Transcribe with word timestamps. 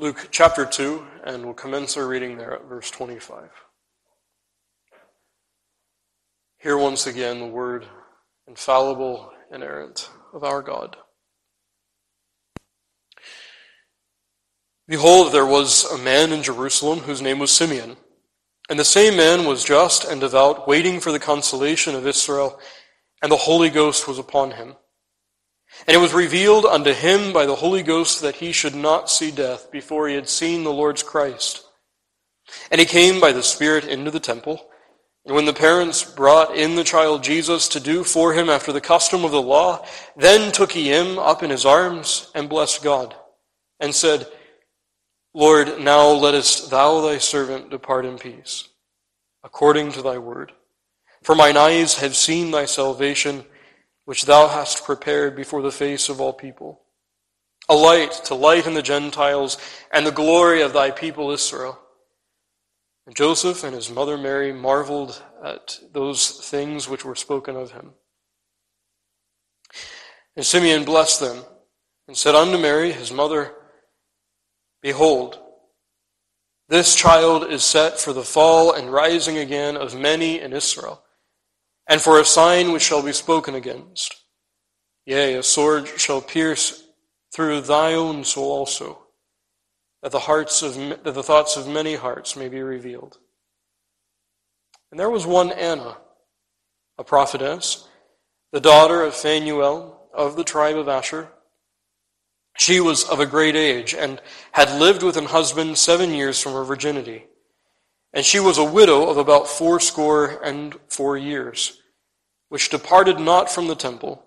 Luke 0.00 0.28
chapter 0.30 0.64
2, 0.64 1.04
and 1.24 1.44
we'll 1.44 1.54
commence 1.54 1.96
our 1.96 2.06
reading 2.06 2.38
there 2.38 2.54
at 2.54 2.68
verse 2.68 2.88
25. 2.88 3.50
Hear 6.58 6.78
once 6.78 7.08
again 7.08 7.40
the 7.40 7.46
word, 7.46 7.84
infallible, 8.46 9.32
inerrant, 9.52 10.08
of 10.32 10.44
our 10.44 10.62
God. 10.62 10.96
Behold, 14.86 15.32
there 15.32 15.44
was 15.44 15.84
a 15.86 15.98
man 15.98 16.30
in 16.30 16.44
Jerusalem 16.44 17.00
whose 17.00 17.20
name 17.20 17.40
was 17.40 17.50
Simeon. 17.50 17.96
And 18.70 18.78
the 18.78 18.84
same 18.84 19.16
man 19.16 19.46
was 19.46 19.64
just 19.64 20.04
and 20.04 20.20
devout, 20.20 20.68
waiting 20.68 21.00
for 21.00 21.10
the 21.10 21.18
consolation 21.18 21.96
of 21.96 22.06
Israel, 22.06 22.60
and 23.20 23.32
the 23.32 23.36
Holy 23.36 23.68
Ghost 23.68 24.06
was 24.06 24.20
upon 24.20 24.52
him. 24.52 24.76
And 25.86 25.96
it 25.96 26.00
was 26.00 26.12
revealed 26.12 26.64
unto 26.64 26.92
him 26.92 27.32
by 27.32 27.46
the 27.46 27.56
Holy 27.56 27.82
Ghost 27.82 28.22
that 28.22 28.36
he 28.36 28.52
should 28.52 28.74
not 28.74 29.10
see 29.10 29.30
death 29.30 29.70
before 29.70 30.08
he 30.08 30.14
had 30.14 30.28
seen 30.28 30.64
the 30.64 30.72
Lord's 30.72 31.02
Christ. 31.02 31.64
And 32.70 32.80
he 32.80 32.86
came 32.86 33.20
by 33.20 33.32
the 33.32 33.42
Spirit 33.42 33.84
into 33.84 34.10
the 34.10 34.20
temple. 34.20 34.68
And 35.24 35.34
when 35.34 35.44
the 35.44 35.52
parents 35.52 36.04
brought 36.04 36.56
in 36.56 36.74
the 36.74 36.84
child 36.84 37.22
Jesus 37.22 37.68
to 37.68 37.80
do 37.80 38.02
for 38.02 38.32
him 38.32 38.48
after 38.48 38.72
the 38.72 38.80
custom 38.80 39.24
of 39.24 39.30
the 39.30 39.42
law, 39.42 39.84
then 40.16 40.52
took 40.52 40.72
he 40.72 40.90
him 40.90 41.18
up 41.18 41.42
in 41.42 41.50
his 41.50 41.66
arms 41.66 42.30
and 42.34 42.48
blessed 42.48 42.82
God, 42.82 43.14
and 43.78 43.94
said, 43.94 44.26
Lord, 45.34 45.80
now 45.80 46.08
lettest 46.08 46.70
thou 46.70 47.02
thy 47.02 47.18
servant 47.18 47.68
depart 47.68 48.06
in 48.06 48.16
peace, 48.16 48.68
according 49.44 49.92
to 49.92 50.02
thy 50.02 50.16
word. 50.16 50.52
For 51.22 51.34
mine 51.34 51.58
eyes 51.58 51.98
have 51.98 52.16
seen 52.16 52.50
thy 52.50 52.64
salvation, 52.64 53.44
which 54.08 54.24
thou 54.24 54.48
hast 54.48 54.86
prepared 54.86 55.36
before 55.36 55.60
the 55.60 55.70
face 55.70 56.08
of 56.08 56.18
all 56.18 56.32
people, 56.32 56.80
a 57.68 57.74
light 57.74 58.10
to 58.10 58.34
lighten 58.34 58.72
the 58.72 58.80
Gentiles 58.80 59.58
and 59.92 60.06
the 60.06 60.10
glory 60.10 60.62
of 60.62 60.72
thy 60.72 60.90
people 60.90 61.30
Israel. 61.30 61.78
And 63.06 63.14
Joseph 63.14 63.64
and 63.64 63.74
his 63.74 63.90
mother 63.90 64.16
Mary 64.16 64.50
marveled 64.50 65.22
at 65.44 65.78
those 65.92 66.30
things 66.30 66.88
which 66.88 67.04
were 67.04 67.14
spoken 67.14 67.54
of 67.54 67.72
him. 67.72 67.90
And 70.36 70.46
Simeon 70.46 70.86
blessed 70.86 71.20
them 71.20 71.44
and 72.06 72.16
said 72.16 72.34
unto 72.34 72.56
Mary, 72.56 72.92
his 72.92 73.12
mother, 73.12 73.52
Behold, 74.80 75.38
this 76.70 76.94
child 76.94 77.44
is 77.44 77.62
set 77.62 78.00
for 78.00 78.14
the 78.14 78.24
fall 78.24 78.72
and 78.72 78.90
rising 78.90 79.36
again 79.36 79.76
of 79.76 79.94
many 79.94 80.40
in 80.40 80.54
Israel, 80.54 81.02
and 81.88 82.00
for 82.00 82.20
a 82.20 82.24
sign 82.24 82.72
which 82.72 82.82
shall 82.82 83.02
be 83.02 83.12
spoken 83.12 83.54
against. 83.54 84.22
Yea, 85.06 85.34
a 85.34 85.42
sword 85.42 85.88
shall 85.96 86.20
pierce 86.20 86.84
through 87.32 87.62
thy 87.62 87.94
own 87.94 88.24
soul 88.24 88.50
also 88.50 88.98
that 90.02 90.12
the 90.12 90.18
hearts 90.20 90.62
of 90.62 90.74
that 90.76 91.14
the 91.14 91.22
thoughts 91.22 91.56
of 91.56 91.66
many 91.66 91.94
hearts 91.94 92.36
may 92.36 92.48
be 92.48 92.60
revealed. 92.60 93.18
And 94.90 95.00
there 95.00 95.10
was 95.10 95.26
one 95.26 95.50
Anna, 95.50 95.96
a 96.98 97.04
prophetess, 97.04 97.88
the 98.52 98.60
daughter 98.60 99.02
of 99.02 99.14
Phanuel 99.14 100.08
of 100.14 100.36
the 100.36 100.44
tribe 100.44 100.76
of 100.76 100.88
Asher. 100.88 101.28
She 102.56 102.80
was 102.80 103.04
of 103.04 103.20
a 103.20 103.26
great 103.26 103.54
age 103.54 103.94
and 103.94 104.20
had 104.52 104.80
lived 104.80 105.02
with 105.02 105.16
an 105.16 105.26
husband 105.26 105.78
seven 105.78 106.12
years 106.12 106.40
from 106.40 106.52
her 106.52 106.64
virginity. 106.64 107.26
And 108.12 108.24
she 108.24 108.40
was 108.40 108.58
a 108.58 108.64
widow 108.64 109.08
of 109.08 109.18
about 109.18 109.48
fourscore 109.48 110.42
and 110.42 110.74
four 110.88 111.16
years, 111.16 111.80
which 112.48 112.70
departed 112.70 113.20
not 113.20 113.50
from 113.50 113.68
the 113.68 113.74
temple, 113.74 114.24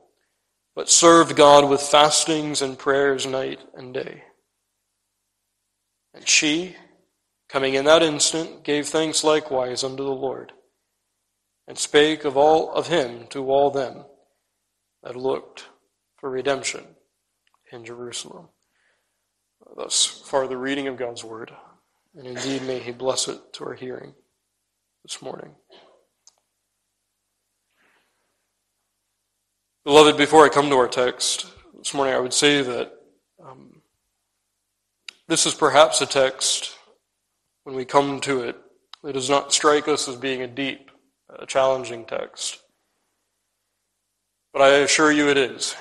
but 0.76 0.90
served 0.90 1.36
God 1.36 1.70
with 1.70 1.82
fastings 1.82 2.62
and 2.62 2.78
prayers 2.78 3.26
night 3.26 3.60
and 3.76 3.94
day. 3.94 4.24
And 6.14 6.28
she, 6.28 6.76
coming 7.50 7.74
in 7.74 7.86
that 7.86 8.04
instant, 8.04 8.64
gave 8.64 8.88
thanks 8.88 9.24
likewise 9.24 9.84
unto 9.84 10.04
the 10.04 10.12
Lord, 10.12 10.52
and 11.68 11.78
spake 11.78 12.24
of 12.24 12.38
all 12.38 12.72
of 12.74 12.88
him 12.88 13.28
to 13.30 13.50
all 13.50 13.72
them 13.72 14.06
that 15.04 15.16
looked 15.16 15.66
for 16.18 16.30
redemption 16.30 16.86
in 17.72 17.84
Jerusalem. 17.84 18.50
Thus 19.76 20.06
far, 20.06 20.48
the 20.48 20.58
reading 20.58 20.88
of 20.88 20.98
God's 20.98 21.24
word, 21.24 21.52
and 22.16 22.28
indeed 22.28 22.64
may 22.64 22.80
He 22.80 22.92
bless 22.92 23.28
it 23.28 23.40
to 23.54 23.66
our 23.66 23.74
hearing 23.74 24.14
this 25.04 25.22
morning. 25.22 25.52
Beloved, 29.84 30.16
before 30.16 30.46
I 30.46 30.50
come 30.50 30.70
to 30.70 30.76
our 30.76 30.88
text 30.88 31.48
this 31.78 31.94
morning, 31.94 32.14
I 32.14 32.20
would 32.20 32.34
say 32.34 32.62
that 32.62 32.94
um, 33.44 33.82
this 35.28 35.46
is 35.46 35.56
perhaps 35.56 36.02
a 36.02 36.06
text, 36.06 36.76
when 37.64 37.76
we 37.76 37.86
come 37.86 38.20
to 38.22 38.42
it, 38.42 38.58
that 39.04 39.14
does 39.14 39.30
not 39.30 39.54
strike 39.54 39.88
us 39.88 40.08
as 40.08 40.16
being 40.16 40.42
a 40.42 40.48
deep, 40.48 40.92
a 41.40 41.46
challenging 41.46 42.06
text. 42.06 42.60
But 44.54 44.62
I 44.62 44.70
assure 44.80 45.12
you 45.12 45.30
it 45.30 45.38
is. 45.38 45.76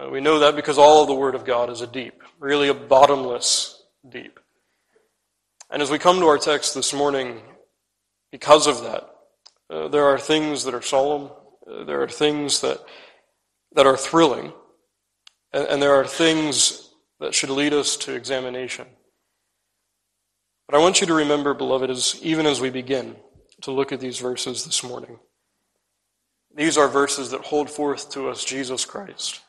Uh, 0.00 0.08
we 0.08 0.20
know 0.20 0.38
that 0.38 0.56
because 0.56 0.78
all 0.78 1.02
of 1.02 1.08
the 1.08 1.14
Word 1.14 1.34
of 1.34 1.44
God 1.44 1.68
is 1.68 1.82
a 1.82 1.86
deep, 1.86 2.22
really 2.38 2.68
a 2.68 2.74
bottomless 2.74 3.84
deep. 4.08 4.40
And 5.72 5.80
as 5.80 5.90
we 5.90 5.98
come 5.98 6.20
to 6.20 6.26
our 6.26 6.36
text 6.36 6.74
this 6.74 6.92
morning, 6.92 7.40
because 8.30 8.66
of 8.66 8.82
that, 8.82 9.08
uh, 9.70 9.88
there 9.88 10.04
are 10.04 10.18
things 10.18 10.64
that 10.64 10.74
are 10.74 10.82
solemn, 10.82 11.30
uh, 11.66 11.84
there 11.84 12.02
are 12.02 12.08
things 12.08 12.60
that, 12.60 12.78
that 13.74 13.86
are 13.86 13.96
thrilling, 13.96 14.52
and, 15.50 15.66
and 15.66 15.82
there 15.82 15.94
are 15.94 16.06
things 16.06 16.90
that 17.20 17.34
should 17.34 17.48
lead 17.48 17.72
us 17.72 17.96
to 17.96 18.14
examination. 18.14 18.86
But 20.68 20.76
I 20.76 20.80
want 20.80 21.00
you 21.00 21.06
to 21.06 21.14
remember, 21.14 21.54
beloved, 21.54 21.88
as, 21.88 22.20
even 22.20 22.44
as 22.44 22.60
we 22.60 22.68
begin 22.68 23.16
to 23.62 23.70
look 23.70 23.92
at 23.92 24.00
these 24.00 24.18
verses 24.18 24.66
this 24.66 24.84
morning, 24.84 25.20
these 26.54 26.76
are 26.76 26.86
verses 26.86 27.30
that 27.30 27.40
hold 27.40 27.70
forth 27.70 28.10
to 28.10 28.28
us 28.28 28.44
Jesus 28.44 28.84
Christ. 28.84 29.40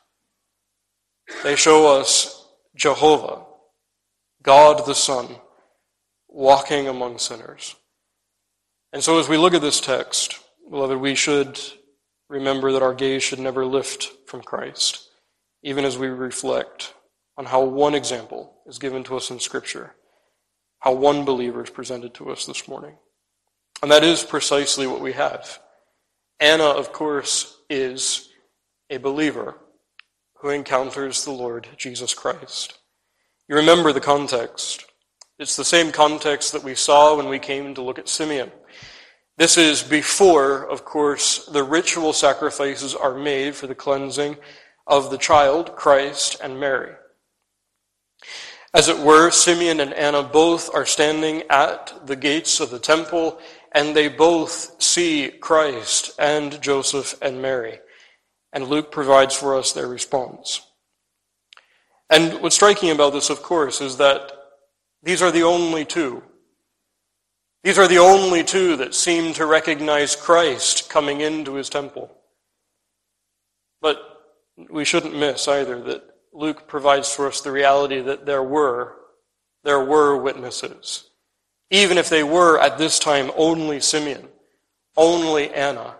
They 1.43 1.57
show 1.57 1.99
us 1.99 2.47
Jehovah, 2.77 3.43
God 4.41 4.85
the 4.85 4.95
Son, 4.95 5.35
walking 6.33 6.87
among 6.87 7.19
sinners. 7.19 7.75
And 8.91 9.03
so 9.03 9.19
as 9.19 9.29
we 9.29 9.37
look 9.37 9.53
at 9.53 9.61
this 9.61 9.79
text, 9.79 10.39
beloved, 10.69 10.97
we 10.97 11.15
should 11.15 11.59
remember 12.27 12.71
that 12.71 12.81
our 12.81 12.93
gaze 12.93 13.23
should 13.23 13.39
never 13.39 13.65
lift 13.65 14.11
from 14.27 14.41
Christ, 14.41 15.09
even 15.61 15.85
as 15.85 15.97
we 15.97 16.07
reflect 16.07 16.93
on 17.37 17.45
how 17.45 17.63
one 17.63 17.95
example 17.95 18.55
is 18.65 18.79
given 18.79 19.03
to 19.05 19.15
us 19.15 19.29
in 19.29 19.39
Scripture, 19.39 19.95
how 20.79 20.93
one 20.93 21.23
believer 21.23 21.63
is 21.63 21.69
presented 21.69 22.13
to 22.15 22.31
us 22.31 22.45
this 22.45 22.67
morning. 22.67 22.97
And 23.81 23.91
that 23.91 24.03
is 24.03 24.23
precisely 24.23 24.87
what 24.87 25.01
we 25.01 25.13
have. 25.13 25.59
Anna, 26.39 26.65
of 26.65 26.91
course, 26.91 27.57
is 27.69 28.29
a 28.89 28.97
believer 28.97 29.57
who 30.37 30.49
encounters 30.49 31.23
the 31.23 31.31
Lord 31.31 31.67
Jesus 31.77 32.13
Christ. 32.13 32.77
You 33.47 33.55
remember 33.55 33.93
the 33.93 34.01
context. 34.01 34.85
It's 35.39 35.55
the 35.55 35.65
same 35.65 35.91
context 35.91 36.53
that 36.53 36.63
we 36.63 36.75
saw 36.75 37.17
when 37.17 37.27
we 37.27 37.39
came 37.39 37.73
to 37.73 37.81
look 37.81 37.97
at 37.97 38.07
Simeon. 38.07 38.51
This 39.35 39.57
is 39.57 39.81
before, 39.81 40.69
of 40.69 40.85
course, 40.85 41.47
the 41.47 41.63
ritual 41.63 42.13
sacrifices 42.13 42.93
are 42.93 43.15
made 43.15 43.55
for 43.55 43.65
the 43.65 43.73
cleansing 43.73 44.37
of 44.85 45.09
the 45.09 45.17
child, 45.17 45.75
Christ, 45.75 46.39
and 46.43 46.59
Mary. 46.59 46.93
As 48.75 48.89
it 48.89 48.99
were, 48.99 49.31
Simeon 49.31 49.79
and 49.79 49.93
Anna 49.95 50.21
both 50.21 50.73
are 50.75 50.85
standing 50.85 51.41
at 51.49 52.05
the 52.05 52.15
gates 52.15 52.59
of 52.59 52.69
the 52.69 52.77
temple, 52.77 53.39
and 53.71 53.95
they 53.95 54.09
both 54.09 54.79
see 54.81 55.29
Christ 55.29 56.11
and 56.19 56.61
Joseph 56.61 57.15
and 57.23 57.41
Mary. 57.41 57.79
And 58.51 58.67
Luke 58.67 58.91
provides 58.91 59.33
for 59.33 59.57
us 59.57 59.71
their 59.71 59.87
response. 59.87 60.61
And 62.07 62.39
what's 62.39 62.55
striking 62.55 62.91
about 62.91 63.13
this, 63.13 63.31
of 63.31 63.41
course, 63.41 63.81
is 63.81 63.97
that 63.97 64.31
these 65.03 65.21
are 65.21 65.31
the 65.31 65.43
only 65.43 65.83
two. 65.83 66.23
These 67.63 67.77
are 67.77 67.87
the 67.87 67.99
only 67.99 68.43
two 68.43 68.77
that 68.77 68.95
seem 68.95 69.33
to 69.33 69.45
recognize 69.45 70.15
Christ 70.15 70.89
coming 70.89 71.21
into 71.21 71.55
his 71.55 71.69
temple. 71.69 72.13
But 73.81 73.99
we 74.69 74.85
shouldn't 74.85 75.17
miss 75.17 75.47
either 75.47 75.81
that 75.83 76.03
Luke 76.31 76.67
provides 76.67 77.13
for 77.13 77.27
us 77.27 77.41
the 77.41 77.51
reality 77.51 78.01
that 78.01 78.25
there 78.25 78.43
were, 78.43 78.95
there 79.63 79.83
were 79.83 80.17
witnesses. 80.17 81.09
Even 81.69 81.97
if 81.97 82.09
they 82.09 82.23
were 82.23 82.59
at 82.59 82.77
this 82.77 82.97
time 82.97 83.31
only 83.35 83.79
Simeon, 83.81 84.27
only 84.95 85.49
Anna. 85.49 85.95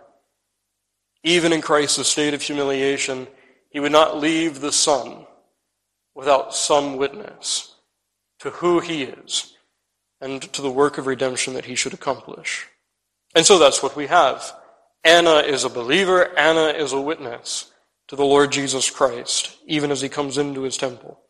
Even 1.22 1.52
in 1.52 1.60
Christ's 1.60 2.08
state 2.08 2.34
of 2.34 2.42
humiliation, 2.42 3.26
he 3.70 3.80
would 3.80 3.92
not 3.92 4.18
leave 4.18 4.60
the 4.60 4.72
Son 4.72 5.26
without 6.14 6.54
some 6.54 6.96
witness 6.96 7.73
to 8.44 8.50
who 8.50 8.78
he 8.78 9.04
is 9.04 9.54
and 10.20 10.42
to 10.52 10.60
the 10.60 10.70
work 10.70 10.98
of 10.98 11.06
redemption 11.06 11.54
that 11.54 11.64
he 11.64 11.74
should 11.74 11.94
accomplish. 11.94 12.66
And 13.34 13.46
so 13.46 13.58
that's 13.58 13.82
what 13.82 13.96
we 13.96 14.06
have. 14.08 14.52
Anna 15.02 15.36
is 15.36 15.64
a 15.64 15.70
believer, 15.70 16.38
Anna 16.38 16.66
is 16.66 16.92
a 16.92 17.00
witness 17.00 17.72
to 18.08 18.16
the 18.16 18.24
Lord 18.24 18.52
Jesus 18.52 18.90
Christ, 18.90 19.56
even 19.66 19.90
as 19.90 20.02
he 20.02 20.10
comes 20.10 20.36
into 20.36 20.60
his 20.60 20.76
temple. 20.76 21.20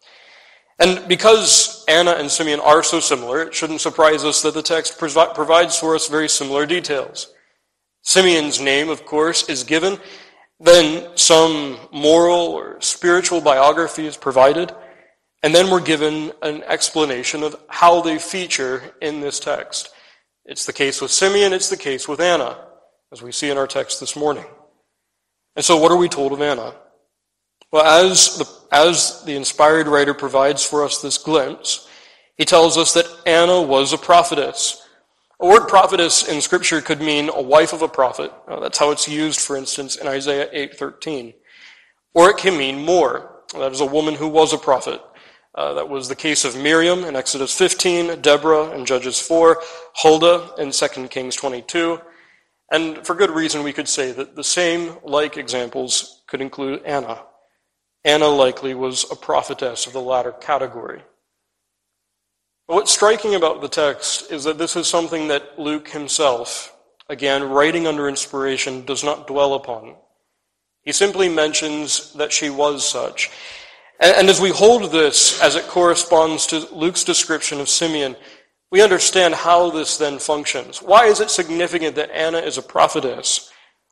And 0.81 1.07
because 1.07 1.85
Anna 1.87 2.17
and 2.19 2.29
Simeon 2.29 2.59
are 2.59 2.83
so 2.83 2.99
similar, 2.99 3.43
it 3.43 3.55
shouldn't 3.55 3.81
surprise 3.81 4.25
us 4.25 4.43
that 4.43 4.55
the 4.55 4.63
text 4.63 4.99
provides 4.99 5.79
for 5.79 5.95
us 5.95 6.09
very 6.09 6.29
similar 6.29 6.67
details. 6.67 7.33
Simeon's 8.03 8.61
name, 8.61 8.89
of 8.89 9.07
course, 9.07 9.49
is 9.49 9.63
given. 9.63 9.99
Then 10.59 11.17
some 11.17 11.79
moral 11.93 12.49
or 12.49 12.81
spiritual 12.81 13.41
biography 13.41 14.05
is 14.05 14.17
provided. 14.17 14.75
And 15.45 15.55
then 15.55 15.71
we're 15.71 15.83
given 15.83 16.33
an 16.41 16.63
explanation 16.63 17.43
of 17.43 17.55
how 17.69 18.01
they 18.01 18.19
feature 18.19 18.95
in 19.03 19.21
this 19.21 19.39
text. 19.39 19.91
It's 20.47 20.65
the 20.65 20.73
case 20.73 21.03
with 21.03 21.11
Simeon, 21.11 21.53
it's 21.53 21.69
the 21.69 21.77
case 21.77 22.09
with 22.09 22.19
Anna, 22.19 22.57
as 23.13 23.21
we 23.21 23.31
see 23.31 23.51
in 23.51 23.59
our 23.59 23.67
text 23.67 24.01
this 24.01 24.17
morning. 24.17 24.47
And 25.55 25.63
so, 25.63 25.77
what 25.77 25.93
are 25.93 25.99
we 25.99 26.09
told 26.09 26.33
of 26.33 26.41
Anna? 26.41 26.75
Well, 27.71 27.85
as 27.85 28.39
the, 28.39 28.49
as 28.73 29.23
the 29.25 29.37
inspired 29.37 29.87
writer 29.87 30.15
provides 30.15 30.65
for 30.65 30.83
us 30.83 31.03
this 31.03 31.19
glimpse, 31.19 31.91
he 32.39 32.47
tells 32.47 32.79
us 32.79 32.95
that 32.95 33.07
Anna 33.27 33.61
was 33.61 33.93
a 33.93 33.99
prophetess. 33.99 34.89
A 35.41 35.47
word 35.47 35.69
prophetess 35.69 36.27
in 36.27 36.41
Scripture 36.41 36.81
could 36.81 37.03
mean 37.03 37.29
a 37.29 37.43
wife 37.43 37.75
of 37.75 37.83
a 37.83 37.89
prophet. 37.89 38.33
Uh, 38.49 38.61
that's 38.61 38.79
how 38.79 38.93
it's 38.93 39.09
used, 39.09 39.41
for 39.41 39.59
instance, 39.59 39.97
in 39.97 40.07
Isaiah 40.07 40.49
8.13. 40.55 41.35
Or 42.15 42.31
it 42.31 42.39
can 42.39 42.57
mean 42.57 42.83
more. 42.83 43.43
That 43.53 43.73
is 43.73 43.83
a 43.83 43.87
woman 43.87 44.15
who 44.15 44.29
was 44.29 44.55
a 44.55 44.59
prophet. 44.59 45.03
Uh, 45.55 45.75
that 45.75 45.89
was 45.89 46.09
the 46.09 46.17
case 46.17 46.45
of 46.45 46.57
Miriam 46.57 47.05
in 47.05 47.15
Exodus 47.15 47.57
15, 47.57 48.21
Deborah 48.21 48.71
in 48.71 48.85
Judges 48.85 49.21
4, 49.21 49.63
Huldah 49.95 50.51
in 50.59 50.73
2 50.73 51.09
Kings 51.09 51.37
22. 51.37 52.01
And 52.73 53.07
for 53.07 53.15
good 53.15 53.31
reason, 53.31 53.63
we 53.63 53.73
could 53.73 53.89
say 53.89 54.11
that 54.13 54.35
the 54.35 54.43
same 54.43 54.97
like 55.05 55.37
examples 55.37 56.23
could 56.27 56.41
include 56.41 56.83
Anna. 56.85 57.23
Anna 58.05 58.27
likely 58.27 58.75
was 58.75 59.09
a 59.13 59.17
prophetess 59.17 59.87
of 59.87 59.93
the 59.93 60.01
latter 60.01 60.33
category. 60.33 61.03
But 62.67 62.75
what's 62.75 62.93
striking 62.93 63.37
about 63.37 63.61
the 63.61 63.69
text 63.69 64.33
is 64.33 64.43
that 64.45 64.59
this 64.59 64.75
is 64.75 64.89
something 64.89 65.29
that 65.29 65.59
Luke 65.59 65.89
himself, 65.89 66.75
again, 67.09 67.45
writing 67.45 67.87
under 67.87 68.09
inspiration, 68.09 68.85
does 68.85 69.05
not 69.05 69.29
dwell 69.29 69.55
upon. 69.55 69.95
He 70.83 70.93
simply 70.93 71.29
mentions 71.29 72.13
that 72.15 72.33
she 72.33 72.51
was 72.51 72.87
such. 72.87 73.31
And, 74.01 74.29
as 74.29 74.41
we 74.41 74.51
hold 74.51 74.91
this 74.91 75.41
as 75.41 75.55
it 75.57 75.67
corresponds 75.69 76.47
to 76.49 76.69
Luke's 76.75 77.05
description 77.05 77.61
of 77.61 77.69
Simeon, 77.69 78.17
we 78.71 78.83
understand 78.83 79.35
how 79.35 79.71
this 79.71 79.97
then 79.97 80.19
functions. 80.19 80.83
Why 80.83 81.07
is 81.07 81.21
it 81.21 81.31
significant 81.31 81.95
that 81.97 82.11
Anna 82.11 82.39
is 82.39 82.59
a 82.59 82.63
prophetess, 82.63 83.51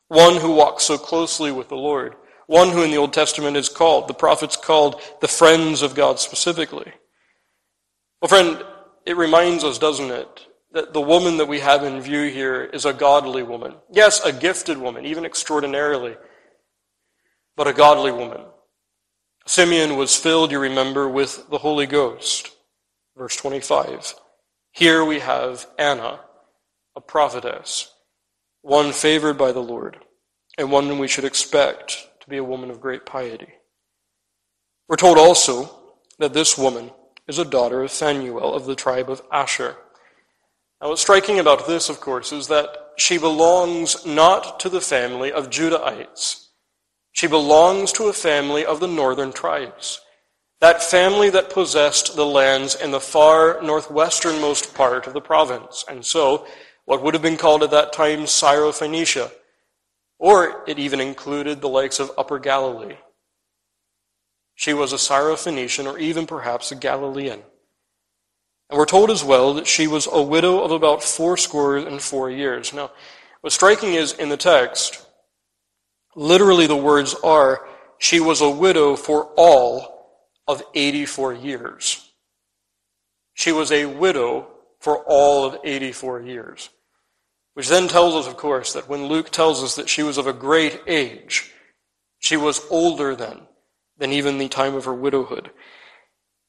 one 0.09 0.37
who 0.37 0.53
walks 0.53 0.83
so 0.83 0.97
closely 0.97 1.51
with 1.51 1.69
the 1.69 1.75
Lord? 1.75 2.15
One 2.47 2.69
who 2.69 2.83
in 2.83 2.91
the 2.91 2.97
Old 2.97 3.13
Testament 3.13 3.55
is 3.55 3.69
called, 3.69 4.09
the 4.09 4.13
prophets 4.13 4.57
called 4.57 5.01
the 5.21 5.27
friends 5.29 5.81
of 5.81 5.95
God 5.95 6.19
specifically. 6.19 6.91
Well, 8.21 8.29
friend, 8.29 8.61
it 9.05 9.15
reminds 9.15 9.63
us, 9.63 9.77
doesn't 9.77 10.11
it, 10.11 10.47
that 10.73 10.93
the 10.93 11.01
woman 11.01 11.37
that 11.37 11.47
we 11.47 11.59
have 11.59 11.83
in 11.83 12.01
view 12.01 12.29
here 12.29 12.63
is 12.63 12.85
a 12.85 12.93
godly 12.93 13.43
woman. 13.43 13.75
Yes, 13.91 14.23
a 14.25 14.33
gifted 14.33 14.77
woman, 14.77 15.05
even 15.05 15.25
extraordinarily, 15.25 16.17
but 17.55 17.67
a 17.67 17.73
godly 17.73 18.11
woman. 18.11 18.41
Simeon 19.45 19.97
was 19.97 20.15
filled, 20.15 20.51
you 20.51 20.59
remember, 20.59 21.07
with 21.07 21.49
the 21.49 21.57
Holy 21.57 21.85
Ghost. 21.85 22.51
Verse 23.17 23.35
25. 23.35 24.15
Here 24.71 25.03
we 25.03 25.19
have 25.19 25.67
Anna, 25.77 26.21
a 26.95 27.01
prophetess, 27.01 27.93
one 28.61 28.91
favored 28.93 29.37
by 29.37 29.51
the 29.51 29.59
Lord, 29.59 29.97
and 30.57 30.71
one 30.71 30.97
we 30.97 31.07
should 31.07 31.25
expect 31.25 32.07
to 32.21 32.29
be 32.29 32.37
a 32.37 32.43
woman 32.43 32.71
of 32.71 32.81
great 32.81 33.05
piety. 33.05 33.53
We're 34.87 34.95
told 34.95 35.17
also 35.17 35.69
that 36.19 36.33
this 36.33 36.57
woman 36.57 36.91
is 37.27 37.37
a 37.37 37.45
daughter 37.45 37.83
of 37.83 37.91
Phanuel 37.91 38.53
of 38.53 38.65
the 38.65 38.75
tribe 38.75 39.09
of 39.09 39.21
Asher. 39.31 39.75
Now, 40.81 40.89
what's 40.89 41.01
striking 41.01 41.39
about 41.39 41.67
this, 41.67 41.89
of 41.89 41.99
course, 41.99 42.31
is 42.31 42.47
that 42.47 42.93
she 42.97 43.17
belongs 43.17 44.05
not 44.05 44.59
to 44.61 44.69
the 44.69 44.81
family 44.81 45.31
of 45.31 45.49
Judahites. 45.49 46.42
She 47.13 47.27
belongs 47.27 47.93
to 47.93 48.07
a 48.07 48.13
family 48.13 48.65
of 48.65 48.79
the 48.79 48.87
northern 48.87 49.31
tribes. 49.31 50.01
That 50.59 50.83
family 50.83 51.29
that 51.29 51.49
possessed 51.49 52.15
the 52.15 52.25
lands 52.25 52.75
in 52.75 52.91
the 52.91 52.99
far 52.99 53.59
northwesternmost 53.61 54.73
part 54.73 55.07
of 55.07 55.13
the 55.13 55.21
province. 55.21 55.85
And 55.89 56.05
so, 56.05 56.47
what 56.85 57.01
would 57.01 57.13
have 57.13 57.23
been 57.23 57.37
called 57.37 57.63
at 57.63 57.71
that 57.71 57.93
time 57.93 58.21
Syrophoenicia, 58.21 59.31
or 60.19 60.63
it 60.67 60.79
even 60.79 60.99
included 60.99 61.61
the 61.61 61.69
lakes 61.69 61.99
of 61.99 62.11
Upper 62.17 62.39
Galilee. 62.39 62.97
She 64.55 64.73
was 64.73 64.93
a 64.93 64.97
Syrophoenician 64.97 65.85
or 65.85 65.97
even 65.97 66.25
perhaps 66.25 66.71
a 66.71 66.75
Galilean. 66.75 67.41
And 68.69 68.79
we're 68.79 68.85
told 68.85 69.11
as 69.11 69.23
well 69.23 69.53
that 69.55 69.67
she 69.67 69.87
was 69.87 70.07
a 70.11 70.21
widow 70.21 70.63
of 70.63 70.71
about 70.71 71.03
fourscore 71.03 71.77
and 71.77 72.01
four 72.01 72.29
years. 72.31 72.73
Now, 72.73 72.91
what's 73.41 73.55
striking 73.55 73.93
is 73.93 74.13
in 74.13 74.29
the 74.29 74.37
text, 74.37 75.02
literally 76.15 76.67
the 76.67 76.75
words 76.75 77.15
are, 77.23 77.65
she 77.97 78.19
was 78.19 78.41
a 78.41 78.49
widow 78.49 78.95
for 78.95 79.25
all 79.35 80.09
of 80.47 80.61
84 80.73 81.33
years. 81.33 82.11
She 83.33 83.51
was 83.51 83.71
a 83.71 83.85
widow 83.85 84.47
for 84.79 85.03
all 85.07 85.45
of 85.45 85.57
84 85.63 86.21
years. 86.21 86.69
Which 87.53 87.69
then 87.69 87.87
tells 87.87 88.15
us, 88.15 88.27
of 88.27 88.37
course, 88.37 88.73
that 88.73 88.89
when 88.89 89.05
Luke 89.05 89.29
tells 89.29 89.63
us 89.63 89.75
that 89.75 89.89
she 89.89 90.03
was 90.03 90.17
of 90.17 90.27
a 90.27 90.33
great 90.33 90.81
age, 90.87 91.51
she 92.19 92.35
was 92.35 92.65
older 92.69 93.15
then 93.15 93.41
than 93.97 94.11
even 94.11 94.37
the 94.37 94.49
time 94.49 94.75
of 94.75 94.85
her 94.85 94.93
widowhood. 94.93 95.51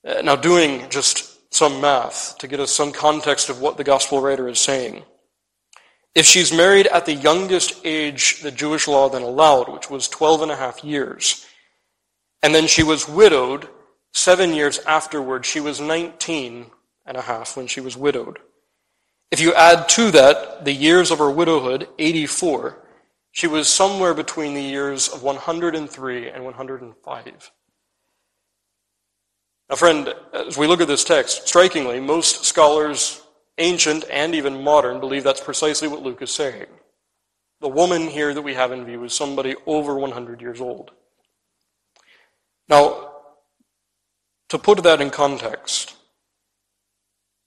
Uh, 0.06 0.22
now, 0.22 0.36
doing 0.36 0.88
just 0.90 1.52
some 1.54 1.80
math 1.80 2.36
to 2.38 2.48
get 2.48 2.60
us 2.60 2.72
some 2.72 2.90
context 2.90 3.48
of 3.48 3.60
what 3.60 3.76
the 3.76 3.84
gospel 3.84 4.20
writer 4.20 4.48
is 4.48 4.58
saying. 4.58 5.04
If 6.14 6.26
she's 6.26 6.52
married 6.52 6.86
at 6.86 7.06
the 7.06 7.14
youngest 7.14 7.84
age 7.84 8.40
the 8.42 8.52
Jewish 8.52 8.86
law 8.86 9.08
then 9.08 9.22
allowed, 9.22 9.72
which 9.72 9.90
was 9.90 10.08
12 10.08 10.42
and 10.42 10.52
a 10.52 10.56
half 10.56 10.84
years, 10.84 11.44
and 12.42 12.54
then 12.54 12.66
she 12.66 12.82
was 12.82 13.08
widowed 13.08 13.68
seven 14.12 14.54
years 14.54 14.78
afterward, 14.80 15.44
she 15.44 15.60
was 15.60 15.80
19 15.80 16.66
and 17.06 17.16
a 17.16 17.22
half 17.22 17.56
when 17.56 17.66
she 17.66 17.80
was 17.80 17.96
widowed. 17.96 18.38
If 19.30 19.40
you 19.40 19.52
add 19.54 19.88
to 19.90 20.12
that 20.12 20.64
the 20.64 20.72
years 20.72 21.10
of 21.10 21.18
her 21.18 21.30
widowhood, 21.30 21.88
84, 21.98 22.78
she 23.32 23.48
was 23.48 23.68
somewhere 23.68 24.14
between 24.14 24.54
the 24.54 24.62
years 24.62 25.08
of 25.08 25.24
103 25.24 26.30
and 26.30 26.44
105. 26.44 27.50
Now, 29.68 29.76
friend, 29.76 30.14
as 30.32 30.56
we 30.56 30.68
look 30.68 30.80
at 30.80 30.86
this 30.86 31.02
text, 31.02 31.48
strikingly, 31.48 31.98
most 31.98 32.44
scholars, 32.44 33.23
ancient 33.58 34.04
and 34.10 34.34
even 34.34 34.62
modern, 34.62 35.00
believe 35.00 35.24
that's 35.24 35.40
precisely 35.40 35.88
what 35.88 36.02
Luke 36.02 36.22
is 36.22 36.30
saying. 36.30 36.66
The 37.60 37.68
woman 37.68 38.08
here 38.08 38.34
that 38.34 38.42
we 38.42 38.54
have 38.54 38.72
in 38.72 38.84
view 38.84 39.04
is 39.04 39.14
somebody 39.14 39.54
over 39.66 39.94
100 39.94 40.40
years 40.40 40.60
old. 40.60 40.90
Now, 42.68 43.12
to 44.48 44.58
put 44.58 44.82
that 44.82 45.00
in 45.00 45.10
context, 45.10 45.96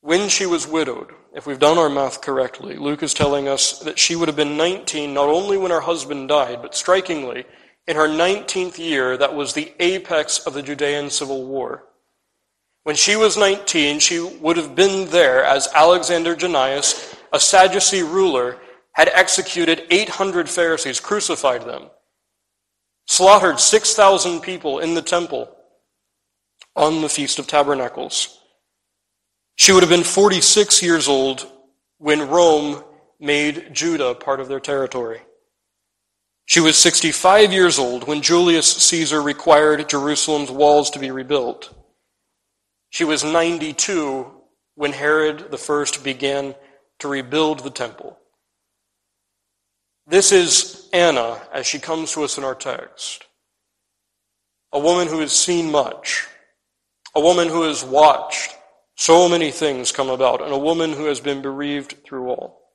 when 0.01 0.29
she 0.29 0.45
was 0.45 0.67
widowed, 0.67 1.11
if 1.33 1.45
we've 1.45 1.59
done 1.59 1.77
our 1.77 1.89
math 1.89 2.21
correctly, 2.21 2.77
Luke 2.77 3.03
is 3.03 3.13
telling 3.13 3.47
us 3.47 3.79
that 3.79 3.99
she 3.99 4.15
would 4.15 4.27
have 4.27 4.35
been 4.35 4.57
19 4.57 5.13
not 5.13 5.27
only 5.27 5.57
when 5.57 5.71
her 5.71 5.81
husband 5.81 6.29
died, 6.29 6.61
but 6.61 6.75
strikingly, 6.75 7.45
in 7.87 7.95
her 7.95 8.07
19th 8.07 8.77
year, 8.77 9.17
that 9.17 9.35
was 9.35 9.53
the 9.53 9.73
apex 9.79 10.39
of 10.39 10.53
the 10.53 10.61
Judean 10.61 11.09
civil 11.09 11.45
war. 11.45 11.86
When 12.87 12.95
she 12.95 13.17
was 13.17 13.35
19, 13.35 13.99
she 13.99 14.21
would 14.21 14.55
have 14.55 14.73
been 14.73 15.09
there 15.09 15.43
as 15.43 15.67
Alexander 15.75 16.37
Jannaeus, 16.37 17.17
a 17.33 17.37
Sadducee 17.37 18.01
ruler, 18.01 18.61
had 18.93 19.09
executed 19.13 19.85
800 19.91 20.49
Pharisees, 20.49 21.01
crucified 21.01 21.63
them, 21.65 21.89
slaughtered 23.05 23.59
6,000 23.59 24.39
people 24.39 24.79
in 24.79 24.93
the 24.93 25.01
temple 25.01 25.53
on 26.77 27.01
the 27.01 27.09
Feast 27.09 27.39
of 27.39 27.47
Tabernacles. 27.47 28.39
She 29.57 29.73
would 29.73 29.83
have 29.83 29.89
been 29.89 30.05
46 30.05 30.81
years 30.81 31.09
old 31.09 31.45
when 31.97 32.29
Rome 32.29 32.85
made 33.19 33.73
Judah 33.73 34.15
part 34.15 34.39
of 34.39 34.47
their 34.47 34.61
territory. 34.61 35.19
She 36.45 36.61
was 36.61 36.77
65 36.77 37.51
years 37.51 37.79
old 37.79 38.07
when 38.07 38.21
Julius 38.21 38.71
Caesar 38.71 39.21
required 39.21 39.89
Jerusalem's 39.89 40.51
walls 40.51 40.89
to 40.91 40.99
be 40.99 41.11
rebuilt. 41.11 41.73
She 42.97 43.03
was 43.03 43.23
92 43.23 44.25
when 44.73 44.91
Herod 44.91 45.53
I 45.53 45.85
began 46.03 46.55
to 46.97 47.07
rebuild 47.07 47.59
the 47.59 47.69
temple. 47.69 48.17
This 50.07 50.31
is 50.31 50.89
Anna 50.91 51.39
as 51.53 51.67
she 51.67 51.77
comes 51.77 52.13
to 52.13 52.23
us 52.23 52.39
in 52.39 52.43
our 52.43 52.55
text. 52.55 53.27
A 54.73 54.79
woman 54.79 55.07
who 55.07 55.19
has 55.19 55.31
seen 55.31 55.69
much, 55.69 56.25
a 57.13 57.21
woman 57.21 57.49
who 57.49 57.61
has 57.61 57.83
watched 57.83 58.55
so 58.95 59.29
many 59.29 59.51
things 59.51 59.91
come 59.91 60.09
about, 60.09 60.41
and 60.41 60.51
a 60.51 60.57
woman 60.57 60.91
who 60.91 61.05
has 61.05 61.19
been 61.19 61.43
bereaved 61.43 62.03
through 62.03 62.29
all. 62.29 62.71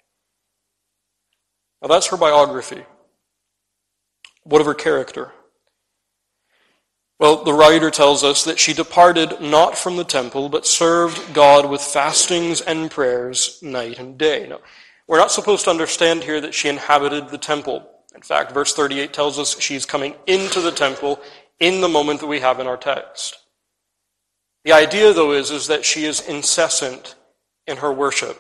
Now 1.83 1.89
that's 1.89 2.07
her 2.07 2.17
biography. 2.17 2.85
What 4.45 4.61
of 4.61 4.69
her 4.69 4.75
character? 4.75 5.33
Well, 7.23 7.45
the 7.45 7.55
writer 7.55 7.89
tells 7.93 8.25
us 8.25 8.43
that 8.47 8.59
she 8.59 8.73
departed 8.73 9.41
not 9.41 9.79
from 9.79 9.97
the 9.97 10.03
temple, 10.03 10.49
but 10.49 10.67
served 10.67 11.33
God 11.33 11.71
with 11.71 11.81
fastings 11.81 12.61
and 12.61 12.91
prayers 12.91 13.63
night 13.63 14.01
and 14.01 14.19
day. 14.19 14.49
Now, 14.49 14.59
we're 15.07 15.19
not 15.19 15.31
supposed 15.31 15.63
to 15.67 15.71
understand 15.71 16.25
here 16.25 16.41
that 16.41 16.53
she 16.53 16.69
inhabited 16.69 17.29
the 17.29 17.39
temple. 17.39 17.89
In 18.13 18.23
fact, 18.23 18.51
verse 18.51 18.75
38 18.75 19.13
tells 19.13 19.39
us 19.39 19.61
she's 19.61 19.87
coming 19.87 20.17
into 20.27 20.61
the 20.61 20.73
temple 20.73 21.21
in 21.61 21.81
the 21.81 21.89
moment 21.89 22.19
that 22.19 22.27
we 22.27 22.41
have 22.41 22.59
in 22.59 22.67
our 22.67 22.77
text. 22.77 23.39
The 24.65 24.73
idea, 24.73 25.13
though, 25.13 25.31
is, 25.31 25.53
is 25.53 25.69
that 25.69 25.85
she 25.85 26.07
is 26.07 26.27
incessant 26.27 27.15
in 27.69 27.77
her 27.77 27.93
worship. 27.93 28.37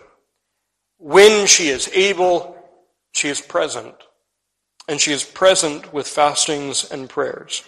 When 0.99 1.47
she 1.47 1.69
is 1.69 1.89
able, 1.95 2.57
she 3.13 3.29
is 3.29 3.41
present. 3.41 3.95
And 4.89 5.01
she 5.01 5.13
is 5.13 5.23
present 5.23 5.95
with 5.95 6.09
fastings 6.09 6.91
and 6.91 7.09
prayers. 7.09 7.63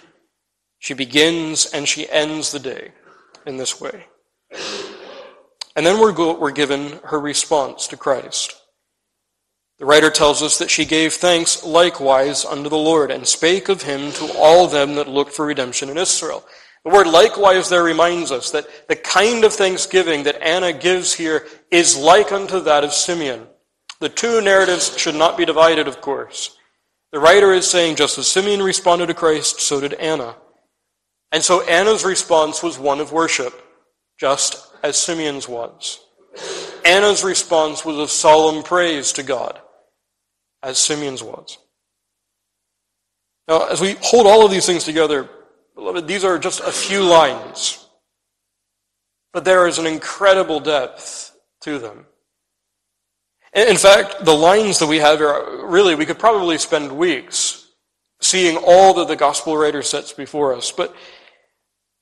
She 0.84 0.92
begins 0.92 1.64
and 1.64 1.88
she 1.88 2.06
ends 2.10 2.52
the 2.52 2.58
day 2.58 2.92
in 3.46 3.56
this 3.56 3.80
way. 3.80 4.04
And 5.74 5.86
then 5.86 5.98
we're, 5.98 6.12
go, 6.12 6.38
we're 6.38 6.50
given 6.50 7.00
her 7.04 7.18
response 7.18 7.86
to 7.86 7.96
Christ. 7.96 8.54
The 9.78 9.86
writer 9.86 10.10
tells 10.10 10.42
us 10.42 10.58
that 10.58 10.70
she 10.70 10.84
gave 10.84 11.14
thanks 11.14 11.64
likewise 11.64 12.44
unto 12.44 12.68
the 12.68 12.76
Lord, 12.76 13.10
and 13.10 13.26
spake 13.26 13.70
of 13.70 13.80
him 13.80 14.12
to 14.12 14.34
all 14.36 14.66
them 14.66 14.96
that 14.96 15.08
looked 15.08 15.32
for 15.32 15.46
redemption 15.46 15.88
in 15.88 15.96
Israel. 15.96 16.44
The 16.84 16.90
word 16.90 17.06
likewise 17.06 17.70
there 17.70 17.82
reminds 17.82 18.30
us 18.30 18.50
that 18.50 18.66
the 18.86 18.96
kind 18.96 19.42
of 19.44 19.54
thanksgiving 19.54 20.24
that 20.24 20.42
Anna 20.42 20.70
gives 20.70 21.14
here 21.14 21.46
is 21.70 21.96
like 21.96 22.30
unto 22.30 22.60
that 22.60 22.84
of 22.84 22.92
Simeon. 22.92 23.46
The 24.00 24.10
two 24.10 24.42
narratives 24.42 24.98
should 24.98 25.14
not 25.14 25.38
be 25.38 25.46
divided, 25.46 25.88
of 25.88 26.02
course. 26.02 26.58
The 27.10 27.20
writer 27.20 27.54
is 27.54 27.70
saying 27.70 27.96
just 27.96 28.18
as 28.18 28.28
Simeon 28.28 28.60
responded 28.62 29.06
to 29.06 29.14
Christ, 29.14 29.62
so 29.62 29.80
did 29.80 29.94
Anna. 29.94 30.36
And 31.34 31.42
so 31.42 31.62
Anna's 31.62 32.04
response 32.04 32.62
was 32.62 32.78
one 32.78 33.00
of 33.00 33.10
worship, 33.10 33.60
just 34.20 34.68
as 34.84 34.96
Simeon's 34.96 35.48
was. 35.48 35.98
Anna's 36.84 37.24
response 37.24 37.84
was 37.84 37.98
of 37.98 38.12
solemn 38.12 38.62
praise 38.62 39.14
to 39.14 39.24
God 39.24 39.60
as 40.62 40.78
Simeon's 40.78 41.24
was. 41.24 41.58
Now, 43.48 43.66
as 43.66 43.80
we 43.80 43.96
hold 44.00 44.28
all 44.28 44.44
of 44.44 44.52
these 44.52 44.64
things 44.64 44.84
together, 44.84 45.28
beloved, 45.74 46.06
these 46.06 46.22
are 46.22 46.38
just 46.38 46.60
a 46.60 46.70
few 46.70 47.02
lines. 47.02 47.84
But 49.32 49.44
there 49.44 49.66
is 49.66 49.78
an 49.78 49.88
incredible 49.88 50.60
depth 50.60 51.36
to 51.62 51.80
them. 51.80 52.06
In 53.52 53.76
fact, 53.76 54.24
the 54.24 54.36
lines 54.36 54.78
that 54.78 54.86
we 54.86 54.98
have 54.98 55.18
here, 55.18 55.66
really, 55.66 55.96
we 55.96 56.06
could 56.06 56.20
probably 56.20 56.58
spend 56.58 56.96
weeks 56.96 57.66
seeing 58.20 58.56
all 58.56 58.94
that 58.94 59.08
the 59.08 59.16
gospel 59.16 59.56
writer 59.56 59.82
sets 59.82 60.12
before 60.12 60.54
us. 60.54 60.70
But, 60.70 60.94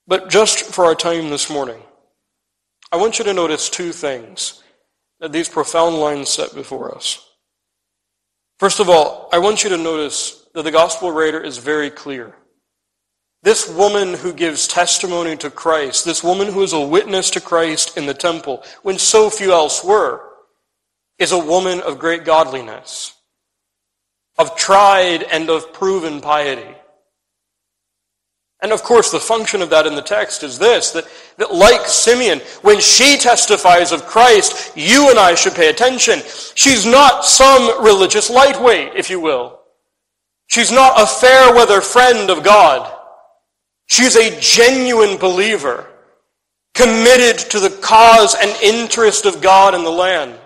but 0.06 0.28
just 0.28 0.75
for 0.75 0.85
our 0.85 0.94
time 0.94 1.30
this 1.30 1.50
morning, 1.50 1.80
I 2.90 2.97
want 2.97 3.18
you 3.18 3.25
to 3.25 3.32
notice 3.32 3.71
two 3.71 3.92
things 3.92 4.62
that 5.21 5.32
these 5.32 5.49
profound 5.49 5.97
lines 5.97 6.28
set 6.28 6.54
before 6.54 6.94
us. 6.94 7.25
First 8.59 8.80
of 8.80 8.88
all, 8.88 9.28
I 9.32 9.38
want 9.38 9.64
you 9.64 9.71
to 9.71 9.76
notice 9.76 10.47
that 10.54 10.62
the 10.62 10.71
gospel 10.71 11.11
writer 11.11 11.40
is 11.40 11.59
very 11.59 11.90
clear. 11.90 12.35
This 13.42 13.68
woman 13.68 14.14
who 14.14 14.32
gives 14.32 14.68
testimony 14.68 15.37
to 15.38 15.50
Christ, 15.50 16.04
this 16.04 16.23
woman 16.23 16.49
who 16.49 16.62
is 16.62 16.73
a 16.73 16.80
witness 16.80 17.30
to 17.30 17.40
Christ 17.40 17.97
in 17.97 18.06
the 18.06 18.14
temple, 18.14 18.62
when 18.82 18.99
so 18.99 19.30
few 19.30 19.52
else 19.52 19.82
were, 19.82 20.23
is 21.18 21.32
a 21.32 21.38
woman 21.38 21.80
of 21.80 21.99
great 21.99 22.25
godliness, 22.25 23.14
of 24.38 24.56
tried 24.56 25.23
and 25.25 25.50
of 25.50 25.73
proven 25.73 26.21
piety. 26.21 26.75
And 28.62 28.71
of 28.71 28.85
course, 28.85 29.11
the 29.11 29.19
function 29.19 29.61
of 29.61 29.71
that 29.71 29.88
in 29.88 29.97
the 29.97 30.02
text 30.02 30.45
is 30.45 30.57
this 30.57 30.92
that, 30.92 31.07
that, 31.38 31.52
like 31.52 31.87
Simeon, 31.87 32.38
when 32.62 32.81
she 32.81 33.19
testifies 33.19 33.90
of 33.90 34.07
Christ, 34.07 34.73
you 34.76 35.11
and 35.11 35.19
I 35.19 35.35
should 35.35 35.54
pay 35.54 35.69
attention. 35.69 36.21
She's 36.54 36.87
not 36.87 37.25
some 37.25 37.83
religious 37.83 38.31
lightweight, 38.31 38.92
if 38.95 39.11
you 39.11 39.19
will. 39.19 39.59
She's 40.47 40.71
not 40.71 41.00
a 41.00 41.07
fair 41.07 41.52
weather 41.52 41.81
friend 41.81 42.31
of 42.31 42.45
God. 42.45 42.90
She's 43.87 44.14
a 44.16 44.38
genuine 44.40 45.19
believer, 45.19 45.88
committed 46.75 47.38
to 47.50 47.59
the 47.59 47.76
cause 47.83 48.37
and 48.40 48.50
interest 48.62 49.26
of 49.26 49.42
God 49.42 49.75
in 49.75 49.83
the 49.83 49.90
land. 49.90 50.38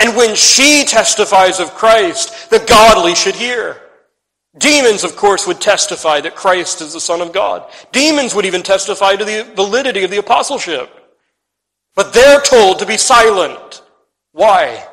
And 0.00 0.16
when 0.16 0.34
she 0.34 0.84
testifies 0.84 1.60
of 1.60 1.74
Christ, 1.74 2.50
the 2.50 2.58
godly 2.58 3.14
should 3.14 3.36
hear. 3.36 3.80
Demons, 4.56 5.02
of 5.02 5.16
course, 5.16 5.46
would 5.46 5.60
testify 5.60 6.20
that 6.20 6.36
Christ 6.36 6.80
is 6.80 6.92
the 6.92 7.00
Son 7.00 7.20
of 7.20 7.32
God. 7.32 7.68
Demons 7.90 8.34
would 8.34 8.44
even 8.44 8.62
testify 8.62 9.16
to 9.16 9.24
the 9.24 9.50
validity 9.56 10.04
of 10.04 10.10
the 10.10 10.18
apostleship. 10.18 10.90
But 11.96 12.12
they're 12.12 12.40
told 12.40 12.78
to 12.78 12.86
be 12.86 12.96
silent. 12.96 13.82
Why? 14.32 14.86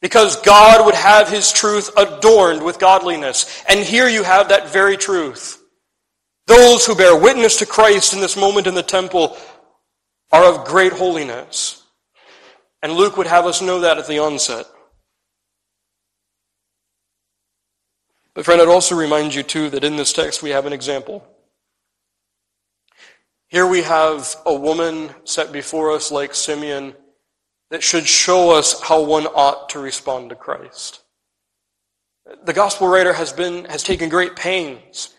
Because 0.00 0.40
God 0.42 0.86
would 0.86 0.94
have 0.94 1.28
his 1.28 1.52
truth 1.52 1.90
adorned 1.96 2.62
with 2.62 2.78
godliness. 2.78 3.64
And 3.68 3.80
here 3.80 4.08
you 4.08 4.22
have 4.22 4.48
that 4.48 4.72
very 4.72 4.96
truth. 4.96 5.60
Those 6.46 6.86
who 6.86 6.94
bear 6.94 7.16
witness 7.16 7.56
to 7.58 7.66
Christ 7.66 8.14
in 8.14 8.20
this 8.20 8.36
moment 8.36 8.66
in 8.66 8.74
the 8.74 8.82
temple 8.82 9.36
are 10.30 10.44
of 10.44 10.66
great 10.66 10.92
holiness. 10.92 11.82
And 12.82 12.92
Luke 12.92 13.16
would 13.16 13.26
have 13.26 13.46
us 13.46 13.60
know 13.60 13.80
that 13.80 13.98
at 13.98 14.06
the 14.06 14.20
onset. 14.20 14.66
But 18.38 18.44
friend, 18.44 18.62
I'd 18.62 18.68
also 18.68 18.94
remind 18.94 19.34
you 19.34 19.42
too 19.42 19.68
that 19.70 19.82
in 19.82 19.96
this 19.96 20.12
text 20.12 20.44
we 20.44 20.50
have 20.50 20.64
an 20.64 20.72
example. 20.72 21.26
Here 23.48 23.66
we 23.66 23.82
have 23.82 24.32
a 24.46 24.54
woman 24.54 25.10
set 25.24 25.50
before 25.50 25.90
us 25.90 26.12
like 26.12 26.36
Simeon 26.36 26.94
that 27.70 27.82
should 27.82 28.06
show 28.06 28.56
us 28.56 28.80
how 28.80 29.02
one 29.02 29.26
ought 29.26 29.70
to 29.70 29.80
respond 29.80 30.30
to 30.30 30.36
Christ. 30.36 31.02
The 32.44 32.52
gospel 32.52 32.86
writer 32.86 33.12
has 33.12 33.32
been, 33.32 33.64
has 33.64 33.82
taken 33.82 34.08
great 34.08 34.36
pains 34.36 35.12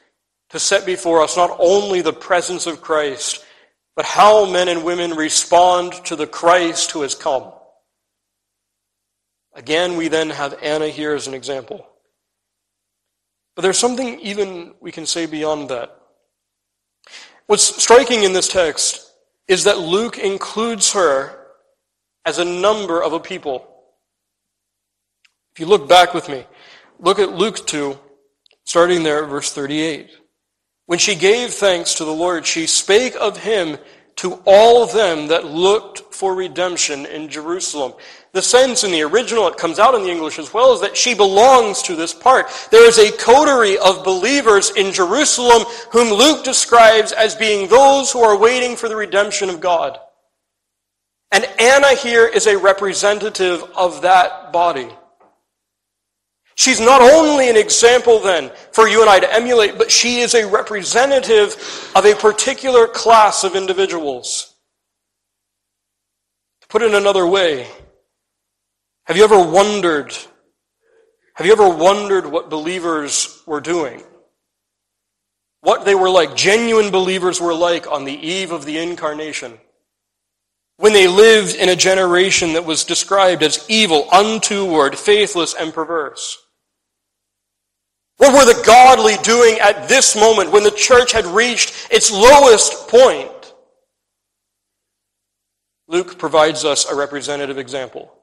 to 0.52 0.58
set 0.58 0.86
before 0.86 1.22
us 1.22 1.36
not 1.36 1.54
only 1.60 2.00
the 2.00 2.14
presence 2.14 2.68
of 2.68 2.80
Christ, 2.80 3.44
but 3.98 4.06
how 4.06 4.50
men 4.50 4.70
and 4.70 4.86
women 4.86 5.12
respond 5.12 5.92
to 6.06 6.16
the 6.16 6.26
Christ 6.26 6.92
who 6.92 7.02
has 7.02 7.16
come. 7.16 7.52
Again, 9.56 9.98
we 9.98 10.08
then 10.08 10.30
have 10.30 10.58
Anna 10.62 10.88
here 10.88 11.14
as 11.14 11.28
an 11.28 11.34
example. 11.34 11.89
But 13.60 13.64
there's 13.64 13.78
something 13.78 14.22
even 14.22 14.74
we 14.80 14.90
can 14.90 15.06
say 15.06 15.26
beyond 15.26 15.68
that. 15.68 15.94
What's 17.48 17.84
striking 17.84 18.24
in 18.24 18.32
this 18.32 18.48
text 18.48 19.12
is 19.50 19.66
that 19.66 19.80
Luke 19.80 20.18
includes 20.18 20.94
her 20.94 21.38
as 22.26 22.40
a 22.40 22.46
number 22.46 23.04
of 23.04 23.12
a 23.12 23.20
people. 23.20 23.68
If 25.52 25.60
you 25.60 25.66
look 25.66 25.90
back 25.90 26.14
with 26.14 26.30
me, 26.30 26.46
look 27.02 27.20
at 27.20 27.34
Luke 27.34 27.68
2, 27.68 28.00
starting 28.64 29.04
there 29.04 29.26
at 29.26 29.30
verse 29.30 29.52
38. 29.52 30.10
When 30.86 30.98
she 30.98 31.16
gave 31.16 31.54
thanks 31.54 31.96
to 31.96 32.06
the 32.06 32.14
Lord, 32.14 32.46
she 32.46 32.66
spake 32.66 33.18
of 33.20 33.40
him 33.40 33.78
to 34.16 34.42
all 34.46 34.86
them 34.86 35.28
that 35.28 35.44
looked 35.44 36.16
for 36.16 36.34
redemption 36.34 37.06
in 37.06 37.28
Jerusalem 37.28 37.92
the 38.32 38.42
sense 38.42 38.84
in 38.84 38.92
the 38.92 39.02
original, 39.02 39.48
it 39.48 39.58
comes 39.58 39.80
out 39.80 39.96
in 39.96 40.04
the 40.04 40.12
English 40.12 40.38
as 40.38 40.54
well, 40.54 40.74
is 40.74 40.82
that 40.82 40.96
she 40.96 41.16
belongs 41.16 41.82
to 41.84 41.96
this 41.96 42.14
part. 42.14 42.48
There 42.70 42.88
is 42.88 43.00
a 43.00 43.12
coterie 43.18 43.78
of 43.78 44.04
believers 44.04 44.72
in 44.72 44.94
Jerusalem 44.94 45.64
whom 45.92 46.14
Luke 46.14 46.44
describes 46.44 47.12
as 47.12 47.36
being 47.36 47.68
those 47.68 48.12
who 48.12 48.22
are 48.22 48.38
waiting 48.38 48.76
for 48.76 48.88
the 48.88 48.96
redemption 48.96 49.50
of 49.50 49.62
God. 49.62 49.98
And 51.32 51.46
Anna 51.60 51.96
here 51.96 52.26
is 52.26 52.48
a 52.48 52.58
representative 52.58 53.64
of 53.76 54.02
that 54.04 54.52
body. 54.52 54.90
She's 56.56 56.82
not 56.82 57.02
only 57.02 57.50
an 57.50 57.56
example 57.56 58.20
then 58.20 58.52
for 58.74 58.88
you 58.88 59.00
and 59.00 59.10
I 59.10 59.20
to 59.20 59.34
emulate, 59.34 59.78
but 59.78 59.90
she 59.90 60.20
is 60.20 60.34
a 60.34 60.46
representative 60.46 61.56
of 61.96 62.06
a 62.06 62.16
particular 62.16 62.86
class 62.86 63.44
of 63.46 63.56
individuals. 63.56 64.54
To 66.62 66.68
put 66.68 66.82
it 66.82 66.94
another 66.94 67.26
way, 67.26 67.68
have 69.10 69.18
you 69.18 69.24
ever 69.24 69.44
wondered? 69.44 70.16
Have 71.34 71.48
you 71.48 71.52
ever 71.52 71.68
wondered 71.68 72.28
what 72.28 72.52
believers 72.52 73.42
were 73.48 73.60
doing? 73.60 74.04
What 75.62 75.84
they 75.84 75.96
were 75.96 76.12
like, 76.12 76.36
genuine 76.36 76.92
believers 76.92 77.42
were 77.42 77.56
like 77.56 77.92
on 77.92 78.06
the 78.06 78.14
eve 78.14 78.52
of 78.52 78.66
the 78.66 78.78
incarnation. 78.78 79.58
When 80.78 80.94
they 80.94 81.08
lived 81.08 81.56
in 81.56 81.70
a 81.70 81.76
generation 81.76 82.54
that 82.54 82.66
was 82.66 82.84
described 82.84 83.42
as 83.42 83.66
evil, 83.68 84.08
untoward, 84.12 84.96
faithless, 84.96 85.56
and 85.56 85.74
perverse. 85.74 86.38
What 88.18 88.32
were 88.32 88.54
the 88.54 88.64
godly 88.64 89.16
doing 89.24 89.58
at 89.60 89.90
this 89.90 90.16
moment 90.16 90.52
when 90.52 90.62
the 90.62 90.70
church 90.70 91.14
had 91.14 91.26
reached 91.26 91.88
its 91.90 92.12
lowest 92.12 92.88
point? 92.88 93.56
Luke 95.88 96.20
provides 96.20 96.64
us 96.64 96.86
a 96.86 96.96
representative 96.96 97.58
example 97.58 98.14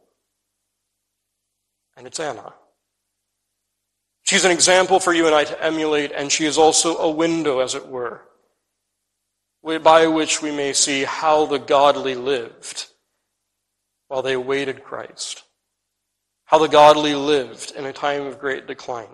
and 1.96 2.06
it's 2.06 2.20
Anna. 2.20 2.52
She's 4.24 4.44
an 4.44 4.50
example 4.50 5.00
for 5.00 5.14
you 5.14 5.26
and 5.26 5.34
I 5.34 5.44
to 5.44 5.64
emulate, 5.64 6.12
and 6.12 6.30
she 6.30 6.46
is 6.46 6.58
also 6.58 6.96
a 6.98 7.10
window, 7.10 7.60
as 7.60 7.74
it 7.74 7.86
were, 7.86 8.22
by 9.62 10.06
which 10.08 10.42
we 10.42 10.50
may 10.50 10.72
see 10.72 11.04
how 11.04 11.46
the 11.46 11.58
godly 11.58 12.14
lived 12.14 12.86
while 14.08 14.22
they 14.22 14.34
awaited 14.34 14.84
Christ. 14.84 15.44
How 16.46 16.58
the 16.58 16.68
godly 16.68 17.14
lived 17.14 17.72
in 17.76 17.86
a 17.86 17.92
time 17.92 18.22
of 18.26 18.38
great 18.38 18.66
decline. 18.66 19.08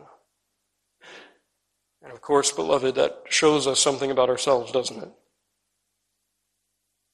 And 2.02 2.12
of 2.12 2.20
course, 2.20 2.50
beloved, 2.50 2.94
that 2.96 3.22
shows 3.28 3.66
us 3.66 3.80
something 3.80 4.10
about 4.10 4.28
ourselves, 4.28 4.72
doesn't 4.72 5.02
it? 5.02 5.10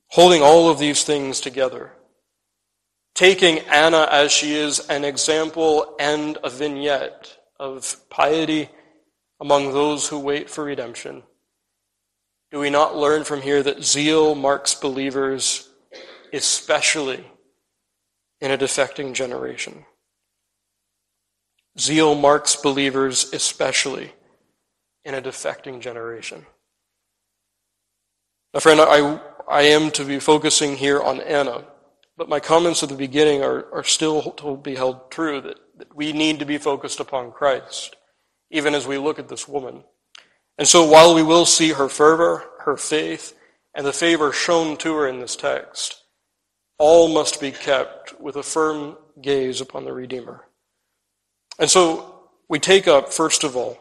Holding 0.09 0.43
all 0.43 0.71
of 0.71 0.79
these 0.79 1.05
things 1.05 1.41
together, 1.41 1.93
taking 3.19 3.59
Anna 3.67 4.07
as 4.13 4.31
she 4.31 4.55
is 4.55 4.79
an 4.89 5.05
example 5.05 5.97
and 5.99 6.39
a 6.45 6.49
vignette 6.49 7.37
of 7.59 7.97
piety 8.09 8.69
among 9.41 9.73
those 9.73 10.07
who 10.07 10.21
wait 10.21 10.49
for 10.49 10.63
redemption. 10.63 11.25
Do 12.53 12.61
we 12.61 12.71
not 12.71 12.97
learn 12.97 13.25
from 13.25 13.43
here 13.43 13.61
that 13.61 13.83
zeal 13.83 14.37
marks 14.37 14.77
believers, 14.77 15.69
especially 16.33 17.25
in 18.41 18.53
a 18.53 18.57
defecting 18.57 19.15
generation? 19.15 19.85
Zeal 21.77 22.15
marks 22.15 22.55
believers, 22.55 23.33
especially 23.33 24.13
in 25.05 25.15
a 25.15 25.21
defecting 25.21 25.81
generation. 25.81 26.47
Now, 28.55 28.61
friend, 28.61 28.81
I, 28.81 29.19
I 29.49 29.63
am 29.63 29.91
to 29.91 30.05
be 30.05 30.21
focusing 30.21 30.77
here 30.77 31.03
on 31.03 31.21
Anna, 31.21 31.65
but 32.19 32.29
my 32.29 32.41
comments 32.41 32.83
at 32.83 32.89
the 32.89 32.97
beginning 32.97 33.45
are, 33.45 33.73
are 33.73 33.85
still 33.85 34.33
to 34.33 34.57
be 34.57 34.75
held 34.75 35.09
true 35.11 35.41
that, 35.41 35.57
that 35.79 35.95
we 35.95 36.13
need 36.13 36.41
to 36.41 36.45
be 36.45 36.59
focused 36.59 36.99
upon 36.99 37.31
Christ, 37.31 37.95
even 38.51 38.75
as 38.75 38.89
we 38.89 38.99
look 38.99 39.21
at 39.21 39.29
this 39.29 39.47
woman. 39.47 39.85
And 40.59 40.67
so 40.67 40.85
while 40.85 41.15
we 41.15 41.23
will 41.23 41.47
see 41.47 41.71
her 41.71 41.89
fervor, 41.89 42.45
her 42.65 42.77
faith, 42.77 43.39
and 43.73 43.87
the 43.87 43.93
favor 43.93 44.33
shown 44.33 44.77
to 44.79 44.97
her 44.97 45.07
in 45.07 45.21
this 45.21 45.37
text, 45.37 46.03
all 46.77 47.07
must 47.07 47.41
be 47.41 47.53
kept 47.53 48.21
with 48.21 48.35
a 48.35 48.43
firm 48.43 48.97
gaze 49.23 49.61
upon 49.61 49.85
the 49.85 49.93
Redeemer. 49.93 50.45
And 51.61 51.71
so 51.71 52.25
we 52.49 52.59
take 52.59 52.89
up, 52.89 53.13
first 53.13 53.45
of 53.45 53.57
all, 53.57 53.79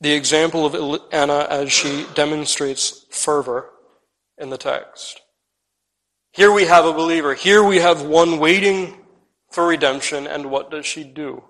the 0.00 0.12
example 0.12 0.64
of 0.64 1.02
Anna 1.12 1.46
as 1.50 1.70
she 1.70 2.06
demonstrates 2.14 3.04
fervor 3.10 3.68
in 4.38 4.48
the 4.48 4.56
text. 4.56 5.20
Here 6.40 6.50
we 6.50 6.64
have 6.64 6.86
a 6.86 6.94
believer. 6.94 7.34
Here 7.34 7.62
we 7.62 7.80
have 7.80 8.00
one 8.00 8.38
waiting 8.38 8.96
for 9.50 9.66
redemption, 9.66 10.26
and 10.26 10.50
what 10.50 10.70
does 10.70 10.86
she 10.86 11.04
do? 11.04 11.44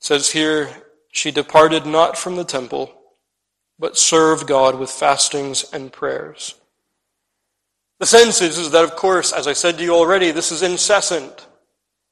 It 0.00 0.06
says 0.06 0.30
here, 0.30 0.70
she 1.12 1.30
departed 1.30 1.84
not 1.84 2.16
from 2.16 2.36
the 2.36 2.46
temple, 2.46 2.98
but 3.78 3.98
served 3.98 4.46
God 4.46 4.78
with 4.78 4.88
fastings 4.88 5.66
and 5.70 5.92
prayers. 5.92 6.54
The 7.98 8.06
sense 8.06 8.40
is, 8.40 8.56
is 8.56 8.70
that, 8.70 8.84
of 8.84 8.96
course, 8.96 9.34
as 9.34 9.46
I 9.46 9.52
said 9.52 9.76
to 9.76 9.84
you 9.84 9.94
already, 9.94 10.30
this 10.30 10.50
is 10.50 10.62
incessant. 10.62 11.46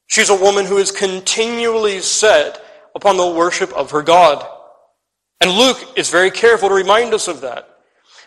She's 0.08 0.28
a 0.28 0.36
woman 0.36 0.66
who 0.66 0.76
is 0.76 0.90
continually 0.90 2.00
set 2.00 2.62
upon 2.94 3.16
the 3.16 3.30
worship 3.30 3.72
of 3.72 3.92
her 3.92 4.02
God. 4.02 4.46
And 5.40 5.52
Luke 5.52 5.78
is 5.96 6.10
very 6.10 6.30
careful 6.30 6.68
to 6.68 6.74
remind 6.74 7.14
us 7.14 7.28
of 7.28 7.40
that. 7.40 7.78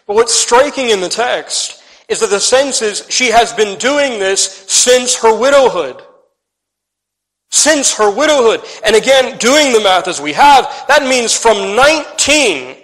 But 0.07 0.15
what's 0.15 0.33
striking 0.33 0.89
in 0.89 0.99
the 0.99 1.09
text 1.09 1.76
is 2.09 2.21
that 2.21 2.29
the 2.29 2.39
sense 2.39 2.81
is 2.81 3.05
she 3.09 3.27
has 3.27 3.53
been 3.53 3.77
doing 3.77 4.19
this 4.19 4.65
since 4.67 5.15
her 5.15 5.37
widowhood. 5.37 6.01
Since 7.49 7.95
her 7.97 8.09
widowhood. 8.09 8.61
And 8.85 8.95
again, 8.95 9.37
doing 9.37 9.73
the 9.73 9.81
math 9.81 10.07
as 10.07 10.21
we 10.21 10.33
have, 10.33 10.85
that 10.87 11.03
means 11.03 11.35
from 11.35 11.75
19, 11.75 12.75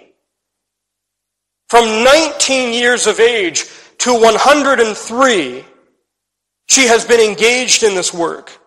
from 1.68 2.04
19 2.04 2.74
years 2.74 3.06
of 3.06 3.20
age 3.20 3.66
to 3.98 4.12
103, 4.12 5.64
she 6.66 6.86
has 6.86 7.04
been 7.04 7.20
engaged 7.20 7.82
in 7.82 7.94
this 7.94 8.12
work. 8.12 8.58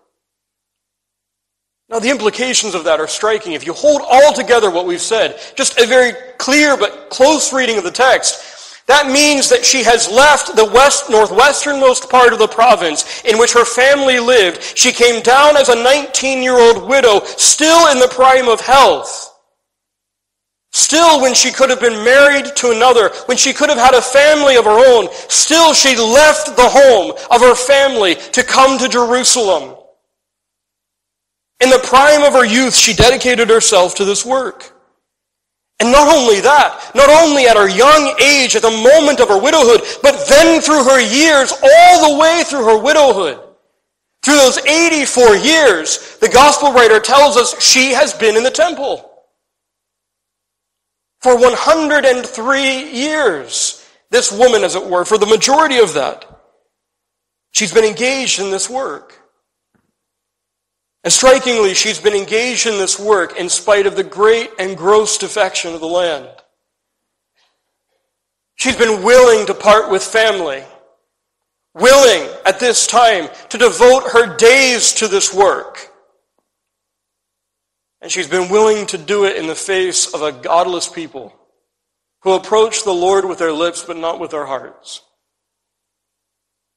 Now, 1.88 2.00
the 2.00 2.10
implications 2.10 2.74
of 2.74 2.84
that 2.84 3.00
are 3.00 3.08
striking. 3.08 3.52
If 3.52 3.64
you 3.64 3.72
hold 3.72 4.02
all 4.04 4.32
together 4.34 4.70
what 4.70 4.86
we've 4.86 5.00
said, 5.00 5.40
just 5.56 5.80
a 5.80 5.86
very 5.86 6.12
clear 6.36 6.76
but 6.76 7.08
close 7.08 7.52
reading 7.52 7.78
of 7.78 7.84
the 7.84 7.90
text, 7.90 8.57
that 8.88 9.06
means 9.06 9.50
that 9.50 9.66
she 9.66 9.84
has 9.84 10.08
left 10.08 10.56
the 10.56 10.64
west, 10.64 11.08
northwesternmost 11.08 12.08
part 12.08 12.32
of 12.32 12.38
the 12.38 12.48
province 12.48 13.22
in 13.22 13.38
which 13.38 13.52
her 13.52 13.66
family 13.66 14.18
lived. 14.18 14.62
She 14.62 14.92
came 14.92 15.22
down 15.22 15.58
as 15.58 15.68
a 15.68 15.82
19 15.82 16.42
year 16.42 16.58
old 16.58 16.88
widow, 16.88 17.20
still 17.24 17.92
in 17.92 17.98
the 17.98 18.08
prime 18.08 18.48
of 18.48 18.60
health. 18.60 19.26
Still, 20.72 21.20
when 21.20 21.34
she 21.34 21.52
could 21.52 21.68
have 21.68 21.80
been 21.80 22.02
married 22.02 22.56
to 22.56 22.70
another, 22.70 23.10
when 23.26 23.36
she 23.36 23.52
could 23.52 23.68
have 23.68 23.78
had 23.78 23.94
a 23.94 24.00
family 24.00 24.56
of 24.56 24.64
her 24.64 24.96
own, 24.96 25.08
still 25.28 25.74
she 25.74 25.94
left 25.96 26.56
the 26.56 26.68
home 26.68 27.12
of 27.30 27.40
her 27.42 27.54
family 27.54 28.14
to 28.32 28.42
come 28.42 28.78
to 28.78 28.88
Jerusalem. 28.88 29.76
In 31.60 31.68
the 31.68 31.84
prime 31.84 32.22
of 32.22 32.32
her 32.32 32.44
youth, 32.44 32.74
she 32.74 32.94
dedicated 32.94 33.50
herself 33.50 33.96
to 33.96 34.06
this 34.06 34.24
work. 34.24 34.77
And 35.80 35.92
not 35.92 36.08
only 36.08 36.40
that, 36.40 36.90
not 36.94 37.08
only 37.08 37.46
at 37.46 37.56
her 37.56 37.68
young 37.68 38.14
age, 38.20 38.56
at 38.56 38.62
the 38.62 38.70
moment 38.70 39.20
of 39.20 39.28
her 39.28 39.40
widowhood, 39.40 39.82
but 40.02 40.26
then 40.28 40.60
through 40.60 40.84
her 40.84 41.00
years, 41.00 41.52
all 41.52 42.10
the 42.10 42.18
way 42.18 42.42
through 42.44 42.64
her 42.64 42.78
widowhood. 42.78 43.40
Through 44.24 44.36
those 44.36 44.58
84 44.58 45.36
years, 45.36 46.18
the 46.20 46.28
gospel 46.28 46.72
writer 46.72 46.98
tells 46.98 47.36
us 47.36 47.62
she 47.62 47.92
has 47.92 48.12
been 48.12 48.36
in 48.36 48.42
the 48.42 48.50
temple. 48.50 49.08
For 51.20 51.36
103 51.36 52.92
years, 52.92 53.84
this 54.10 54.32
woman, 54.32 54.64
as 54.64 54.74
it 54.74 54.84
were, 54.84 55.04
for 55.04 55.18
the 55.18 55.26
majority 55.26 55.78
of 55.78 55.94
that, 55.94 56.24
she's 57.52 57.72
been 57.72 57.84
engaged 57.84 58.40
in 58.40 58.50
this 58.50 58.68
work. 58.68 59.17
And 61.04 61.12
strikingly, 61.12 61.74
she's 61.74 62.00
been 62.00 62.14
engaged 62.14 62.66
in 62.66 62.78
this 62.78 62.98
work 62.98 63.38
in 63.38 63.48
spite 63.48 63.86
of 63.86 63.96
the 63.96 64.04
great 64.04 64.50
and 64.58 64.76
gross 64.76 65.16
defection 65.16 65.74
of 65.74 65.80
the 65.80 65.86
land. 65.86 66.28
She's 68.56 68.76
been 68.76 69.04
willing 69.04 69.46
to 69.46 69.54
part 69.54 69.90
with 69.90 70.02
family, 70.02 70.64
willing 71.74 72.28
at 72.44 72.58
this 72.58 72.88
time 72.88 73.28
to 73.50 73.58
devote 73.58 74.10
her 74.12 74.36
days 74.36 74.92
to 74.94 75.06
this 75.06 75.32
work. 75.32 75.92
And 78.00 78.10
she's 78.10 78.28
been 78.28 78.50
willing 78.50 78.86
to 78.86 78.98
do 78.98 79.24
it 79.24 79.36
in 79.36 79.46
the 79.46 79.54
face 79.54 80.12
of 80.12 80.22
a 80.22 80.32
godless 80.32 80.88
people 80.88 81.32
who 82.22 82.32
approach 82.32 82.82
the 82.82 82.92
Lord 82.92 83.24
with 83.24 83.38
their 83.38 83.52
lips 83.52 83.84
but 83.84 83.96
not 83.96 84.18
with 84.18 84.32
their 84.32 84.46
hearts. 84.46 85.02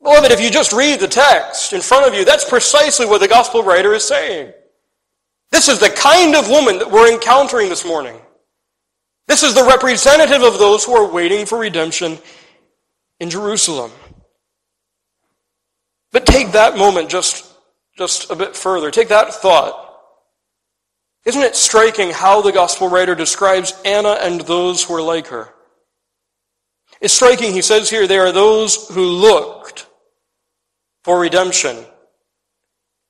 Beloved, 0.03 0.31
if 0.31 0.41
you 0.41 0.49
just 0.49 0.73
read 0.73 0.99
the 0.99 1.07
text 1.07 1.73
in 1.73 1.81
front 1.81 2.07
of 2.07 2.13
you, 2.15 2.25
that's 2.25 2.47
precisely 2.47 3.05
what 3.05 3.21
the 3.21 3.27
gospel 3.27 3.63
writer 3.63 3.93
is 3.93 4.03
saying. 4.03 4.51
This 5.51 5.67
is 5.67 5.79
the 5.79 5.89
kind 5.89 6.35
of 6.35 6.49
woman 6.49 6.79
that 6.79 6.89
we're 6.89 7.11
encountering 7.11 7.69
this 7.69 7.85
morning. 7.85 8.19
This 9.27 9.43
is 9.43 9.53
the 9.53 9.63
representative 9.63 10.41
of 10.41 10.57
those 10.57 10.83
who 10.83 10.93
are 10.93 11.11
waiting 11.11 11.45
for 11.45 11.59
redemption 11.59 12.17
in 13.19 13.29
Jerusalem. 13.29 13.91
But 16.11 16.25
take 16.25 16.53
that 16.53 16.77
moment 16.77 17.09
just, 17.09 17.45
just 17.95 18.31
a 18.31 18.35
bit 18.35 18.55
further. 18.55 18.91
Take 18.91 19.09
that 19.09 19.33
thought. 19.33 19.89
Isn't 21.25 21.43
it 21.43 21.55
striking 21.55 22.09
how 22.09 22.41
the 22.41 22.51
gospel 22.51 22.89
writer 22.89 23.13
describes 23.13 23.79
Anna 23.85 24.17
and 24.19 24.41
those 24.41 24.83
who 24.83 24.95
are 24.95 25.01
like 25.01 25.27
her? 25.27 25.53
It's 26.99 27.13
striking, 27.13 27.53
he 27.53 27.61
says 27.61 27.89
here, 27.89 28.07
they 28.07 28.17
are 28.17 28.31
those 28.31 28.87
who 28.89 29.05
looked 29.05 29.87
for 31.03 31.19
redemption, 31.19 31.77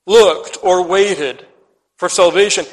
looked 0.08 0.58
or 0.63 0.86
waited 0.86 1.45
for 1.97 2.10
salvation. 2.10 2.65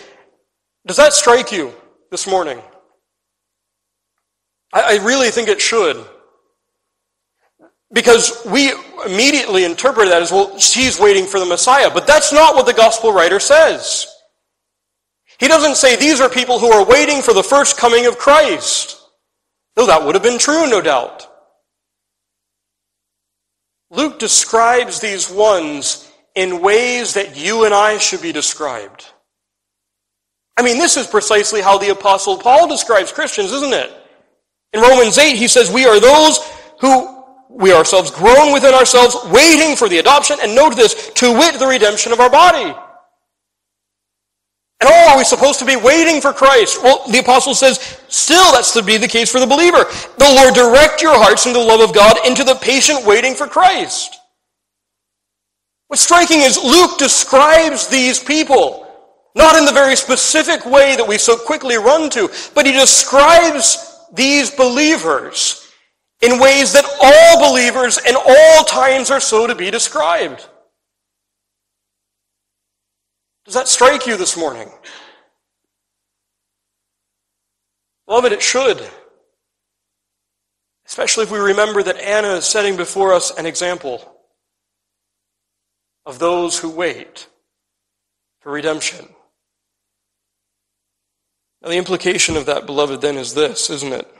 Does 0.86 0.96
that 0.96 1.12
strike 1.12 1.52
you 1.52 1.72
this 2.10 2.26
morning? 2.26 2.60
I, 4.72 4.98
I 4.98 5.04
really 5.04 5.30
think 5.30 5.48
it 5.48 5.60
should. 5.60 6.04
Because 7.92 8.42
we 8.44 8.72
immediately 9.06 9.64
interpret 9.64 10.08
that 10.08 10.22
as, 10.22 10.30
well, 10.30 10.58
she's 10.58 11.00
waiting 11.00 11.24
for 11.24 11.40
the 11.40 11.46
Messiah. 11.46 11.90
But 11.92 12.06
that's 12.06 12.32
not 12.32 12.54
what 12.54 12.66
the 12.66 12.74
gospel 12.74 13.12
writer 13.12 13.40
says. 13.40 14.06
He 15.38 15.48
doesn't 15.48 15.76
say 15.76 15.96
these 15.96 16.20
are 16.20 16.28
people 16.28 16.58
who 16.58 16.70
are 16.70 16.84
waiting 16.84 17.22
for 17.22 17.32
the 17.32 17.42
first 17.42 17.78
coming 17.78 18.06
of 18.06 18.18
Christ. 18.18 19.00
Though 19.76 19.86
that 19.86 20.04
would 20.04 20.14
have 20.14 20.24
been 20.24 20.38
true, 20.38 20.68
no 20.68 20.80
doubt. 20.80 21.27
Luke 23.90 24.18
describes 24.18 25.00
these 25.00 25.30
ones 25.30 26.10
in 26.34 26.60
ways 26.60 27.14
that 27.14 27.36
you 27.36 27.64
and 27.64 27.74
I 27.74 27.98
should 27.98 28.22
be 28.22 28.32
described. 28.32 29.06
I 30.56 30.62
mean, 30.62 30.78
this 30.78 30.96
is 30.96 31.06
precisely 31.06 31.60
how 31.60 31.78
the 31.78 31.90
Apostle 31.90 32.36
Paul 32.36 32.68
describes 32.68 33.12
Christians, 33.12 33.52
isn't 33.52 33.72
it? 33.72 33.92
In 34.72 34.80
Romans 34.80 35.16
8, 35.16 35.36
he 35.36 35.48
says, 35.48 35.70
We 35.70 35.86
are 35.86 36.00
those 36.00 36.38
who 36.80 37.24
we 37.48 37.72
ourselves 37.72 38.10
groan 38.10 38.52
within 38.52 38.74
ourselves, 38.74 39.16
waiting 39.32 39.76
for 39.76 39.88
the 39.88 39.98
adoption, 39.98 40.36
and 40.42 40.54
note 40.54 40.76
this, 40.76 41.10
to 41.14 41.32
wit, 41.32 41.58
the 41.58 41.66
redemption 41.66 42.12
of 42.12 42.20
our 42.20 42.30
body. 42.30 42.74
And 44.80 44.88
oh, 44.92 45.10
are 45.10 45.18
we 45.18 45.24
supposed 45.24 45.58
to 45.58 45.64
be 45.64 45.74
waiting 45.74 46.20
for 46.20 46.32
Christ? 46.32 46.82
Well, 46.82 47.04
the 47.10 47.18
apostle 47.18 47.54
says, 47.54 47.98
still 48.08 48.52
that's 48.52 48.72
to 48.74 48.82
be 48.82 48.96
the 48.96 49.08
case 49.08 49.30
for 49.30 49.40
the 49.40 49.46
believer. 49.46 49.84
The 50.18 50.34
Lord 50.36 50.54
direct 50.54 51.02
your 51.02 51.18
hearts 51.18 51.46
into 51.46 51.58
the 51.58 51.64
love 51.64 51.80
of 51.80 51.94
God, 51.94 52.16
into 52.24 52.44
the 52.44 52.54
patient 52.54 53.04
waiting 53.04 53.34
for 53.34 53.48
Christ. 53.48 54.18
What's 55.88 56.02
striking 56.02 56.40
is 56.40 56.62
Luke 56.62 56.98
describes 56.98 57.88
these 57.88 58.22
people, 58.22 58.86
not 59.34 59.56
in 59.56 59.64
the 59.64 59.72
very 59.72 59.96
specific 59.96 60.64
way 60.64 60.94
that 60.94 61.08
we 61.08 61.18
so 61.18 61.36
quickly 61.36 61.76
run 61.76 62.08
to, 62.10 62.30
but 62.54 62.64
he 62.64 62.72
describes 62.72 64.06
these 64.12 64.50
believers 64.50 65.66
in 66.20 66.38
ways 66.38 66.72
that 66.72 66.84
all 67.02 67.50
believers 67.50 67.98
in 68.06 68.14
all 68.14 68.64
times 68.64 69.10
are 69.10 69.20
so 69.20 69.46
to 69.46 69.54
be 69.54 69.70
described. 69.70 70.46
Does 73.48 73.54
that 73.54 73.68
strike 73.68 74.06
you 74.06 74.18
this 74.18 74.36
morning? 74.36 74.70
Beloved, 78.06 78.30
it 78.30 78.42
should. 78.42 78.86
Especially 80.86 81.22
if 81.22 81.30
we 81.30 81.38
remember 81.38 81.82
that 81.82 81.96
Anna 81.96 82.34
is 82.34 82.44
setting 82.44 82.76
before 82.76 83.14
us 83.14 83.34
an 83.38 83.46
example 83.46 84.14
of 86.04 86.18
those 86.18 86.58
who 86.58 86.68
wait 86.68 87.26
for 88.42 88.52
redemption. 88.52 89.08
Now, 91.62 91.70
the 91.70 91.78
implication 91.78 92.36
of 92.36 92.44
that, 92.44 92.66
beloved, 92.66 93.00
then 93.00 93.16
is 93.16 93.32
this, 93.32 93.70
isn't 93.70 93.94
it? 93.94 94.14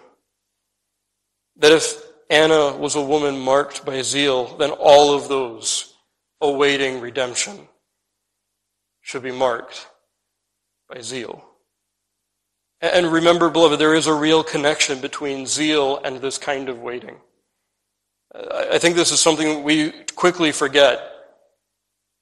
That 1.58 1.72
if 1.72 2.02
Anna 2.30 2.74
was 2.74 2.94
a 2.94 3.02
woman 3.02 3.38
marked 3.38 3.84
by 3.84 4.00
zeal, 4.00 4.56
then 4.56 4.70
all 4.70 5.14
of 5.14 5.28
those 5.28 5.92
awaiting 6.40 7.02
redemption 7.02 7.68
should 9.08 9.22
be 9.22 9.32
marked 9.32 9.88
by 10.86 11.00
zeal. 11.00 11.42
And 12.82 13.06
remember, 13.06 13.48
beloved, 13.48 13.80
there 13.80 13.94
is 13.94 14.06
a 14.06 14.12
real 14.12 14.44
connection 14.44 15.00
between 15.00 15.46
zeal 15.46 15.98
and 16.04 16.20
this 16.20 16.36
kind 16.36 16.68
of 16.68 16.80
waiting. 16.80 17.16
I 18.34 18.76
think 18.76 18.96
this 18.96 19.10
is 19.10 19.18
something 19.18 19.62
we 19.62 19.92
quickly 20.14 20.52
forget, 20.52 21.00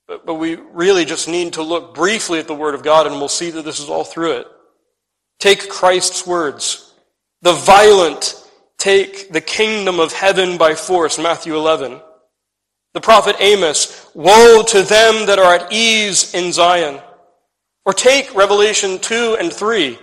but, 0.06 0.34
we 0.34 0.54
really 0.54 1.04
just 1.04 1.26
need 1.26 1.54
to 1.54 1.62
look 1.64 1.92
briefly 1.92 2.38
at 2.38 2.46
the 2.46 2.54
Word 2.54 2.76
of 2.76 2.84
God 2.84 3.08
and 3.08 3.16
we'll 3.16 3.28
see 3.28 3.50
that 3.50 3.64
this 3.64 3.80
is 3.80 3.88
all 3.88 4.04
through 4.04 4.38
it. 4.38 4.46
Take 5.40 5.68
Christ's 5.68 6.24
words. 6.24 6.94
The 7.42 7.52
violent 7.52 8.40
take 8.78 9.32
the 9.32 9.40
kingdom 9.40 9.98
of 9.98 10.12
heaven 10.12 10.56
by 10.56 10.76
force, 10.76 11.18
Matthew 11.18 11.56
11. 11.56 12.00
The 12.96 13.02
prophet 13.02 13.36
Amos, 13.40 14.08
woe 14.14 14.62
to 14.68 14.80
them 14.80 15.26
that 15.26 15.38
are 15.38 15.54
at 15.54 15.70
ease 15.70 16.32
in 16.32 16.50
Zion. 16.50 16.98
Or 17.84 17.92
take 17.92 18.34
Revelation 18.34 18.98
2 18.98 19.36
and 19.38 19.52
3. 19.52 19.98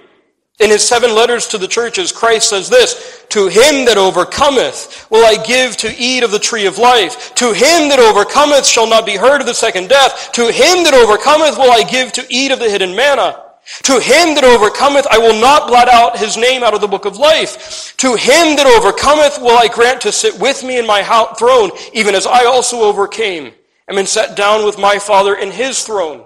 In 0.60 0.70
his 0.70 0.88
seven 0.88 1.16
letters 1.16 1.48
to 1.48 1.58
the 1.58 1.68
churches, 1.68 2.12
Christ 2.12 2.52
says 2.52 2.70
this, 2.70 3.26
To 3.30 3.48
him 3.48 3.86
that 3.86 3.98
overcometh 3.98 5.08
will 5.10 5.26
I 5.26 5.44
give 5.44 5.76
to 5.78 5.92
eat 5.98 6.22
of 6.22 6.30
the 6.30 6.38
tree 6.38 6.68
of 6.68 6.78
life. 6.78 7.34
To 7.34 7.48
him 7.48 7.90
that 7.90 7.98
overcometh 7.98 8.68
shall 8.68 8.88
not 8.88 9.08
be 9.08 9.18
hurt 9.18 9.42
of 9.42 9.48
the 9.48 9.56
second 9.56 9.90
death. 9.90 10.32
To 10.34 10.52
him 10.52 10.84
that 10.84 10.94
overcometh 10.94 11.58
will 11.58 11.72
I 11.72 11.82
give 11.82 12.12
to 12.12 12.26
eat 12.30 12.52
of 12.52 12.60
the 12.60 12.70
hidden 12.70 12.96
manna. 12.96 13.43
To 13.84 13.94
him 13.94 14.36
that 14.36 14.44
overcometh, 14.44 15.08
I 15.10 15.18
will 15.18 15.40
not 15.40 15.68
blot 15.68 15.88
out 15.88 16.18
his 16.18 16.36
name 16.36 16.64
out 16.64 16.74
of 16.74 16.82
the 16.82 16.88
book 16.88 17.06
of 17.06 17.18
life. 17.18 17.96
To 17.98 18.16
him 18.16 18.56
that 18.58 18.68
overcometh 18.68 19.40
will 19.40 19.58
I 19.58 19.68
grant 19.68 20.02
to 20.02 20.12
sit 20.12 20.38
with 20.40 20.64
me 20.64 20.78
in 20.78 20.86
my 20.86 21.02
throne, 21.38 21.72
even 21.94 22.14
as 22.14 22.28
I 22.28 22.46
also 22.46 22.82
overcame 22.82 23.54
and 23.88 23.96
been 23.96 24.06
set 24.06 24.36
down 24.36 24.66
with 24.66 24.78
my 24.78 25.00
Father 25.00 25.36
in 25.36 25.52
his 25.52 25.84
throne. 25.84 26.26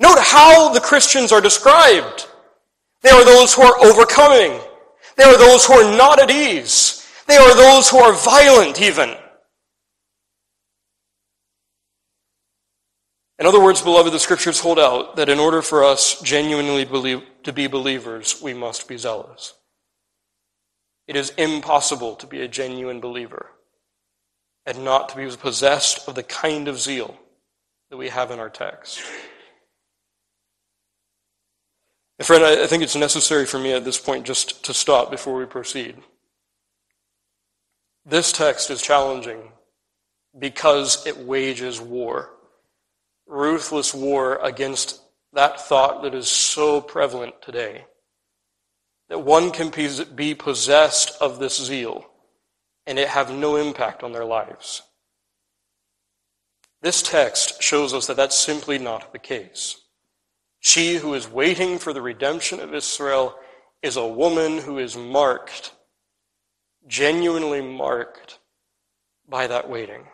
Note 0.00 0.18
how 0.18 0.72
the 0.72 0.80
Christians 0.80 1.32
are 1.32 1.40
described. 1.40 2.26
They 3.02 3.10
are 3.10 3.24
those 3.24 3.54
who 3.54 3.62
are 3.62 3.78
overcoming. 3.84 4.60
They 5.16 5.24
are 5.24 5.38
those 5.38 5.64
who 5.64 5.74
are 5.74 5.96
not 5.96 6.20
at 6.20 6.30
ease. 6.30 7.06
They 7.26 7.36
are 7.36 7.54
those 7.54 7.88
who 7.88 7.98
are 7.98 8.12
violent 8.12 8.80
even. 8.80 9.14
In 13.42 13.46
other 13.46 13.60
words, 13.60 13.82
beloved, 13.82 14.12
the 14.12 14.20
scriptures 14.20 14.60
hold 14.60 14.78
out 14.78 15.16
that 15.16 15.28
in 15.28 15.40
order 15.40 15.62
for 15.62 15.82
us 15.82 16.20
genuinely 16.20 16.84
believe, 16.84 17.24
to 17.42 17.52
be 17.52 17.66
believers, 17.66 18.40
we 18.40 18.54
must 18.54 18.86
be 18.86 18.96
zealous. 18.96 19.54
It 21.08 21.16
is 21.16 21.30
impossible 21.30 22.14
to 22.14 22.26
be 22.28 22.40
a 22.40 22.46
genuine 22.46 23.00
believer 23.00 23.50
and 24.64 24.84
not 24.84 25.08
to 25.08 25.16
be 25.16 25.28
possessed 25.36 26.06
of 26.06 26.14
the 26.14 26.22
kind 26.22 26.68
of 26.68 26.78
zeal 26.78 27.18
that 27.90 27.96
we 27.96 28.10
have 28.10 28.30
in 28.30 28.38
our 28.38 28.48
text. 28.48 29.02
And 32.20 32.26
friend, 32.26 32.44
I 32.44 32.68
think 32.68 32.84
it's 32.84 32.94
necessary 32.94 33.44
for 33.44 33.58
me 33.58 33.72
at 33.72 33.84
this 33.84 33.98
point 33.98 34.24
just 34.24 34.64
to 34.66 34.72
stop 34.72 35.10
before 35.10 35.34
we 35.34 35.46
proceed. 35.46 35.96
This 38.06 38.30
text 38.30 38.70
is 38.70 38.80
challenging 38.80 39.50
because 40.38 41.04
it 41.08 41.18
wages 41.18 41.80
war 41.80 42.30
ruthless 43.26 43.94
war 43.94 44.38
against 44.42 45.00
that 45.32 45.60
thought 45.60 46.02
that 46.02 46.14
is 46.14 46.28
so 46.28 46.80
prevalent 46.80 47.40
today. 47.42 47.86
That 49.08 49.20
one 49.20 49.50
can 49.50 49.70
be 50.14 50.34
possessed 50.34 51.20
of 51.20 51.38
this 51.38 51.62
zeal 51.62 52.06
and 52.86 52.98
it 52.98 53.08
have 53.08 53.30
no 53.30 53.56
impact 53.56 54.02
on 54.02 54.12
their 54.12 54.24
lives. 54.24 54.82
This 56.80 57.02
text 57.02 57.62
shows 57.62 57.94
us 57.94 58.06
that 58.08 58.16
that's 58.16 58.36
simply 58.36 58.78
not 58.78 59.12
the 59.12 59.18
case. 59.18 59.80
She 60.60 60.96
who 60.96 61.14
is 61.14 61.28
waiting 61.28 61.78
for 61.78 61.92
the 61.92 62.02
redemption 62.02 62.60
of 62.60 62.74
Israel 62.74 63.36
is 63.82 63.96
a 63.96 64.06
woman 64.06 64.58
who 64.58 64.78
is 64.78 64.96
marked, 64.96 65.72
genuinely 66.86 67.60
marked 67.60 68.38
by 69.28 69.46
that 69.46 69.68
waiting. 69.68 70.06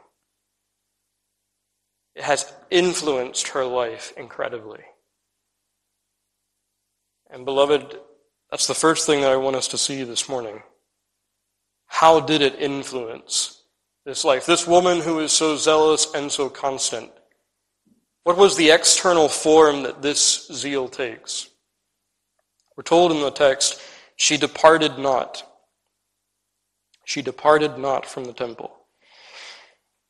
It 2.18 2.24
has 2.24 2.52
influenced 2.68 3.46
her 3.48 3.64
life 3.64 4.12
incredibly. 4.16 4.80
And 7.30 7.44
beloved, 7.44 7.96
that's 8.50 8.66
the 8.66 8.74
first 8.74 9.06
thing 9.06 9.20
that 9.20 9.30
I 9.30 9.36
want 9.36 9.54
us 9.54 9.68
to 9.68 9.78
see 9.78 10.02
this 10.02 10.28
morning. 10.28 10.64
How 11.86 12.18
did 12.18 12.42
it 12.42 12.60
influence 12.60 13.62
this 14.04 14.24
life? 14.24 14.46
This 14.46 14.66
woman 14.66 15.00
who 15.00 15.20
is 15.20 15.30
so 15.30 15.54
zealous 15.54 16.12
and 16.12 16.32
so 16.32 16.48
constant. 16.48 17.12
What 18.24 18.36
was 18.36 18.56
the 18.56 18.72
external 18.72 19.28
form 19.28 19.84
that 19.84 20.02
this 20.02 20.48
zeal 20.52 20.88
takes? 20.88 21.48
We're 22.76 22.82
told 22.82 23.12
in 23.12 23.20
the 23.20 23.30
text, 23.30 23.80
she 24.16 24.36
departed 24.36 24.98
not. 24.98 25.44
She 27.04 27.22
departed 27.22 27.78
not 27.78 28.06
from 28.06 28.24
the 28.24 28.32
temple. 28.32 28.74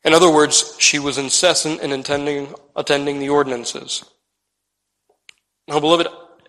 In 0.04 0.14
other 0.14 0.32
words, 0.32 0.76
she 0.78 0.98
was 0.98 1.18
incessant 1.18 1.80
in 1.80 1.92
attending, 1.92 2.54
attending 2.76 3.18
the 3.18 3.28
ordinances. 3.28 4.04
Now, 5.66 5.80
beloved, 5.80 6.06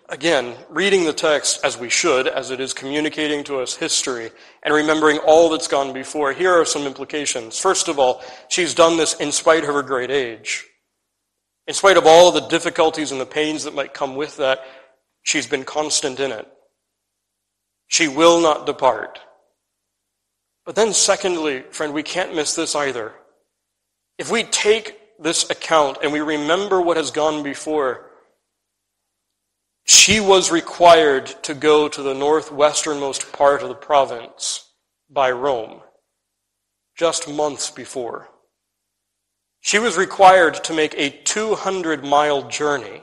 again, 0.08 0.54
reading 0.68 1.04
the 1.04 1.12
text 1.12 1.64
as 1.64 1.76
we 1.76 1.88
should, 1.88 2.26
as 2.26 2.50
it 2.50 2.60
is 2.60 2.72
communicating 2.72 3.44
to 3.44 3.60
us 3.60 3.76
history, 3.76 4.30
and 4.62 4.72
remembering 4.72 5.18
all 5.18 5.48
that's 5.48 5.68
gone 5.68 5.92
before, 5.92 6.32
here 6.32 6.52
are 6.52 6.64
some 6.64 6.86
implications. 6.86 7.58
First 7.58 7.88
of 7.88 7.98
all, 7.98 8.22
she's 8.48 8.74
done 8.74 8.96
this 8.96 9.14
in 9.14 9.32
spite 9.32 9.64
of 9.64 9.74
her 9.74 9.82
great 9.82 10.10
age. 10.10 10.66
In 11.66 11.74
spite 11.74 11.96
of 11.96 12.06
all 12.06 12.32
the 12.32 12.48
difficulties 12.48 13.12
and 13.12 13.20
the 13.20 13.26
pains 13.26 13.64
that 13.64 13.74
might 13.74 13.94
come 13.94 14.16
with 14.16 14.36
that, 14.38 14.64
she's 15.22 15.46
been 15.46 15.64
constant 15.64 16.18
in 16.18 16.32
it. 16.32 16.48
She 17.88 18.08
will 18.08 18.40
not 18.40 18.66
depart. 18.66 19.20
But 20.64 20.76
then, 20.76 20.92
secondly, 20.92 21.62
friend, 21.70 21.92
we 21.92 22.02
can't 22.02 22.34
miss 22.34 22.54
this 22.54 22.74
either. 22.74 23.14
If 24.20 24.30
we 24.30 24.42
take 24.42 24.98
this 25.18 25.48
account 25.48 25.96
and 26.02 26.12
we 26.12 26.20
remember 26.20 26.78
what 26.78 26.98
has 26.98 27.10
gone 27.10 27.42
before, 27.42 28.04
she 29.84 30.20
was 30.20 30.52
required 30.52 31.24
to 31.44 31.54
go 31.54 31.88
to 31.88 32.02
the 32.02 32.12
northwesternmost 32.12 33.32
part 33.32 33.62
of 33.62 33.70
the 33.70 33.74
province 33.74 34.68
by 35.08 35.30
Rome 35.30 35.80
just 36.94 37.30
months 37.30 37.70
before. 37.70 38.28
She 39.62 39.78
was 39.78 39.96
required 39.96 40.62
to 40.64 40.74
make 40.74 40.94
a 40.98 41.08
200 41.24 42.04
mile 42.04 42.46
journey 42.46 43.00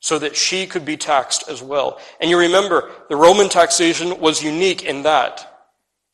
so 0.00 0.18
that 0.18 0.34
she 0.34 0.66
could 0.66 0.84
be 0.84 0.96
taxed 0.96 1.48
as 1.48 1.62
well. 1.62 2.00
And 2.20 2.28
you 2.28 2.40
remember, 2.40 2.90
the 3.08 3.14
Roman 3.14 3.48
taxation 3.48 4.18
was 4.18 4.42
unique 4.42 4.82
in 4.82 5.04
that 5.04 5.48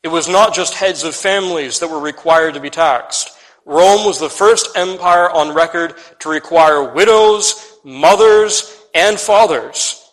it 0.03 0.09
was 0.09 0.29
not 0.29 0.53
just 0.53 0.75
heads 0.75 1.03
of 1.03 1.15
families 1.15 1.79
that 1.79 1.89
were 1.89 1.99
required 1.99 2.53
to 2.53 2.59
be 2.59 2.69
taxed. 2.69 3.34
Rome 3.65 4.05
was 4.05 4.19
the 4.19 4.29
first 4.29 4.77
empire 4.77 5.29
on 5.29 5.55
record 5.55 5.95
to 6.19 6.29
require 6.29 6.93
widows, 6.93 7.79
mothers, 7.83 8.79
and 8.93 9.19
fathers, 9.19 10.07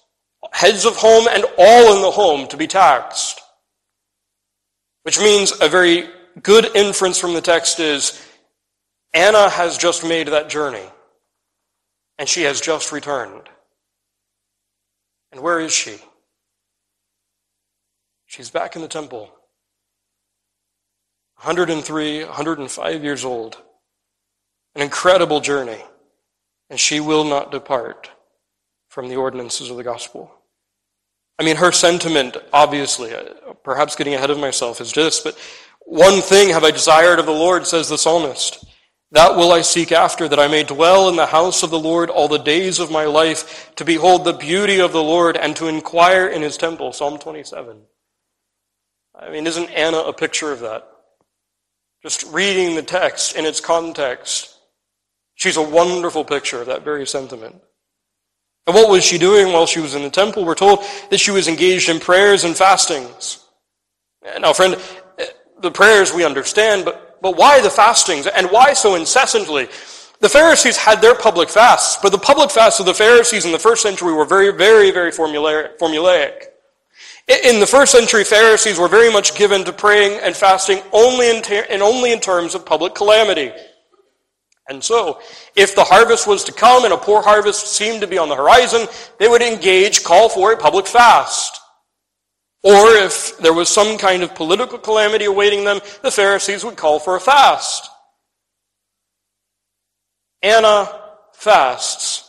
heads 0.53 0.87
of 0.87 0.97
home 0.97 1.29
and 1.31 1.45
all 1.59 1.95
in 1.95 2.03
the 2.03 2.11
home 2.11 2.49
to 2.49 2.57
be 2.57 2.67
taxed. 2.67 3.41
Which 5.03 5.19
means 5.19 5.53
a 5.61 5.69
very 5.69 6.09
good 6.43 6.75
inference 6.75 7.19
from 7.19 7.35
the 7.35 7.41
text 7.41 7.79
is 7.79 8.27
Anna 9.13 9.51
has 9.51 9.77
just 9.77 10.07
made 10.07 10.29
that 10.29 10.49
journey 10.49 10.87
and 12.19 12.29
she 12.29 12.43
has 12.43 12.61
just 12.61 12.93
returned. 12.93 13.49
And 15.31 15.41
where 15.41 15.61
is 15.61 15.73
she? 15.73 15.99
She's 18.27 18.51
back 18.51 18.77
in 18.77 18.83
the 18.83 18.89
temple. 18.89 19.31
103, 21.43 22.25
105 22.25 23.03
years 23.03 23.25
old. 23.25 23.61
An 24.77 24.83
incredible 24.83 25.41
journey. 25.41 25.83
And 26.71 26.79
she 26.79 27.01
will 27.01 27.25
not 27.25 27.51
depart 27.51 28.11
from 28.89 29.09
the 29.09 29.17
ordinances 29.17 29.69
of 29.69 29.77
the 29.77 29.83
gospel. 29.83 30.33
I 31.41 31.45
mean, 31.45 31.57
her 31.57 31.73
sentiment, 31.73 32.37
obviously, 32.53 33.13
uh, 33.13 33.55
perhaps 33.65 33.97
getting 33.97 34.15
ahead 34.15 34.31
of 34.31 34.39
myself, 34.39 34.81
is 34.81 34.93
this, 34.93 35.19
but 35.19 35.37
one 35.81 36.21
thing 36.21 36.51
have 36.51 36.63
I 36.63 36.71
desired 36.71 37.19
of 37.19 37.27
the 37.27 37.33
Lord, 37.33 37.67
says 37.67 37.89
the 37.89 37.99
psalmist. 37.99 38.65
That 39.11 39.35
will 39.35 39.51
I 39.51 39.63
seek 39.63 39.91
after, 39.91 40.29
that 40.29 40.39
I 40.39 40.47
may 40.47 40.63
dwell 40.63 41.09
in 41.09 41.17
the 41.17 41.27
house 41.27 41.65
of 41.65 41.71
the 41.71 41.79
Lord 41.79 42.09
all 42.09 42.29
the 42.29 42.39
days 42.39 42.79
of 42.79 42.93
my 42.93 43.07
life, 43.07 43.75
to 43.75 43.85
behold 43.85 44.25
the 44.25 44.33
beauty 44.33 44.79
of 44.79 44.93
the 44.93 45.03
Lord 45.03 45.37
and 45.37 45.57
to 45.57 45.67
inquire 45.67 46.29
in 46.29 46.41
his 46.41 46.57
temple. 46.57 46.93
Psalm 46.93 47.19
27. 47.19 47.83
I 49.19 49.31
mean, 49.31 49.49
isn't 49.49 49.71
Anna 49.71 49.99
a 49.99 50.13
picture 50.13 50.53
of 50.53 50.61
that? 50.61 50.92
Just 52.03 52.25
reading 52.33 52.75
the 52.75 52.83
text 52.83 53.37
in 53.37 53.45
its 53.45 53.61
context, 53.61 54.57
she's 55.35 55.57
a 55.57 55.63
wonderful 55.63 56.25
picture 56.25 56.61
of 56.61 56.67
that 56.67 56.85
very 56.85 57.07
sentiment. 57.07 57.63
And 58.67 58.75
what 58.75 58.91
was 58.91 59.05
she 59.05 59.19
doing 59.19 59.53
while 59.53 59.67
she 59.67 59.81
was 59.81 59.95
in 59.95 60.03
the 60.03 60.11
temple? 60.11 60.45
We're 60.45 60.55
told 60.55 60.85
that 61.11 61.19
she 61.19 61.31
was 61.31 61.49
engaged 61.49 61.89
in 61.89 62.01
prayers 62.01 62.45
and 62.45 62.57
fastings. 62.57 63.45
Now, 64.41 64.53
friend, 64.53 64.77
the 65.61 65.71
prayers 65.71 66.13
we 66.13 66.25
understand, 66.25 66.85
but, 66.85 67.21
but 67.23 67.37
why 67.37 67.61
the 67.61 67.71
fastings? 67.71 68.27
And 68.27 68.49
why 68.51 68.73
so 68.73 68.95
incessantly? 68.95 69.69
The 70.21 70.29
Pharisees 70.29 70.77
had 70.77 71.01
their 71.01 71.17
public 71.17 71.49
fasts, 71.49 71.99
but 72.03 72.11
the 72.11 72.19
public 72.19 72.51
fasts 72.51 72.79
of 72.79 72.87
the 72.87 72.95
Pharisees 72.95 73.45
in 73.45 73.53
the 73.53 73.59
first 73.59 73.83
century 73.83 74.13
were 74.13 74.25
very, 74.25 74.53
very, 74.53 74.91
very 74.91 75.11
formulaic. 75.11 76.52
In 77.29 77.61
the 77.61 77.67
first 77.67 77.93
century, 77.93 78.25
Pharisees 78.25 78.79
were 78.79 78.89
very 78.89 79.11
much 79.11 79.37
given 79.37 79.65
to 79.65 79.73
praying 79.73 80.21
and 80.23 80.35
fasting 80.35 80.83
only 80.93 81.31
in, 81.31 81.43
ter- 81.43 81.67
and 81.71 81.81
only 81.81 82.13
in 82.13 82.21
terms 82.21 82.55
of 82.55 82.67
public 82.67 82.95
calamity. 82.95 83.53
And 84.69 84.83
so, 84.83 85.21
if 85.55 85.75
the 85.75 85.85
harvest 85.85 86.27
was 86.27 86.45
to 86.45 86.53
come 86.53 86.85
and 86.85 86.93
a 86.93 86.97
poor 86.97 87.23
harvest 87.23 87.69
seemed 87.69 88.01
to 88.01 88.07
be 88.07 88.19
on 88.19 88.29
the 88.29 88.37
horizon, 88.37 88.87
they 89.19 89.29
would 89.29 89.43
engage, 89.43 90.03
call 90.03 90.29
for 90.29 90.53
a 90.53 90.57
public 90.57 90.87
fast. 90.87 91.61
Or 92.65 92.95
if 92.95 93.39
there 93.39 93.53
was 93.53 93.69
some 93.69 93.99
kind 93.99 94.23
of 94.23 94.35
political 94.35 94.79
calamity 94.79 95.25
awaiting 95.25 95.65
them, 95.65 95.81
the 96.03 96.11
Pharisees 96.11 96.65
would 96.65 96.77
call 96.77 97.01
for 97.01 97.17
a 97.17 97.21
fast. 97.21 97.89
Anna 100.43 100.89
fasts 101.35 102.29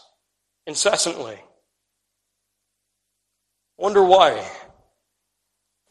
incessantly. 0.66 1.40
Wonder 3.78 4.04
why? 4.04 4.48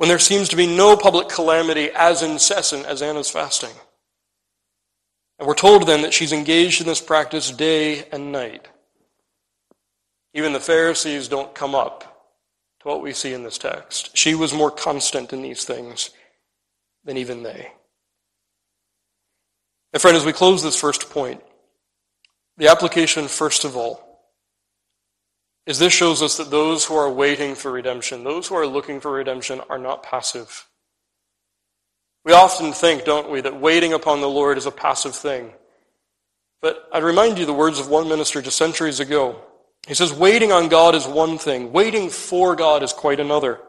When 0.03 0.09
there 0.09 0.19
seems 0.19 0.49
to 0.49 0.57
be 0.57 0.67
no 0.67 0.97
public 0.97 1.29
calamity 1.29 1.89
as 1.95 2.23
incessant 2.23 2.87
as 2.87 3.03
Anna's 3.03 3.31
fasting. 3.31 3.71
And 5.39 5.47
we're 5.47 5.55
told 5.55 5.87
then 5.87 6.03
that 6.03 6.13
she's 6.13 6.33
engaged 6.33 6.81
in 6.81 6.89
this 6.89 7.01
practice 7.01 7.53
day 7.53 8.05
and 8.11 8.33
night. 8.33 8.67
Even 10.35 10.53
the 10.53 10.59
Pharisees 10.59 11.29
don't 11.29 11.55
come 11.55 11.77
up 11.77 12.33
to 12.81 12.89
what 12.89 13.01
we 13.01 13.13
see 13.13 13.33
in 13.33 13.45
this 13.45 13.59
text. 13.59 14.17
She 14.17 14.35
was 14.35 14.53
more 14.53 14.73
constant 14.73 15.33
in 15.33 15.41
these 15.41 15.65
things 15.65 16.11
than 17.05 17.17
even 17.17 17.45
they. 17.45 17.71
And 19.93 20.03
friend, 20.03 20.17
as 20.17 20.25
we 20.25 20.33
close 20.33 20.65
this 20.65 20.81
first 20.81 21.11
point, 21.11 21.41
the 22.57 22.73
application, 22.73 23.29
first 23.29 23.65
of 23.65 23.77
all, 23.77 24.02
is 25.67 25.79
this 25.79 25.93
shows 25.93 26.23
us 26.23 26.37
that 26.37 26.51
those 26.51 26.85
who 26.85 26.95
are 26.95 27.11
waiting 27.11 27.55
for 27.55 27.71
redemption, 27.71 28.25
those 28.25 28.49
who 28.49 28.57
are 28.57 28.67
looking 28.67 29.01
for 29.01 29.13
redemption, 29.13 29.61
are 29.69 29.79
not 29.79 30.03
passive. 30.03 30.67
We 32.25 32.33
often 32.33 32.73
think, 32.73 33.05
don't 33.05 33.31
we, 33.31 33.41
that 33.41 33.61
waiting 33.61 33.93
upon 33.93 34.21
the 34.21 34.29
Lord 34.29 34.59
is 34.59 34.67
a 34.67 34.71
passive 34.71 35.15
thing. 35.15 35.53
But 36.61 36.89
I'd 36.93 37.03
remind 37.03 37.39
you 37.39 37.47
the 37.47 37.53
words 37.53 37.81
of 37.81 37.89
one 37.89 38.09
minister 38.09 38.41
just 38.41 38.57
centuries 38.57 39.01
ago. 39.01 39.41
He 39.87 39.95
says, 39.95 40.13
waiting 40.13 40.53
on 40.53 40.69
God 40.69 40.95
is 40.95 41.07
one 41.07 41.39
thing, 41.39 41.73
waiting 41.73 42.09
for 42.09 42.55
God 42.55 42.85
is 42.85 42.93
quite 42.93 43.19
another. 43.19 43.61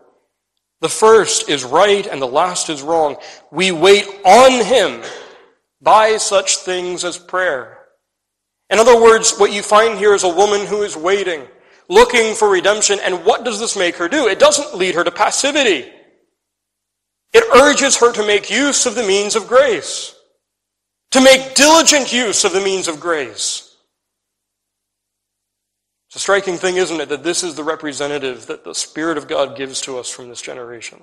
The 0.81 0.89
first 0.89 1.49
is 1.49 1.63
right 1.63 2.05
and 2.05 2.21
the 2.21 2.27
last 2.27 2.69
is 2.69 2.83
wrong. 2.83 3.15
We 3.51 3.71
wait 3.71 4.05
on 4.23 4.63
Him 4.63 5.01
by 5.81 6.17
such 6.17 6.57
things 6.57 7.03
as 7.03 7.17
prayer. 7.17 7.79
In 8.69 8.79
other 8.79 9.01
words, 9.01 9.37
what 9.37 9.51
you 9.51 9.63
find 9.63 9.97
here 9.97 10.13
is 10.13 10.23
a 10.23 10.29
woman 10.29 10.65
who 10.67 10.83
is 10.83 10.95
waiting, 10.95 11.47
looking 11.89 12.35
for 12.35 12.49
redemption, 12.49 12.99
and 13.03 13.25
what 13.25 13.43
does 13.43 13.59
this 13.59 13.75
make 13.75 13.95
her 13.97 14.07
do? 14.07 14.27
It 14.27 14.39
doesn't 14.39 14.77
lead 14.77 14.95
her 14.95 15.03
to 15.03 15.11
passivity. 15.11 15.91
It 17.33 17.43
urges 17.55 17.97
her 17.97 18.13
to 18.13 18.25
make 18.25 18.49
use 18.49 18.85
of 18.85 18.95
the 18.95 19.03
means 19.03 19.35
of 19.35 19.47
grace, 19.47 20.15
to 21.11 21.21
make 21.21 21.55
diligent 21.55 22.13
use 22.13 22.43
of 22.43 22.53
the 22.53 22.61
means 22.61 22.87
of 22.87 22.99
grace. 22.99 23.75
It's 26.09 26.17
a 26.17 26.19
striking 26.19 26.57
thing, 26.57 26.77
isn't 26.77 27.01
it, 27.01 27.09
that 27.09 27.23
this 27.23 27.43
is 27.43 27.55
the 27.55 27.63
representative 27.63 28.45
that 28.45 28.63
the 28.63 28.75
Spirit 28.75 29.17
of 29.17 29.27
God 29.27 29.57
gives 29.57 29.81
to 29.81 29.97
us 29.97 30.09
from 30.09 30.29
this 30.29 30.43
generation 30.43 31.01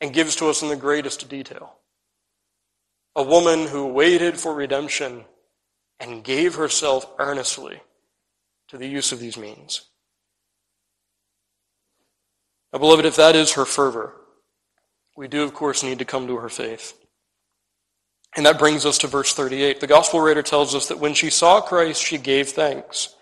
and 0.00 0.12
gives 0.12 0.36
to 0.36 0.48
us 0.48 0.62
in 0.62 0.68
the 0.68 0.76
greatest 0.76 1.28
detail. 1.28 1.74
A 3.14 3.22
woman 3.22 3.66
who 3.66 3.86
waited 3.86 4.38
for 4.38 4.54
redemption 4.54 5.24
and 6.00 6.24
gave 6.24 6.54
herself 6.54 7.06
earnestly 7.18 7.80
to 8.68 8.78
the 8.78 8.86
use 8.88 9.12
of 9.12 9.20
these 9.20 9.36
means. 9.36 9.82
Now, 12.72 12.78
beloved, 12.80 13.04
if 13.04 13.16
that 13.16 13.36
is 13.36 13.52
her 13.52 13.64
fervor, 13.64 14.14
we 15.16 15.28
do, 15.28 15.42
of 15.42 15.54
course, 15.54 15.82
need 15.82 15.98
to 16.00 16.04
come 16.04 16.26
to 16.26 16.36
her 16.36 16.48
faith. 16.48 16.92
And 18.36 18.44
that 18.44 18.58
brings 18.58 18.84
us 18.84 18.98
to 18.98 19.06
verse 19.06 19.32
38. 19.32 19.80
The 19.80 19.86
gospel 19.86 20.20
writer 20.20 20.42
tells 20.42 20.74
us 20.74 20.88
that 20.88 20.98
when 20.98 21.14
she 21.14 21.30
saw 21.30 21.60
Christ, 21.60 22.02
she 22.02 22.18
gave 22.18 22.50
thanks. 22.50 23.14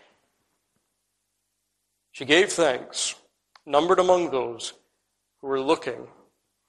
She 2.10 2.24
gave 2.24 2.52
thanks, 2.52 3.14
numbered 3.64 4.00
among 4.00 4.30
those 4.30 4.72
who 5.40 5.46
were 5.46 5.60
looking 5.60 6.08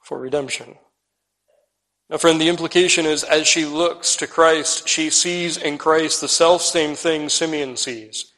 for 0.03 0.19
redemption. 0.19 0.75
Now, 2.09 2.17
friend, 2.17 2.39
the 2.39 2.49
implication 2.49 3.07
is 3.07 3.23
as 3.23 3.47
she 3.47 3.65
looks 3.65 4.15
to 4.17 4.27
Christ, 4.27 4.88
she 4.88 5.09
sees 5.09 5.57
in 5.57 5.79
Christ 5.79 6.21
the 6.21 6.27
self 6.27 6.61
same 6.61 6.95
thing 6.95 7.29
Simeon 7.29 7.77
sees 7.77 8.31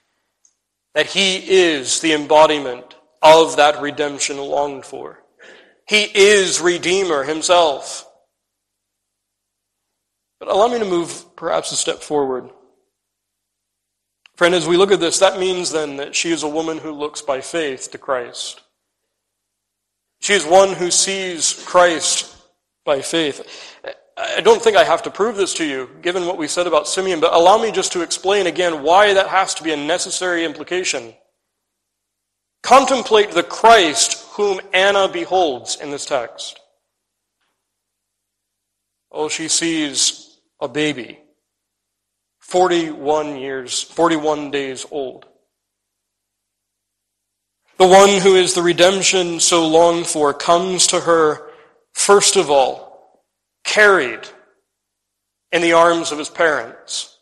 that 0.97 1.05
he 1.05 1.37
is 1.47 1.99
the 1.99 2.11
embodiment 2.13 2.95
of 3.21 3.57
that 3.57 3.79
redemption 3.83 4.39
longed 4.39 4.83
for. 4.83 5.23
He 5.87 6.01
is 6.01 6.59
Redeemer 6.59 7.23
himself. 7.23 8.09
But 10.39 10.49
allow 10.49 10.67
me 10.69 10.79
to 10.79 10.85
move 10.85 11.35
perhaps 11.35 11.71
a 11.71 11.75
step 11.75 12.01
forward. 12.01 12.49
Friend, 14.37 14.55
as 14.55 14.67
we 14.67 14.75
look 14.75 14.91
at 14.91 14.99
this, 14.99 15.19
that 15.19 15.39
means 15.39 15.71
then 15.71 15.97
that 15.97 16.15
she 16.15 16.31
is 16.31 16.41
a 16.41 16.49
woman 16.49 16.79
who 16.79 16.91
looks 16.91 17.21
by 17.21 17.41
faith 17.41 17.91
to 17.91 17.99
Christ. 17.99 18.63
She 20.19 20.33
is 20.33 20.47
one 20.47 20.73
who 20.73 20.89
sees 20.89 21.63
Christ 21.67 22.35
by 22.85 23.01
faith. 23.01 23.77
I 24.17 24.41
don't 24.41 24.61
think 24.61 24.75
I 24.75 24.83
have 24.83 25.03
to 25.03 25.11
prove 25.11 25.35
this 25.35 25.53
to 25.55 25.65
you, 25.65 25.91
given 26.01 26.25
what 26.25 26.39
we 26.39 26.47
said 26.47 26.65
about 26.65 26.87
Simeon, 26.87 27.19
but 27.19 27.33
allow 27.33 27.61
me 27.61 27.71
just 27.71 27.91
to 27.91 28.01
explain 28.01 28.47
again 28.47 28.81
why 28.81 29.13
that 29.13 29.27
has 29.27 29.53
to 29.55 29.63
be 29.63 29.71
a 29.71 29.77
necessary 29.77 30.43
implication. 30.43 31.13
Contemplate 32.63 33.31
the 33.31 33.43
Christ 33.43 34.25
whom 34.31 34.59
Anna 34.73 35.07
beholds 35.07 35.79
in 35.79 35.91
this 35.91 36.05
text. 36.05 36.59
Oh, 39.11 39.29
she 39.29 39.47
sees 39.47 40.39
a 40.59 40.67
baby, 40.67 41.19
41 42.39 43.37
years, 43.37 43.83
41 43.83 44.49
days 44.49 44.85
old. 44.89 45.27
The 47.77 47.87
one 47.87 48.19
who 48.21 48.35
is 48.35 48.55
the 48.55 48.63
redemption 48.63 49.39
so 49.39 49.67
longed 49.67 50.07
for 50.07 50.33
comes 50.33 50.87
to 50.87 51.01
her, 51.01 51.51
first 51.93 52.35
of 52.35 52.49
all, 52.49 52.86
carried 53.67 54.27
in 55.51 55.61
the 55.61 55.73
arms 55.73 56.11
of 56.11 56.17
his 56.17 56.29
parents. 56.29 57.17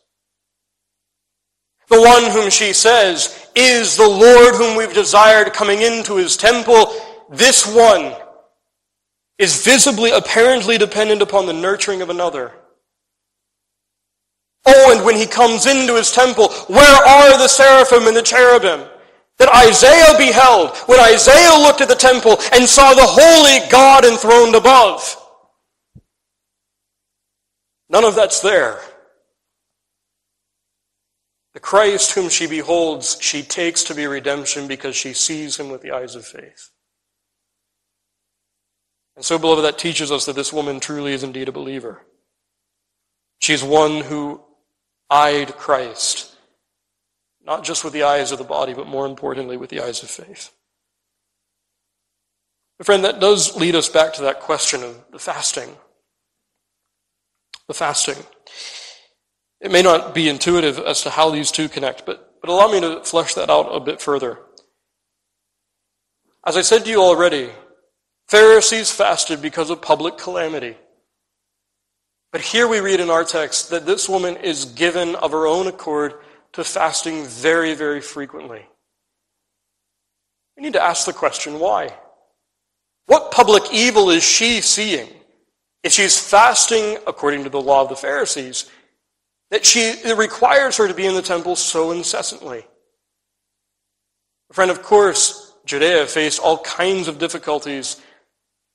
The 1.88 2.00
one 2.00 2.30
whom 2.32 2.50
she 2.50 2.72
says 2.72 3.48
is 3.54 3.96
the 3.96 4.08
Lord 4.08 4.54
whom 4.54 4.76
we've 4.76 4.94
desired 4.94 5.52
coming 5.52 5.82
into 5.82 6.16
his 6.16 6.36
temple. 6.36 6.92
This 7.30 7.66
one 7.66 8.14
is 9.38 9.64
visibly, 9.64 10.10
apparently 10.10 10.78
dependent 10.78 11.20
upon 11.20 11.46
the 11.46 11.52
nurturing 11.52 12.00
of 12.00 12.10
another. 12.10 12.52
Oh, 14.64 14.96
and 14.96 15.04
when 15.04 15.14
he 15.16 15.26
comes 15.26 15.66
into 15.66 15.94
his 15.94 16.10
temple, 16.10 16.48
where 16.66 17.06
are 17.06 17.38
the 17.38 17.48
seraphim 17.48 18.08
and 18.08 18.16
the 18.16 18.22
cherubim? 18.22 18.88
That 19.38 19.54
Isaiah 19.54 20.16
beheld 20.16 20.76
when 20.86 20.98
Isaiah 20.98 21.60
looked 21.60 21.82
at 21.82 21.88
the 21.88 21.94
temple 21.94 22.38
and 22.52 22.66
saw 22.66 22.94
the 22.94 23.02
holy 23.04 23.68
God 23.70 24.04
enthroned 24.04 24.54
above. 24.54 25.22
None 27.88 28.04
of 28.04 28.14
that's 28.14 28.40
there. 28.40 28.80
The 31.54 31.60
Christ 31.60 32.12
whom 32.12 32.28
she 32.28 32.46
beholds, 32.46 33.16
she 33.20 33.42
takes 33.42 33.82
to 33.84 33.94
be 33.94 34.06
redemption 34.06 34.68
because 34.68 34.94
she 34.94 35.12
sees 35.12 35.56
him 35.56 35.70
with 35.70 35.80
the 35.80 35.92
eyes 35.92 36.14
of 36.14 36.26
faith. 36.26 36.70
And 39.16 39.24
so, 39.24 39.38
beloved, 39.38 39.64
that 39.64 39.78
teaches 39.78 40.12
us 40.12 40.26
that 40.26 40.36
this 40.36 40.52
woman 40.52 40.80
truly 40.80 41.14
is 41.14 41.22
indeed 41.22 41.48
a 41.48 41.52
believer. 41.52 42.02
She's 43.38 43.64
one 43.64 44.02
who 44.02 44.42
eyed 45.08 45.56
Christ, 45.56 46.36
not 47.44 47.64
just 47.64 47.84
with 47.84 47.94
the 47.94 48.02
eyes 48.02 48.32
of 48.32 48.38
the 48.38 48.44
body, 48.44 48.74
but 48.74 48.86
more 48.86 49.06
importantly, 49.06 49.56
with 49.56 49.70
the 49.70 49.80
eyes 49.80 50.02
of 50.02 50.10
faith. 50.10 50.52
But 52.76 52.86
friend, 52.86 53.04
that 53.04 53.20
does 53.20 53.56
lead 53.56 53.74
us 53.74 53.88
back 53.88 54.12
to 54.14 54.22
that 54.22 54.40
question 54.40 54.82
of 54.82 55.02
the 55.10 55.18
fasting. 55.18 55.74
The 57.68 57.74
fasting. 57.74 58.22
It 59.60 59.70
may 59.70 59.82
not 59.82 60.14
be 60.14 60.28
intuitive 60.28 60.78
as 60.78 61.02
to 61.02 61.10
how 61.10 61.30
these 61.30 61.50
two 61.50 61.68
connect, 61.68 62.06
but, 62.06 62.40
but 62.40 62.50
allow 62.50 62.70
me 62.70 62.80
to 62.80 63.02
flesh 63.02 63.34
that 63.34 63.50
out 63.50 63.74
a 63.74 63.80
bit 63.80 64.00
further. 64.00 64.38
As 66.46 66.56
I 66.56 66.60
said 66.60 66.84
to 66.84 66.90
you 66.90 67.02
already, 67.02 67.50
Pharisees 68.28 68.92
fasted 68.92 69.42
because 69.42 69.70
of 69.70 69.82
public 69.82 70.18
calamity. 70.18 70.76
But 72.32 72.40
here 72.40 72.68
we 72.68 72.80
read 72.80 73.00
in 73.00 73.10
our 73.10 73.24
text 73.24 73.70
that 73.70 73.86
this 73.86 74.08
woman 74.08 74.36
is 74.36 74.66
given 74.66 75.14
of 75.16 75.32
her 75.32 75.46
own 75.46 75.66
accord 75.66 76.14
to 76.52 76.64
fasting 76.64 77.24
very, 77.24 77.74
very 77.74 78.00
frequently. 78.00 78.66
We 80.56 80.62
need 80.62 80.74
to 80.74 80.82
ask 80.82 81.06
the 81.06 81.12
question 81.12 81.58
why? 81.58 81.94
What 83.06 83.30
public 83.30 83.72
evil 83.72 84.10
is 84.10 84.22
she 84.22 84.60
seeing 84.60 85.08
if 85.86 85.92
she's 85.92 86.18
fasting 86.18 86.98
according 87.06 87.44
to 87.44 87.50
the 87.50 87.60
law 87.60 87.82
of 87.82 87.88
the 87.88 87.96
Pharisees 87.96 88.70
that 89.50 89.64
she 89.64 89.80
it 89.80 90.18
requires 90.18 90.76
her 90.76 90.88
to 90.88 90.94
be 90.94 91.06
in 91.06 91.14
the 91.14 91.22
temple 91.22 91.56
so 91.56 91.92
incessantly? 91.92 92.66
Friend, 94.52 94.70
of 94.70 94.82
course, 94.82 95.54
Judea 95.64 96.06
faced 96.06 96.40
all 96.40 96.58
kinds 96.58 97.08
of 97.08 97.18
difficulties, 97.18 98.00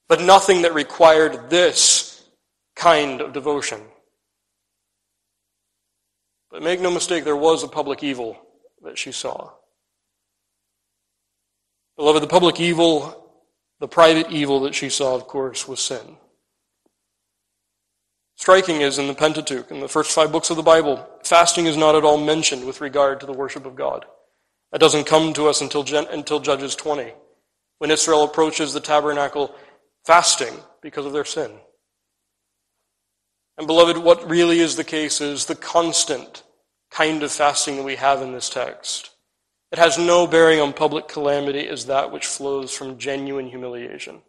but 0.10 0.22
nothing 0.22 0.64
that 0.64 0.74
required 0.74 1.50
this 1.50 2.24
kind 2.76 3.22
of 3.22 3.34
devotion. 3.34 3.82
But 6.50 6.64
make 6.64 6.82
no 6.82 6.92
mistake, 6.92 7.24
there 7.24 7.36
was 7.36 7.64
a 7.64 7.68
public 7.68 8.04
evil 8.04 8.38
that 8.84 8.98
she 8.98 9.12
saw. 9.12 9.52
Beloved, 11.96 12.24
the 12.24 12.28
public 12.28 12.60
evil 12.60 13.22
the 13.82 13.88
private 13.88 14.32
evil 14.32 14.60
that 14.62 14.76
she 14.76 14.90
saw, 14.90 15.16
of 15.16 15.26
course, 15.26 15.68
was 15.68 15.80
sin. 15.80 16.18
Striking 18.42 18.82
is 18.82 18.98
in 18.98 19.06
the 19.06 19.14
Pentateuch, 19.14 19.70
in 19.70 19.82
the 19.82 19.88
first 19.88 20.14
five 20.14 20.32
books 20.32 20.50
of 20.50 20.58
the 20.58 20.64
Bible, 20.64 21.08
fasting 21.24 21.68
is 21.68 21.78
not 21.78 21.94
at 21.94 22.04
all 22.04 22.18
mentioned 22.18 22.66
with 22.66 22.82
regard 22.82 23.20
to 23.20 23.28
the 23.28 23.32
worship 23.32 23.68
of 23.68 23.76
God. 23.76 24.04
That 24.72 24.82
doesn't 24.82 25.06
come 25.06 25.32
to 25.34 25.46
us 25.46 25.62
until, 25.62 25.86
until 26.08 26.40
Judges 26.40 26.76
20, 26.76 27.14
when 27.78 27.92
Israel 27.92 28.24
approaches 28.24 28.74
the 28.74 28.80
tabernacle 28.80 29.54
fasting 30.08 30.56
because 30.82 31.06
of 31.06 31.14
their 31.14 31.24
sin. 31.24 31.52
And 33.60 33.68
beloved, 33.68 34.00
what 34.00 34.28
really 34.28 34.60
is 34.60 34.76
the 34.76 34.84
case 34.84 35.22
is 35.22 35.46
the 35.46 35.54
constant 35.54 36.42
kind 36.90 37.22
of 37.22 37.32
fasting 37.32 37.76
that 37.76 37.84
we 37.84 37.98
have 37.98 38.24
in 38.24 38.32
this 38.32 38.50
text. 38.50 39.12
It 39.72 39.78
has 39.78 40.00
no 40.00 40.26
bearing 40.26 40.60
on 40.60 40.74
public 40.74 41.08
calamity 41.08 41.68
as 41.68 41.86
that 41.86 42.12
which 42.12 42.26
flows 42.26 42.74
from 42.74 42.98
genuine 42.98 43.50
humiliation. 43.50 44.24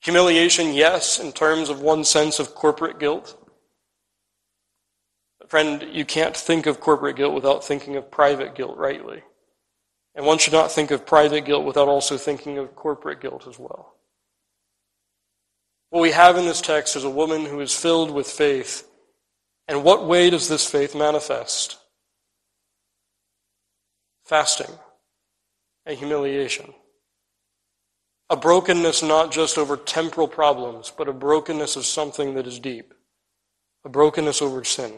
Humiliation, 0.00 0.72
yes, 0.72 1.18
in 1.18 1.32
terms 1.32 1.68
of 1.68 1.80
one 1.80 2.04
sense 2.04 2.38
of 2.38 2.54
corporate 2.54 2.98
guilt. 2.98 3.36
But 5.38 5.50
friend, 5.50 5.84
you 5.90 6.04
can't 6.04 6.36
think 6.36 6.66
of 6.66 6.80
corporate 6.80 7.16
guilt 7.16 7.34
without 7.34 7.64
thinking 7.64 7.96
of 7.96 8.10
private 8.10 8.54
guilt 8.54 8.76
rightly. 8.76 9.22
And 10.14 10.24
one 10.24 10.38
should 10.38 10.52
not 10.52 10.72
think 10.72 10.90
of 10.90 11.06
private 11.06 11.44
guilt 11.44 11.64
without 11.64 11.88
also 11.88 12.16
thinking 12.16 12.58
of 12.58 12.74
corporate 12.74 13.20
guilt 13.20 13.46
as 13.48 13.58
well. 13.58 13.94
What 15.90 16.00
we 16.00 16.12
have 16.12 16.36
in 16.36 16.44
this 16.44 16.60
text 16.60 16.96
is 16.96 17.04
a 17.04 17.10
woman 17.10 17.46
who 17.46 17.60
is 17.60 17.74
filled 17.74 18.10
with 18.10 18.26
faith. 18.26 18.86
And 19.66 19.84
what 19.84 20.06
way 20.06 20.30
does 20.30 20.48
this 20.48 20.66
faith 20.66 20.94
manifest? 20.94 21.78
fasting, 24.28 24.70
and 25.86 25.96
humiliation. 25.96 26.74
A 28.30 28.36
brokenness 28.36 29.02
not 29.02 29.32
just 29.32 29.56
over 29.56 29.76
temporal 29.76 30.28
problems, 30.28 30.92
but 30.94 31.08
a 31.08 31.12
brokenness 31.12 31.76
of 31.76 31.86
something 31.86 32.34
that 32.34 32.46
is 32.46 32.60
deep. 32.60 32.92
A 33.84 33.88
brokenness 33.88 34.42
over 34.42 34.64
sin. 34.64 34.92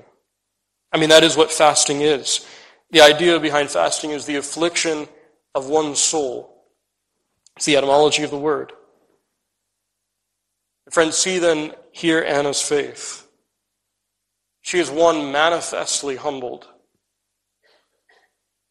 I 0.93 0.99
mean, 0.99 1.11
that 1.11 1.23
is 1.23 1.37
what 1.37 1.53
fasting 1.53 2.01
is. 2.01 2.45
The 2.91 3.03
idea 3.03 3.39
behind 3.39 3.71
fasting 3.71 4.11
is 4.11 4.27
the 4.27 4.37
affliction 4.37 5.07
of 5.55 5.69
one's 5.69 6.01
soul. 6.01 6.65
It's 7.57 7.67
the 7.67 7.77
etymology 7.77 8.25
of 8.25 8.31
the 8.31 8.39
word. 8.39 8.73
Friends, 10.91 11.17
see 11.17 11.39
then 11.39 11.73
here 11.93 12.21
Anna's 12.21 12.61
faith. 12.61 13.29
She 14.61 14.81
is 14.81 14.91
one 14.91 15.31
manifestly 15.31 16.17
humbled. 16.17 16.67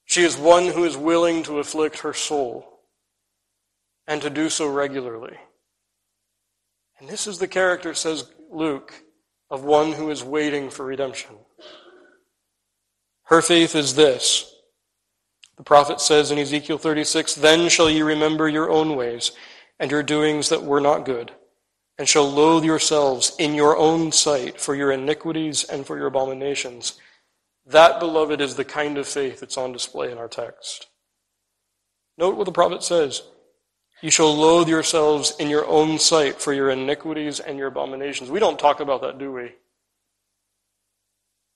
She 0.04 0.24
is 0.24 0.38
one 0.38 0.67
who 0.67 0.84
is 0.84 0.98
willing 0.98 1.43
to 1.43 1.60
afflict 1.60 2.00
her 2.00 2.13
soul 2.13 2.68
and 4.10 4.24
to 4.24 4.30
do 4.30 4.50
so 4.50 4.67
regularly. 4.67 5.38
And 7.00 7.08
this 7.08 7.28
is 7.28 7.38
the 7.38 7.48
character, 7.48 7.93
says 7.93 8.30
Luke, 8.52 9.04
of 9.52 9.63
one 9.63 9.93
who 9.93 10.10
is 10.10 10.24
waiting 10.24 10.72
for 10.72 10.84
redemption. 10.84 11.36
Her 13.26 13.43
faith 13.43 13.76
is 13.76 13.93
this. 13.93 14.52
The 15.58 15.63
prophet 15.63 16.02
says 16.02 16.32
in 16.32 16.39
Ezekiel 16.39 16.80
36, 16.80 17.36
Then 17.36 17.69
shall 17.69 17.89
ye 17.89 18.02
remember 18.02 18.50
your 18.50 18.72
own 18.72 18.95
ways 18.95 19.32
and 19.80 19.91
your 19.91 20.04
doings 20.04 20.50
that 20.50 20.63
were 20.63 20.82
not 20.82 21.06
good, 21.06 21.32
and 22.00 22.10
shall 22.10 22.30
loathe 22.30 22.65
yourselves 22.65 23.36
in 23.38 23.54
your 23.54 23.78
own 23.78 24.12
sight 24.12 24.60
for 24.60 24.74
your 24.74 24.91
iniquities 24.91 25.63
and 25.63 25.86
for 25.86 25.98
your 25.98 26.08
abominations. 26.08 27.00
That, 27.67 28.00
beloved, 28.00 28.41
is 28.41 28.56
the 28.56 28.65
kind 28.65 28.98
of 28.98 29.08
faith 29.08 29.39
that's 29.39 29.58
on 29.58 29.72
display 29.72 30.12
in 30.12 30.17
our 30.17 30.28
text. 30.28 30.88
Note 32.17 32.36
what 32.38 32.45
the 32.45 32.52
prophet 32.52 32.82
says. 32.82 33.22
You 34.01 34.12
shall 34.12 34.33
loathe 34.33 34.69
yourselves 34.69 35.35
in 35.39 35.49
your 35.49 35.67
own 35.67 35.99
sight 35.99 36.41
for 36.41 36.53
your 36.53 36.69
iniquities 36.69 37.39
and 37.39 37.57
your 37.57 37.67
abominations. 37.67 38.29
We 38.29 38.39
don't 38.39 38.57
talk 38.57 38.79
about 38.79 39.01
that, 39.01 39.17
do 39.17 39.31
we? 39.31 39.51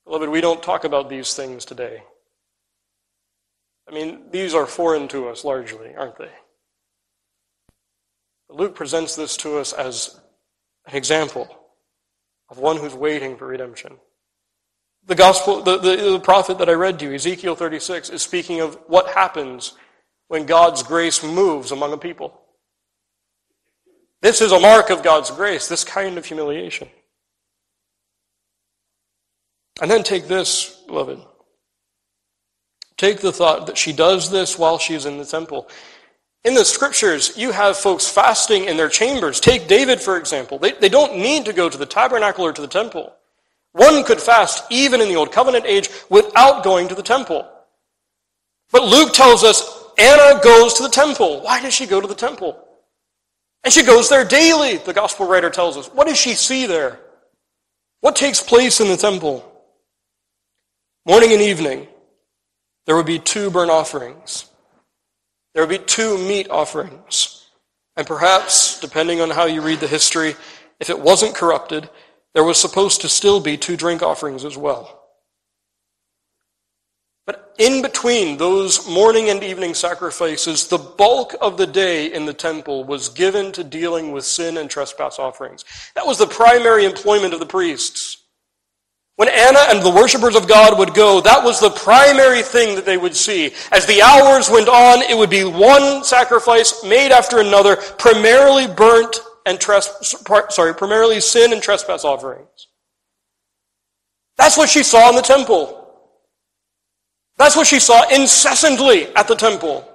Beloved, 0.04 0.28
we 0.28 0.42
don't 0.42 0.62
talk 0.62 0.84
about 0.84 1.08
these 1.08 1.34
things 1.34 1.64
today. 1.64 2.02
I 3.88 3.94
mean, 3.94 4.24
these 4.30 4.54
are 4.54 4.66
foreign 4.66 5.08
to 5.08 5.28
us 5.28 5.44
largely, 5.44 5.94
aren't 5.94 6.18
they? 6.18 6.30
Luke 8.50 8.74
presents 8.74 9.16
this 9.16 9.36
to 9.38 9.58
us 9.58 9.72
as 9.72 10.20
an 10.86 10.96
example 10.96 11.48
of 12.50 12.58
one 12.58 12.76
who's 12.76 12.94
waiting 12.94 13.36
for 13.36 13.46
redemption. 13.46 13.96
The 15.06 15.14
gospel, 15.14 15.62
the, 15.62 15.78
the, 15.78 15.96
the 16.12 16.20
prophet 16.20 16.58
that 16.58 16.68
I 16.68 16.72
read 16.72 16.98
to 16.98 17.06
you, 17.06 17.14
Ezekiel 17.14 17.56
36, 17.56 18.10
is 18.10 18.22
speaking 18.22 18.60
of 18.60 18.78
what 18.86 19.08
happens 19.08 19.74
when 20.34 20.46
God's 20.46 20.82
grace 20.82 21.22
moves 21.22 21.70
among 21.70 21.92
a 21.92 21.96
people. 21.96 22.36
This 24.20 24.40
is 24.40 24.50
a 24.50 24.58
mark 24.58 24.90
of 24.90 25.04
God's 25.04 25.30
grace, 25.30 25.68
this 25.68 25.84
kind 25.84 26.18
of 26.18 26.26
humiliation. 26.26 26.88
And 29.80 29.88
then 29.88 30.02
take 30.02 30.26
this, 30.26 30.82
beloved. 30.88 31.20
Take 32.96 33.20
the 33.20 33.30
thought 33.30 33.68
that 33.68 33.78
she 33.78 33.92
does 33.92 34.28
this 34.28 34.58
while 34.58 34.76
she's 34.76 35.06
in 35.06 35.18
the 35.18 35.24
temple. 35.24 35.68
In 36.42 36.54
the 36.54 36.64
scriptures, 36.64 37.36
you 37.36 37.52
have 37.52 37.76
folks 37.76 38.08
fasting 38.08 38.64
in 38.64 38.76
their 38.76 38.88
chambers. 38.88 39.38
Take 39.38 39.68
David, 39.68 40.00
for 40.00 40.16
example. 40.16 40.58
They, 40.58 40.72
they 40.72 40.88
don't 40.88 41.16
need 41.16 41.44
to 41.44 41.52
go 41.52 41.68
to 41.68 41.78
the 41.78 41.86
tabernacle 41.86 42.44
or 42.44 42.52
to 42.52 42.60
the 42.60 42.66
temple. 42.66 43.14
One 43.70 44.02
could 44.02 44.20
fast 44.20 44.64
even 44.68 45.00
in 45.00 45.06
the 45.06 45.14
Old 45.14 45.30
Covenant 45.30 45.64
age 45.64 45.90
without 46.10 46.64
going 46.64 46.88
to 46.88 46.96
the 46.96 47.04
temple. 47.04 47.48
But 48.72 48.82
Luke 48.82 49.12
tells 49.12 49.44
us 49.44 49.73
Anna 49.98 50.40
goes 50.42 50.74
to 50.74 50.82
the 50.82 50.88
temple. 50.88 51.40
Why 51.42 51.60
does 51.60 51.74
she 51.74 51.86
go 51.86 52.00
to 52.00 52.06
the 52.06 52.14
temple? 52.14 52.62
And 53.62 53.72
she 53.72 53.82
goes 53.82 54.08
there 54.08 54.24
daily, 54.24 54.76
the 54.76 54.92
gospel 54.92 55.26
writer 55.26 55.50
tells 55.50 55.76
us. 55.76 55.86
What 55.88 56.06
does 56.06 56.18
she 56.18 56.34
see 56.34 56.66
there? 56.66 57.00
What 58.00 58.16
takes 58.16 58.42
place 58.42 58.80
in 58.80 58.88
the 58.88 58.96
temple? 58.96 59.50
Morning 61.06 61.32
and 61.32 61.40
evening, 61.40 61.88
there 62.86 62.96
would 62.96 63.06
be 63.06 63.18
two 63.18 63.50
burnt 63.50 63.70
offerings. 63.70 64.46
There 65.54 65.62
would 65.62 65.70
be 65.70 65.84
two 65.84 66.18
meat 66.18 66.50
offerings. 66.50 67.46
And 67.96 68.06
perhaps, 68.06 68.80
depending 68.80 69.20
on 69.20 69.30
how 69.30 69.46
you 69.46 69.62
read 69.62 69.80
the 69.80 69.86
history, 69.86 70.34
if 70.80 70.90
it 70.90 70.98
wasn't 70.98 71.34
corrupted, 71.34 71.88
there 72.34 72.44
was 72.44 72.60
supposed 72.60 73.00
to 73.02 73.08
still 73.08 73.40
be 73.40 73.56
two 73.56 73.76
drink 73.76 74.02
offerings 74.02 74.44
as 74.44 74.56
well. 74.56 75.03
But 77.26 77.54
in 77.58 77.80
between 77.80 78.36
those 78.36 78.88
morning 78.88 79.30
and 79.30 79.42
evening 79.42 79.74
sacrifices, 79.74 80.66
the 80.66 80.78
bulk 80.78 81.34
of 81.40 81.56
the 81.56 81.66
day 81.66 82.12
in 82.12 82.26
the 82.26 82.34
temple 82.34 82.84
was 82.84 83.08
given 83.08 83.50
to 83.52 83.64
dealing 83.64 84.12
with 84.12 84.24
sin 84.24 84.58
and 84.58 84.68
trespass 84.68 85.18
offerings. 85.18 85.64
That 85.94 86.06
was 86.06 86.18
the 86.18 86.26
primary 86.26 86.84
employment 86.84 87.32
of 87.32 87.40
the 87.40 87.46
priests. 87.46 88.18
When 89.16 89.28
Anna 89.28 89.60
and 89.68 89.80
the 89.80 89.90
worshippers 89.90 90.34
of 90.34 90.48
God 90.48 90.76
would 90.78 90.92
go, 90.92 91.20
that 91.20 91.44
was 91.44 91.60
the 91.60 91.70
primary 91.70 92.42
thing 92.42 92.74
that 92.74 92.84
they 92.84 92.96
would 92.96 93.14
see. 93.14 93.52
As 93.70 93.86
the 93.86 94.02
hours 94.02 94.50
went 94.50 94.68
on, 94.68 95.02
it 95.02 95.16
would 95.16 95.30
be 95.30 95.44
one 95.44 96.02
sacrifice 96.02 96.82
made 96.82 97.12
after 97.12 97.38
another, 97.38 97.76
primarily 97.76 98.66
burnt 98.66 99.20
and 99.46 99.60
tres- 99.60 100.16
sorry, 100.50 100.74
primarily 100.74 101.20
sin 101.20 101.52
and 101.52 101.62
trespass 101.62 102.04
offerings. 102.04 102.68
That's 104.36 104.56
what 104.56 104.68
she 104.68 104.82
saw 104.82 105.10
in 105.10 105.16
the 105.16 105.22
temple. 105.22 105.83
That's 107.36 107.56
what 107.56 107.66
she 107.66 107.80
saw 107.80 108.08
incessantly 108.08 109.14
at 109.14 109.28
the 109.28 109.34
temple. 109.34 109.90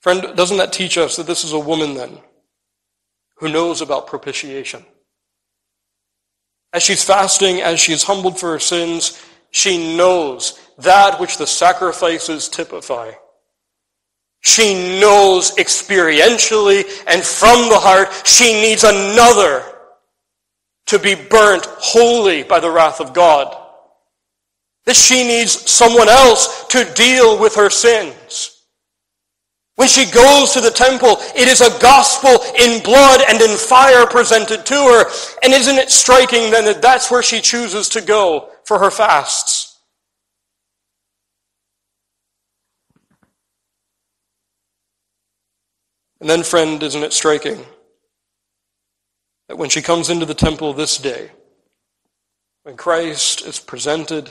Friend, 0.00 0.36
doesn't 0.36 0.58
that 0.58 0.72
teach 0.72 0.98
us 0.98 1.16
that 1.16 1.26
this 1.26 1.44
is 1.44 1.52
a 1.52 1.58
woman 1.58 1.94
then 1.94 2.18
who 3.36 3.48
knows 3.48 3.80
about 3.80 4.06
propitiation? 4.06 4.84
As 6.72 6.82
she's 6.82 7.04
fasting, 7.04 7.60
as 7.60 7.80
she's 7.80 8.02
humbled 8.02 8.38
for 8.38 8.50
her 8.50 8.58
sins, 8.58 9.22
she 9.50 9.96
knows 9.96 10.58
that 10.78 11.20
which 11.20 11.38
the 11.38 11.46
sacrifices 11.46 12.48
typify. 12.48 13.12
She 14.40 15.00
knows 15.00 15.52
experientially 15.52 16.84
and 17.06 17.22
from 17.22 17.70
the 17.70 17.78
heart 17.78 18.08
she 18.26 18.52
needs 18.60 18.84
another 18.84 19.64
to 20.86 20.98
be 20.98 21.14
burnt 21.14 21.66
wholly 21.66 22.42
by 22.42 22.60
the 22.60 22.70
wrath 22.70 23.00
of 23.00 23.14
God. 23.14 23.56
That 24.86 24.96
she 24.96 25.26
needs 25.26 25.70
someone 25.70 26.08
else 26.08 26.66
to 26.68 26.84
deal 26.94 27.38
with 27.40 27.54
her 27.54 27.70
sins. 27.70 28.50
When 29.76 29.88
she 29.88 30.08
goes 30.10 30.52
to 30.52 30.60
the 30.60 30.70
temple, 30.70 31.16
it 31.34 31.48
is 31.48 31.60
a 31.60 31.80
gospel 31.80 32.30
in 32.58 32.82
blood 32.82 33.22
and 33.28 33.40
in 33.40 33.56
fire 33.56 34.06
presented 34.06 34.64
to 34.66 34.74
her. 34.74 35.10
And 35.42 35.52
isn't 35.52 35.76
it 35.76 35.90
striking 35.90 36.50
then 36.50 36.64
that 36.66 36.82
that's 36.82 37.10
where 37.10 37.22
she 37.22 37.40
chooses 37.40 37.88
to 37.90 38.00
go 38.00 38.50
for 38.64 38.78
her 38.78 38.90
fasts? 38.90 39.80
And 46.20 46.30
then, 46.30 46.42
friend, 46.42 46.82
isn't 46.82 47.02
it 47.02 47.12
striking 47.12 47.64
that 49.48 49.56
when 49.56 49.70
she 49.70 49.82
comes 49.82 50.10
into 50.10 50.26
the 50.26 50.34
temple 50.34 50.72
this 50.72 50.98
day, 50.98 51.30
when 52.62 52.76
Christ 52.76 53.44
is 53.44 53.58
presented, 53.58 54.30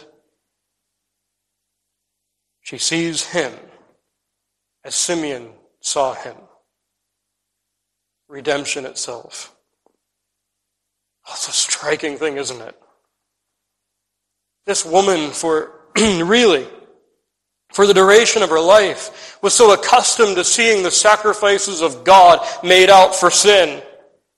she 2.62 2.78
sees 2.78 3.26
him 3.26 3.54
as 4.84 4.96
Simeon 4.96 5.50
saw 5.82 6.14
him. 6.14 6.36
Redemption 8.28 8.86
itself. 8.86 9.56
That's 11.28 11.48
a 11.48 11.52
striking 11.52 12.18
thing, 12.18 12.38
isn't 12.38 12.62
it? 12.62 12.76
This 14.66 14.86
woman, 14.86 15.32
for 15.32 15.82
really, 15.96 16.68
for 17.72 17.86
the 17.86 17.94
duration 17.94 18.42
of 18.42 18.50
her 18.50 18.60
life, 18.60 19.38
was 19.42 19.54
so 19.54 19.74
accustomed 19.74 20.36
to 20.38 20.44
seeing 20.44 20.84
the 20.84 20.92
sacrifices 20.92 21.82
of 21.82 22.04
God 22.04 22.40
made 22.64 22.90
out 22.90 23.16
for 23.16 23.30
sin, 23.30 23.82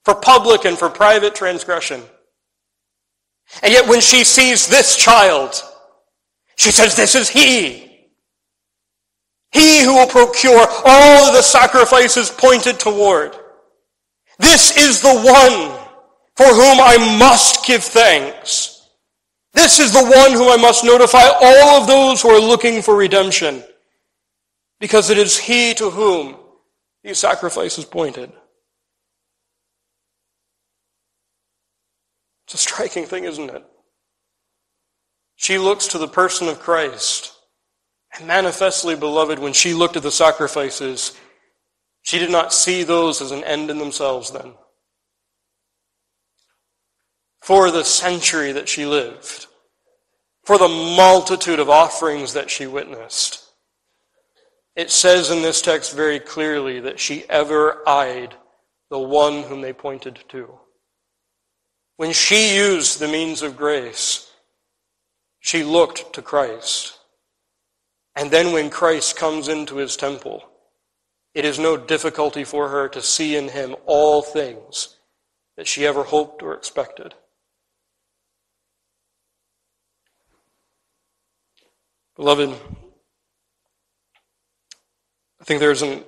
for 0.06 0.16
public 0.16 0.66
and 0.66 0.78
for 0.78 0.90
private 0.90 1.36
transgression. 1.36 2.02
And 3.62 3.74
yet 3.74 3.88
when 3.90 4.02
she 4.02 4.24
sees 4.24 4.68
this 4.68 4.96
child, 4.96 5.62
she 6.56 6.72
says, 6.72 6.96
This 6.96 7.16
is 7.16 7.30
he. 7.30 7.82
He 9.52 9.84
who 9.84 9.96
will 9.96 10.08
procure 10.08 10.66
all 10.86 11.28
of 11.28 11.34
the 11.34 11.42
sacrifices 11.42 12.30
pointed 12.30 12.80
toward. 12.80 13.36
This 14.38 14.78
is 14.78 15.02
the 15.02 15.14
one 15.14 15.80
for 16.36 16.46
whom 16.46 16.80
I 16.82 17.18
must 17.18 17.66
give 17.66 17.84
thanks. 17.84 18.90
This 19.54 19.80
is 19.80 19.94
the 19.94 20.04
one 20.04 20.34
whom 20.34 20.50
I 20.50 20.58
must 20.58 20.84
notify 20.84 21.24
all 21.24 21.82
of 21.82 21.88
those 21.88 22.22
who 22.22 22.30
are 22.30 22.42
looking 22.42 22.82
for 22.82 22.98
redemption. 22.98 23.64
Because 24.82 25.10
it 25.10 25.18
is 25.18 25.38
he 25.38 25.74
to 25.76 25.90
whom 25.90 26.36
these 27.02 27.20
sacrifices 27.20 27.86
pointed. 27.86 28.34
It's 32.46 32.54
a 32.54 32.58
striking 32.58 33.06
thing, 33.06 33.26
isn't 33.26 33.50
it? 33.50 33.64
She 35.36 35.58
looks 35.58 35.88
to 35.88 35.98
the 35.98 36.08
person 36.08 36.48
of 36.48 36.60
Christ 36.60 37.36
and 38.18 38.28
manifestly, 38.28 38.96
beloved, 38.96 39.40
when 39.40 39.54
she 39.54 39.74
looked 39.74 39.98
at 39.98 40.04
the 40.04 40.12
sacrifices, 40.12 41.18
she 42.02 42.18
did 42.18 42.32
not 42.32 42.54
see 42.54 42.84
those 42.84 43.22
as 43.22 43.32
an 43.32 43.44
end 43.44 43.70
in 43.70 43.78
themselves 43.78 44.32
then. 44.32 44.54
For 47.42 47.72
the 47.72 47.84
century 47.84 48.54
that 48.54 48.70
she 48.70 48.86
lived, 48.86 49.48
for 50.44 50.58
the 50.58 50.68
multitude 50.68 51.60
of 51.60 51.70
offerings 51.70 52.34
that 52.34 52.50
she 52.50 52.68
witnessed, 52.68 53.44
it 54.76 54.92
says 54.92 55.30
in 55.30 55.42
this 55.42 55.62
text 55.62 55.96
very 55.96 56.20
clearly 56.20 56.80
that 56.82 57.00
she 57.00 57.30
ever 57.30 57.88
eyed 57.88 58.36
the 58.90 59.00
one 59.00 59.44
whom 59.44 59.62
they 59.62 59.74
pointed 59.74 60.24
to. 60.30 60.60
When 61.98 62.12
she 62.12 62.56
used 62.56 63.00
the 63.00 63.08
means 63.08 63.42
of 63.42 63.56
grace, 63.56 64.32
she 65.40 65.64
looked 65.64 66.14
to 66.14 66.22
Christ. 66.22 67.00
And 68.16 68.32
then 68.32 68.52
when 68.52 68.70
Christ 68.70 69.16
comes 69.16 69.48
into 69.48 69.78
his 69.78 69.96
temple, 69.96 70.44
it 71.34 71.46
is 71.46 71.60
no 71.60 71.78
difficulty 71.78 72.44
for 72.44 72.70
her 72.70 72.88
to 72.90 73.02
see 73.02 73.36
in 73.36 73.50
him 73.50 73.76
all 73.86 74.22
things 74.22 74.98
that 75.58 75.68
she 75.68 75.86
ever 75.86 76.04
hoped 76.04 76.42
or 76.42 76.54
expected. 76.54 77.14
Beloved, 82.16 82.50
I 85.42 85.44
think 85.44 85.60
there's, 85.60 85.82
an, 85.82 86.04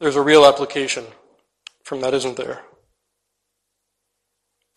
there's 0.00 0.16
a 0.16 0.22
real 0.22 0.44
application 0.44 1.04
from 1.82 2.00
that, 2.00 2.14
isn't 2.14 2.36
there? 2.36 2.62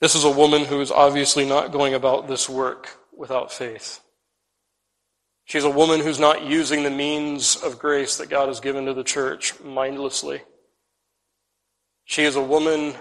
This 0.01 0.15
is 0.15 0.23
a 0.23 0.29
woman 0.29 0.65
who 0.65 0.81
is 0.81 0.91
obviously 0.91 1.45
not 1.45 1.71
going 1.71 1.93
about 1.93 2.27
this 2.27 2.49
work 2.49 2.97
without 3.15 3.51
faith. 3.51 4.01
She's 5.45 5.63
a 5.63 5.69
woman 5.69 6.01
who's 6.01 6.19
not 6.19 6.43
using 6.43 6.83
the 6.83 6.89
means 6.89 7.55
of 7.57 7.79
grace 7.79 8.17
that 8.17 8.29
God 8.29 8.47
has 8.47 8.59
given 8.59 8.85
to 8.85 8.93
the 8.93 9.03
church 9.03 9.59
mindlessly. 9.61 10.41
She 12.03 12.23
is 12.23 12.35
a 12.35 12.41
woman 12.41 12.95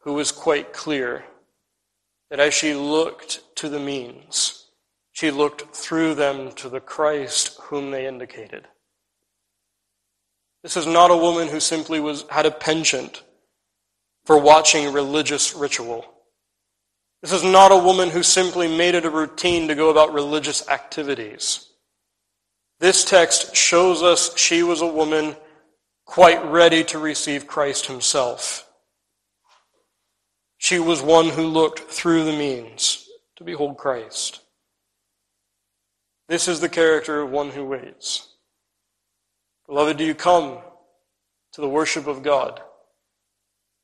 who 0.00 0.18
is 0.18 0.32
quite 0.32 0.72
clear 0.72 1.24
that 2.30 2.40
as 2.40 2.52
she 2.52 2.74
looked 2.74 3.42
to 3.56 3.68
the 3.68 3.80
means, 3.80 4.66
she 5.12 5.30
looked 5.30 5.74
through 5.74 6.14
them 6.14 6.52
to 6.52 6.68
the 6.68 6.80
Christ 6.80 7.58
whom 7.62 7.90
they 7.90 8.06
indicated. 8.06 8.66
This 10.62 10.76
is 10.76 10.86
not 10.86 11.10
a 11.12 11.16
woman 11.16 11.48
who 11.48 11.60
simply 11.60 12.00
was, 12.00 12.24
had 12.28 12.44
a 12.44 12.50
penchant 12.50 13.22
for 14.26 14.38
watching 14.38 14.92
religious 14.92 15.54
ritual. 15.54 16.04
This 17.22 17.32
is 17.32 17.44
not 17.44 17.72
a 17.72 17.76
woman 17.76 18.10
who 18.10 18.22
simply 18.22 18.68
made 18.68 18.94
it 18.94 19.04
a 19.04 19.10
routine 19.10 19.68
to 19.68 19.74
go 19.74 19.88
about 19.88 20.12
religious 20.12 20.68
activities. 20.68 21.70
This 22.80 23.04
text 23.04 23.56
shows 23.56 24.02
us 24.02 24.36
she 24.36 24.62
was 24.62 24.82
a 24.82 24.86
woman 24.86 25.36
quite 26.04 26.44
ready 26.44 26.84
to 26.84 26.98
receive 26.98 27.46
Christ 27.46 27.86
himself. 27.86 28.68
She 30.58 30.78
was 30.78 31.00
one 31.02 31.28
who 31.28 31.46
looked 31.46 31.90
through 31.90 32.24
the 32.24 32.36
means 32.36 33.08
to 33.36 33.44
behold 33.44 33.78
Christ. 33.78 34.40
This 36.28 36.48
is 36.48 36.60
the 36.60 36.68
character 36.68 37.22
of 37.22 37.30
one 37.30 37.50
who 37.50 37.64
waits. 37.64 38.28
Beloved, 39.66 39.96
do 39.96 40.04
you 40.04 40.14
come 40.14 40.58
to 41.52 41.60
the 41.60 41.68
worship 41.68 42.08
of 42.08 42.22
God 42.22 42.60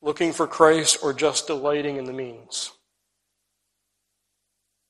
looking 0.02 0.32
for 0.32 0.46
Christ 0.46 0.98
or 1.02 1.14
just 1.14 1.46
delighting 1.46 1.96
in 1.96 2.04
the 2.04 2.12
means? 2.12 2.72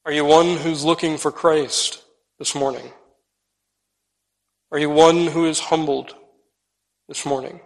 Are 0.04 0.12
you 0.12 0.24
one 0.24 0.56
who's 0.56 0.84
looking 0.84 1.18
for 1.18 1.30
Christ 1.30 2.02
this 2.38 2.54
morning? 2.54 2.90
Are 4.72 4.78
you 4.78 4.90
one 4.90 5.26
who 5.26 5.44
is 5.44 5.60
humbled 5.60 6.16
this 7.06 7.24
morning? 7.26 7.60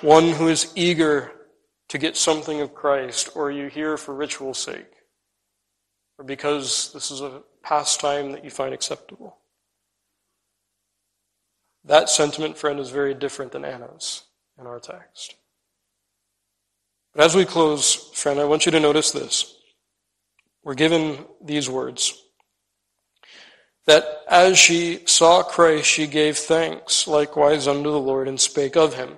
One 0.00 0.30
who 0.30 0.48
is 0.48 0.72
eager 0.74 1.30
to 1.90 1.98
get 1.98 2.16
something 2.16 2.62
of 2.62 2.74
Christ, 2.74 3.30
or 3.36 3.48
are 3.48 3.52
you 3.52 3.68
here 3.68 3.98
for 3.98 4.14
ritual's 4.14 4.58
sake? 4.58 4.90
Or 6.18 6.24
because 6.24 6.92
this 6.92 7.10
is 7.10 7.20
a 7.20 7.42
pastime 7.62 8.32
that 8.32 8.44
you 8.44 8.50
find 8.50 8.72
acceptable? 8.72 9.36
That 11.84 12.08
sentiment, 12.08 12.56
friend, 12.56 12.80
is 12.80 12.90
very 12.90 13.12
different 13.12 13.52
than 13.52 13.64
Anna's 13.64 14.22
in 14.58 14.66
our 14.66 14.80
text. 14.80 15.34
But 17.14 17.24
as 17.24 17.34
we 17.34 17.44
close, 17.44 17.94
friend, 18.14 18.40
I 18.40 18.44
want 18.44 18.66
you 18.66 18.72
to 18.72 18.80
notice 18.80 19.12
this. 19.12 19.54
We're 20.62 20.74
given 20.74 21.24
these 21.44 21.68
words 21.68 22.20
that 23.86 24.22
as 24.28 24.58
she 24.58 25.00
saw 25.06 25.42
Christ, 25.42 25.86
she 25.86 26.06
gave 26.06 26.38
thanks 26.38 27.06
likewise 27.06 27.68
unto 27.68 27.90
the 27.90 28.00
Lord 28.00 28.28
and 28.28 28.40
spake 28.40 28.76
of 28.76 28.94
him. 28.94 29.16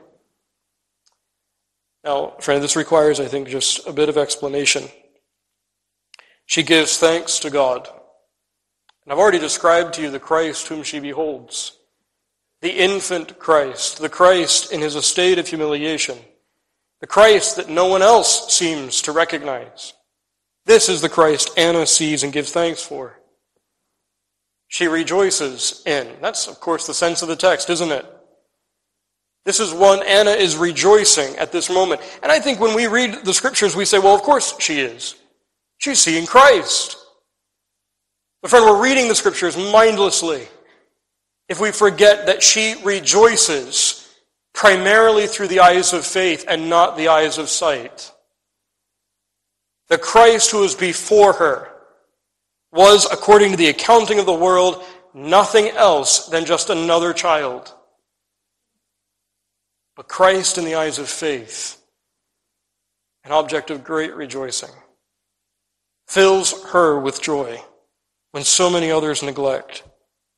Now, 2.03 2.35
friend, 2.41 2.63
this 2.63 2.77
requires, 2.77 3.21
I 3.21 3.27
think, 3.27 3.49
just 3.49 3.87
a 3.87 3.93
bit 3.93 4.09
of 4.09 4.17
explanation. 4.17 4.85
She 6.47 6.63
gives 6.63 6.99
thanks 6.99 7.39
to 7.41 7.51
God. 7.51 7.89
And 9.05 9.13
I've 9.13 9.19
already 9.19 9.39
described 9.39 9.95
to 9.95 10.03
you 10.03 10.11
the 10.11 10.21
Christ 10.21 10.69
whom 10.69 10.83
she 10.83 11.01
beholds. 11.01 11.79
The 12.67 12.79
infant 12.79 13.39
Christ, 13.39 14.01
the 14.01 14.09
Christ 14.09 14.73
in 14.73 14.81
his 14.81 14.97
estate 14.97 15.39
of 15.39 15.47
humiliation, 15.47 16.19
the 17.01 17.07
Christ 17.07 17.55
that 17.55 17.69
no 17.69 17.87
one 17.87 18.03
else 18.03 18.53
seems 18.53 19.03
to 19.03 19.13
recognize. 19.13 19.93
This 20.65 20.89
is 20.89 21.01
the 21.01 21.09
Christ 21.09 21.57
Anna 21.57 21.87
sees 21.87 22.25
and 22.25 22.33
gives 22.33 22.51
thanks 22.51 22.83
for. 22.83 23.21
She 24.67 24.89
rejoices 24.89 25.81
in. 25.87 26.09
That's, 26.21 26.49
of 26.49 26.59
course, 26.59 26.89
the 26.89 26.93
sense 26.93 27.23
of 27.23 27.29
the 27.29 27.37
text, 27.37 27.71
isn't 27.71 27.93
it? 27.93 28.05
This 29.45 29.61
is 29.61 29.73
one 29.73 30.03
Anna 30.03 30.33
is 30.33 30.57
rejoicing 30.57 31.37
at 31.37 31.53
this 31.53 31.71
moment. 31.71 32.01
And 32.21 32.33
I 32.33 32.41
think 32.41 32.59
when 32.59 32.75
we 32.75 32.89
read 32.89 33.25
the 33.25 33.33
scriptures, 33.33 33.77
we 33.77 33.85
say, 33.85 34.01
well, 34.01 34.17
of 34.17 34.23
course 34.23 34.57
she 34.59 34.81
is. 34.81 35.15
She's 35.79 36.01
seeing 36.01 36.27
Christ. 36.27 36.97
But 38.43 38.51
friend, 38.51 38.65
we're 38.65 38.83
reading 38.83 39.07
the 39.07 39.15
scriptures 39.15 39.57
mindlessly 39.57 40.49
if 41.49 41.61
we 41.61 41.71
forget 41.71 42.27
that 42.27 42.43
she 42.43 42.75
rejoices 42.85 44.07
primarily 44.53 45.27
through 45.27 45.49
the 45.49 45.61
eyes 45.61 45.93
of 45.93 46.05
faith 46.05 46.45
and 46.49 46.71
not 46.71 46.97
the 46.97 47.09
eyes 47.09 47.39
of 47.39 47.49
sight. 47.49 48.11
The 49.89 49.99
Christ 49.99 50.51
who 50.51 50.65
is 50.65 50.75
before 50.75 51.35
her 51.35 51.71
was, 52.73 53.07
according 53.11 53.53
to 53.53 53.57
the 53.57 53.69
accounting 53.69 54.19
of 54.19 54.27
the 54.27 54.35
world, 54.35 54.83
nothing 55.15 55.69
else 55.69 56.27
than 56.27 56.45
just 56.45 56.71
another 56.71 57.13
child. 57.13 57.73
But 59.95 60.09
Christ 60.09 60.59
in 60.59 60.65
the 60.65 60.75
eyes 60.75 60.99
of 60.99 61.09
faith, 61.09 61.81
an 63.25 63.33
object 63.33 63.71
of 63.71 63.85
great 63.85 64.15
rejoicing, 64.15 64.71
fills 66.09 66.65
her 66.71 66.99
with 66.99 67.23
joy 67.23 67.61
when 68.33 68.45
so 68.45 68.69
many 68.69 68.91
others 68.91 69.23
neglect, 69.23 69.83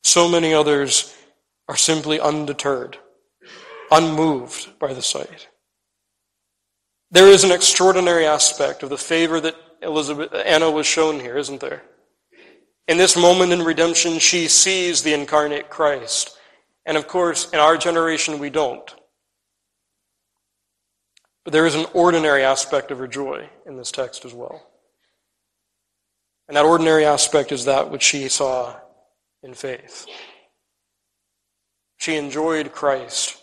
so 0.03 0.29
many 0.29 0.55
others 0.55 1.15
are 1.69 1.77
simply 1.77 2.19
undeterred, 2.21 2.99
unmoved 3.91 4.79
by 4.79 4.95
the 4.95 5.03
sight. 5.03 5.49
There 7.11 7.29
is 7.29 7.45
an 7.45 7.53
extraordinary 7.53 8.27
aspect 8.27 8.83
of 8.83 8.91
the 8.91 8.99
favor 8.99 9.41
that 9.41 9.57
Elizabeth, 9.83 10.33
Anna 10.35 10.71
was 10.71 10.87
shown 10.87 11.21
here, 11.21 11.39
isn't 11.39 11.61
there? 11.61 11.83
In 12.87 12.97
this 12.97 13.17
moment 13.17 13.53
in 13.53 13.63
redemption, 13.63 14.19
she 14.19 14.49
sees 14.49 15.03
the 15.03 15.15
incarnate 15.15 15.71
Christ. 15.71 16.37
And 16.87 16.97
of 16.97 17.07
course, 17.07 17.51
in 17.51 17.59
our 17.59 17.77
generation, 17.77 18.39
we 18.39 18.51
don't. 18.51 18.95
But 21.45 21.53
there 21.53 21.67
is 21.67 21.75
an 21.75 21.87
ordinary 21.93 22.43
aspect 22.43 22.91
of 22.91 22.99
her 22.99 23.07
joy 23.07 23.49
in 23.67 23.77
this 23.77 23.91
text 23.91 24.25
as 24.25 24.35
well. 24.35 24.67
And 26.49 26.57
that 26.57 26.65
ordinary 26.65 27.05
aspect 27.05 27.53
is 27.53 27.67
that 27.67 27.91
which 27.91 28.03
she 28.03 28.29
saw 28.29 28.77
in 29.43 29.55
faith. 29.55 30.07
She 31.99 32.17
enjoyed 32.17 32.73
Christ 32.73 33.37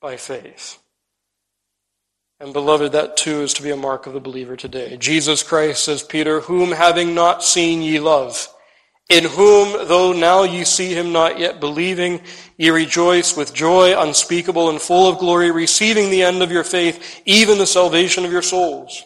by 0.00 0.16
faith. 0.16 0.78
And 2.38 2.52
beloved, 2.52 2.92
that 2.92 3.16
too 3.16 3.42
is 3.42 3.54
to 3.54 3.62
be 3.62 3.70
a 3.70 3.76
mark 3.76 4.06
of 4.06 4.12
the 4.12 4.20
believer 4.20 4.56
today. 4.56 4.96
Jesus 4.98 5.42
Christ, 5.42 5.84
says 5.84 6.02
Peter, 6.02 6.40
whom 6.40 6.72
having 6.72 7.14
not 7.14 7.42
seen 7.42 7.80
ye 7.80 7.98
love, 7.98 8.48
in 9.08 9.24
whom, 9.24 9.86
though 9.88 10.12
now 10.12 10.42
ye 10.42 10.64
see 10.64 10.92
him 10.92 11.12
not 11.12 11.38
yet 11.38 11.60
believing, 11.60 12.20
ye 12.58 12.70
rejoice 12.70 13.36
with 13.36 13.54
joy 13.54 13.98
unspeakable 13.98 14.68
and 14.68 14.80
full 14.80 15.08
of 15.08 15.18
glory, 15.18 15.50
receiving 15.50 16.10
the 16.10 16.22
end 16.22 16.42
of 16.42 16.50
your 16.50 16.64
faith, 16.64 17.22
even 17.24 17.56
the 17.56 17.66
salvation 17.66 18.24
of 18.24 18.32
your 18.32 18.42
souls. 18.42 19.02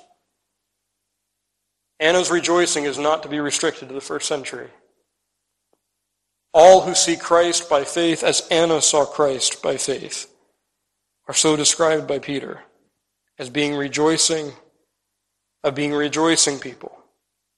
Anna's 2.00 2.30
rejoicing 2.30 2.84
is 2.84 2.98
not 2.98 3.22
to 3.22 3.28
be 3.28 3.40
restricted 3.40 3.88
to 3.88 3.94
the 3.94 4.00
first 4.00 4.26
century. 4.26 4.68
All 6.52 6.82
who 6.82 6.94
see 6.94 7.16
Christ 7.16 7.68
by 7.70 7.84
faith, 7.84 8.24
as 8.24 8.46
Anna 8.50 8.82
saw 8.82 9.04
Christ 9.04 9.62
by 9.62 9.76
faith, 9.76 10.32
are 11.28 11.34
so 11.34 11.54
described 11.54 12.08
by 12.08 12.18
Peter 12.18 12.62
as 13.38 13.48
being 13.50 13.74
rejoicing, 13.74 14.52
of 15.62 15.74
being 15.74 15.92
rejoicing 15.92 16.58
people, 16.58 16.92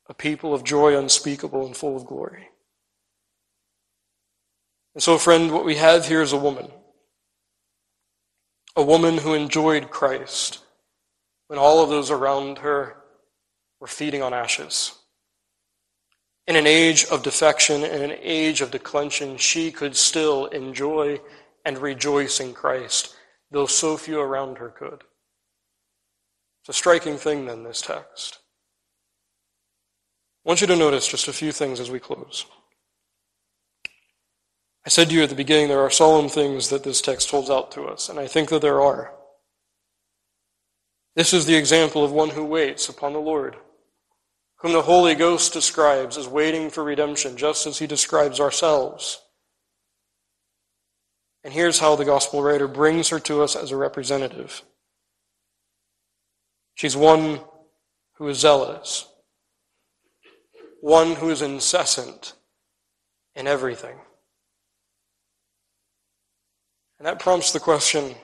a 0.09 0.15
people 0.15 0.53
of 0.53 0.63
joy 0.63 0.97
unspeakable 0.97 1.65
and 1.65 1.77
full 1.77 1.97
of 1.97 2.05
glory. 2.05 2.49
And 4.95 5.03
so, 5.03 5.17
friend, 5.17 5.53
what 5.53 5.65
we 5.65 5.77
have 5.77 6.07
here 6.07 6.21
is 6.21 6.33
a 6.33 6.37
woman. 6.37 6.71
A 8.77 8.83
woman 8.83 9.19
who 9.19 9.35
enjoyed 9.35 9.91
Christ 9.91 10.59
when 11.49 11.59
all 11.59 11.83
of 11.83 11.91
those 11.91 12.11
around 12.11 12.59
her 12.59 12.97
were 13.81 13.87
feeding 13.87 14.23
on 14.23 14.33
ashes. 14.33 14.99
In 16.47 16.57
an 16.57 16.67
age 16.67 17.05
of 17.07 17.23
defection, 17.23 17.85
in 17.85 18.03
an 18.03 18.19
age 18.21 18.61
of 18.61 18.73
declension, 18.73 19.37
she 19.37 19.71
could 19.71 19.95
still 19.95 20.47
enjoy 20.47 21.21
and 21.65 21.79
rejoice 21.79 22.41
in 22.41 22.53
Christ, 22.53 23.15
though 23.51 23.67
so 23.67 23.97
few 23.97 24.21
around 24.21 24.59
her 24.59 24.71
could. 24.71 25.05
It's 26.63 26.71
a 26.71 26.73
striking 26.73 27.17
thing, 27.17 27.47
then, 27.47 27.63
this 27.63 27.81
text. 27.81 28.39
I 30.45 30.49
want 30.49 30.61
you 30.61 30.67
to 30.67 30.77
notice 30.77 31.07
just 31.07 31.29
a 31.29 31.33
few 31.33 31.53
things 31.53 31.79
as 31.79 31.91
we 31.91 32.01
close. 32.01 32.45
I 34.85 34.89
said 34.89 35.09
to 35.09 35.15
you 35.15 35.23
at 35.23 35.29
the 35.29 35.37
beginning 35.37 35.69
there 35.69 35.81
are 35.81 35.91
solemn 35.91 36.29
things 36.29 36.71
that 36.71 36.83
this 36.83 37.01
text 37.01 37.31
holds 37.31 37.51
out 37.51 37.71
to 37.73 37.85
us, 37.85 38.09
and 38.09 38.19
I 38.19 38.27
think 38.27 38.49
that 38.49 38.63
there 38.63 38.81
are. 38.81 39.15
This 41.15 41.33
is 41.33 41.47
the 41.47 41.55
example 41.55 42.05
of 42.05 42.11
one 42.11 42.31
who 42.31 42.45
waits 42.45 42.89
upon 42.89 43.13
the 43.13 43.21
Lord 43.21 43.57
whom 44.63 44.73
the 44.73 44.83
Holy 44.83 45.17
Ghost 45.17 45.53
describes 45.53 46.17
as 46.17 46.29
waiting 46.29 46.71
for 46.71 46.85
redemption, 46.85 47.37
just 47.37 47.67
as 47.67 47.81
he 47.81 47.87
describes 47.89 48.39
ourselves. 48.39 49.21
And 51.43 51.53
here's 51.53 51.81
how 51.81 51.97
the 51.97 52.05
gospel 52.05 52.43
writer 52.43 52.69
brings 52.69 53.09
her 53.09 53.19
to 53.21 53.43
us 53.43 53.57
as 53.57 53.73
a 53.73 53.77
representative. 53.77 54.63
She's 56.75 56.97
one 56.97 57.41
who 58.15 58.29
is 58.29 58.39
zealous, 58.39 59.09
one 60.81 61.17
who 61.17 61.31
is 61.31 61.43
incessant 61.43 62.35
in 63.35 63.49
everything. 63.49 63.97
And 67.01 67.07
that 67.09 67.19
prompts 67.19 67.51
the 67.51 67.59
question, 67.59 68.15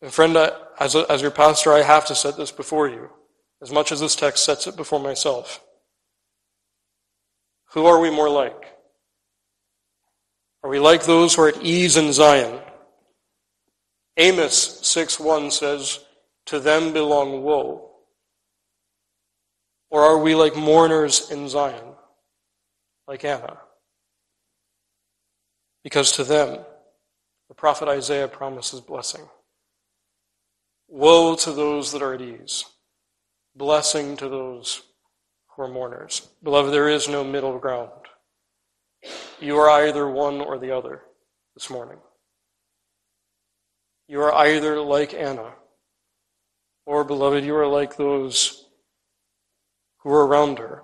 and 0.00 0.10
friend, 0.10 0.34
as, 0.80 0.94
a, 0.94 1.04
as 1.10 1.20
your 1.20 1.30
pastor, 1.30 1.74
I 1.74 1.82
have 1.82 2.06
to 2.06 2.14
set 2.14 2.38
this 2.38 2.50
before 2.50 2.88
you 2.88 3.10
as 3.62 3.70
much 3.70 3.92
as 3.92 4.00
this 4.00 4.16
text 4.16 4.44
sets 4.44 4.66
it 4.66 4.76
before 4.76 4.98
myself. 4.98 5.62
Who 7.70 7.86
are 7.86 8.00
we 8.00 8.10
more 8.10 8.28
like? 8.28 8.76
Are 10.64 10.68
we 10.68 10.80
like 10.80 11.04
those 11.04 11.34
who 11.34 11.42
are 11.42 11.48
at 11.48 11.62
ease 11.62 11.96
in 11.96 12.12
Zion? 12.12 12.60
Amos 14.16 14.80
6:1 14.82 15.50
says, 15.50 16.04
"To 16.46 16.58
them 16.58 16.92
belong 16.92 17.42
woe." 17.42 17.88
Or 19.90 20.02
are 20.02 20.18
we 20.18 20.34
like 20.34 20.56
mourners 20.56 21.30
in 21.30 21.48
Zion, 21.48 21.96
like 23.06 23.24
Anna? 23.24 23.62
Because 25.82 26.12
to 26.12 26.24
them, 26.24 26.64
the 27.48 27.54
prophet 27.54 27.88
Isaiah 27.88 28.28
promises 28.28 28.80
blessing. 28.80 29.28
Woe 30.88 31.36
to 31.36 31.52
those 31.52 31.92
that 31.92 32.02
are 32.02 32.14
at 32.14 32.20
ease 32.20 32.71
blessing 33.54 34.16
to 34.16 34.28
those 34.28 34.82
who 35.48 35.62
are 35.62 35.68
mourners. 35.68 36.28
Beloved, 36.42 36.72
there 36.72 36.88
is 36.88 37.08
no 37.08 37.22
middle 37.24 37.58
ground. 37.58 37.90
You 39.40 39.56
are 39.58 39.70
either 39.70 40.08
one 40.08 40.40
or 40.40 40.58
the 40.58 40.70
other 40.70 41.02
this 41.54 41.68
morning. 41.68 41.98
You 44.08 44.20
are 44.20 44.34
either 44.34 44.80
like 44.80 45.14
Anna, 45.14 45.54
or, 46.84 47.04
beloved, 47.04 47.44
you 47.44 47.54
are 47.56 47.66
like 47.66 47.96
those 47.96 48.66
who 49.98 50.10
are 50.10 50.26
around 50.26 50.58
her. 50.58 50.82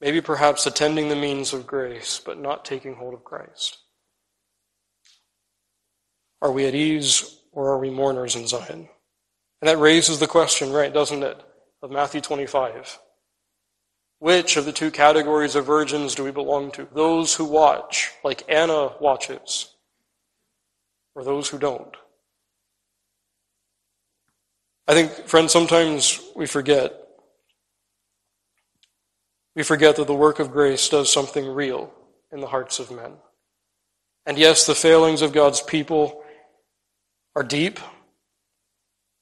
Maybe 0.00 0.20
perhaps 0.20 0.66
attending 0.66 1.08
the 1.08 1.16
means 1.16 1.52
of 1.52 1.66
grace, 1.66 2.20
but 2.24 2.38
not 2.38 2.64
taking 2.64 2.94
hold 2.94 3.14
of 3.14 3.24
Christ. 3.24 3.78
Are 6.42 6.52
we 6.52 6.66
at 6.66 6.74
ease, 6.74 7.40
or 7.52 7.70
are 7.70 7.78
we 7.78 7.90
mourners 7.90 8.36
in 8.36 8.46
Zion? 8.46 8.88
And 9.60 9.68
that 9.68 9.78
raises 9.78 10.18
the 10.18 10.26
question, 10.26 10.72
right, 10.72 10.92
doesn't 10.92 11.22
it, 11.22 11.40
of 11.82 11.90
Matthew 11.90 12.20
25. 12.20 12.98
Which 14.18 14.56
of 14.56 14.64
the 14.64 14.72
two 14.72 14.90
categories 14.90 15.54
of 15.54 15.66
virgins 15.66 16.14
do 16.14 16.24
we 16.24 16.30
belong 16.30 16.70
to? 16.72 16.88
Those 16.92 17.34
who 17.34 17.44
watch, 17.44 18.10
like 18.22 18.44
Anna 18.48 18.92
watches, 19.00 19.74
or 21.14 21.24
those 21.24 21.48
who 21.48 21.58
don't? 21.58 21.96
I 24.86 24.94
think, 24.94 25.10
friends, 25.28 25.52
sometimes 25.52 26.20
we 26.34 26.46
forget. 26.46 26.94
We 29.54 29.62
forget 29.62 29.96
that 29.96 30.06
the 30.06 30.14
work 30.14 30.38
of 30.38 30.50
grace 30.50 30.88
does 30.88 31.12
something 31.12 31.46
real 31.46 31.92
in 32.32 32.40
the 32.40 32.46
hearts 32.46 32.78
of 32.78 32.90
men. 32.90 33.12
And 34.26 34.38
yes, 34.38 34.66
the 34.66 34.74
failings 34.74 35.22
of 35.22 35.32
God's 35.32 35.62
people 35.62 36.22
are 37.34 37.42
deep, 37.42 37.78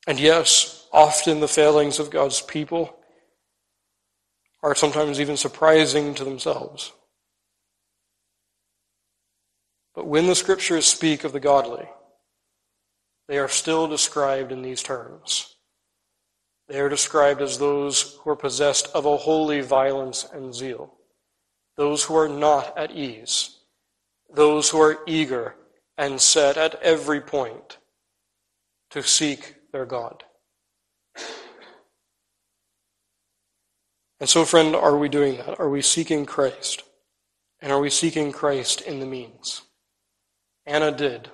And 0.09 0.19
yes, 0.19 0.87
often 0.91 1.41
the 1.41 1.47
failings 1.47 1.99
of 1.99 2.09
God's 2.09 2.41
people 2.41 2.99
are 4.63 4.75
sometimes 4.75 5.21
even 5.21 5.37
surprising 5.37 6.15
to 6.15 6.25
themselves. 6.25 6.93
But 9.95 10.07
when 10.07 10.27
the 10.27 10.35
scriptures 10.35 10.87
speak 10.87 11.25
of 11.25 11.33
the 11.33 11.41
godly, 11.41 11.87
they 13.29 13.37
are 13.37 13.49
still 13.49 13.87
described 13.87 14.51
in 14.51 14.63
these 14.63 14.83
terms. 14.83 15.57
They 16.69 16.81
are 16.81 16.89
described 16.89 17.43
as 17.43 17.59
those 17.59 18.17
who 18.23 18.31
are 18.31 18.37
possessed 18.37 18.89
of 18.95 19.05
a 19.05 19.19
holy 19.19 19.61
violence 19.61 20.27
and 20.33 20.55
zeal, 20.55 20.95
those 21.77 22.05
who 22.05 22.17
are 22.17 22.31
not 22.31 22.79
at 22.79 22.93
ease, 22.93 23.59
those 24.35 24.71
who 24.71 24.81
are 24.81 25.01
eager 25.07 25.55
and 25.99 26.19
set 26.19 26.57
at 26.57 26.83
every 26.83 27.21
point 27.21 27.77
to 28.89 29.03
seek 29.03 29.57
their 29.73 29.87
God. 29.87 30.25
And 34.21 34.29
so, 34.29 34.45
friend, 34.45 34.75
are 34.75 34.97
we 34.97 35.09
doing 35.09 35.37
that? 35.37 35.61
Are 35.61 35.69
we 35.69 35.81
seeking 35.81 36.27
Christ? 36.27 36.83
And 37.61 37.73
are 37.73 37.81
we 37.81 37.91
seeking 37.91 38.33
Christ 38.33 38.81
in 38.81 39.01
the 39.01 39.07
means? 39.07 39.63
Anna 40.67 40.91
did. 40.91 41.31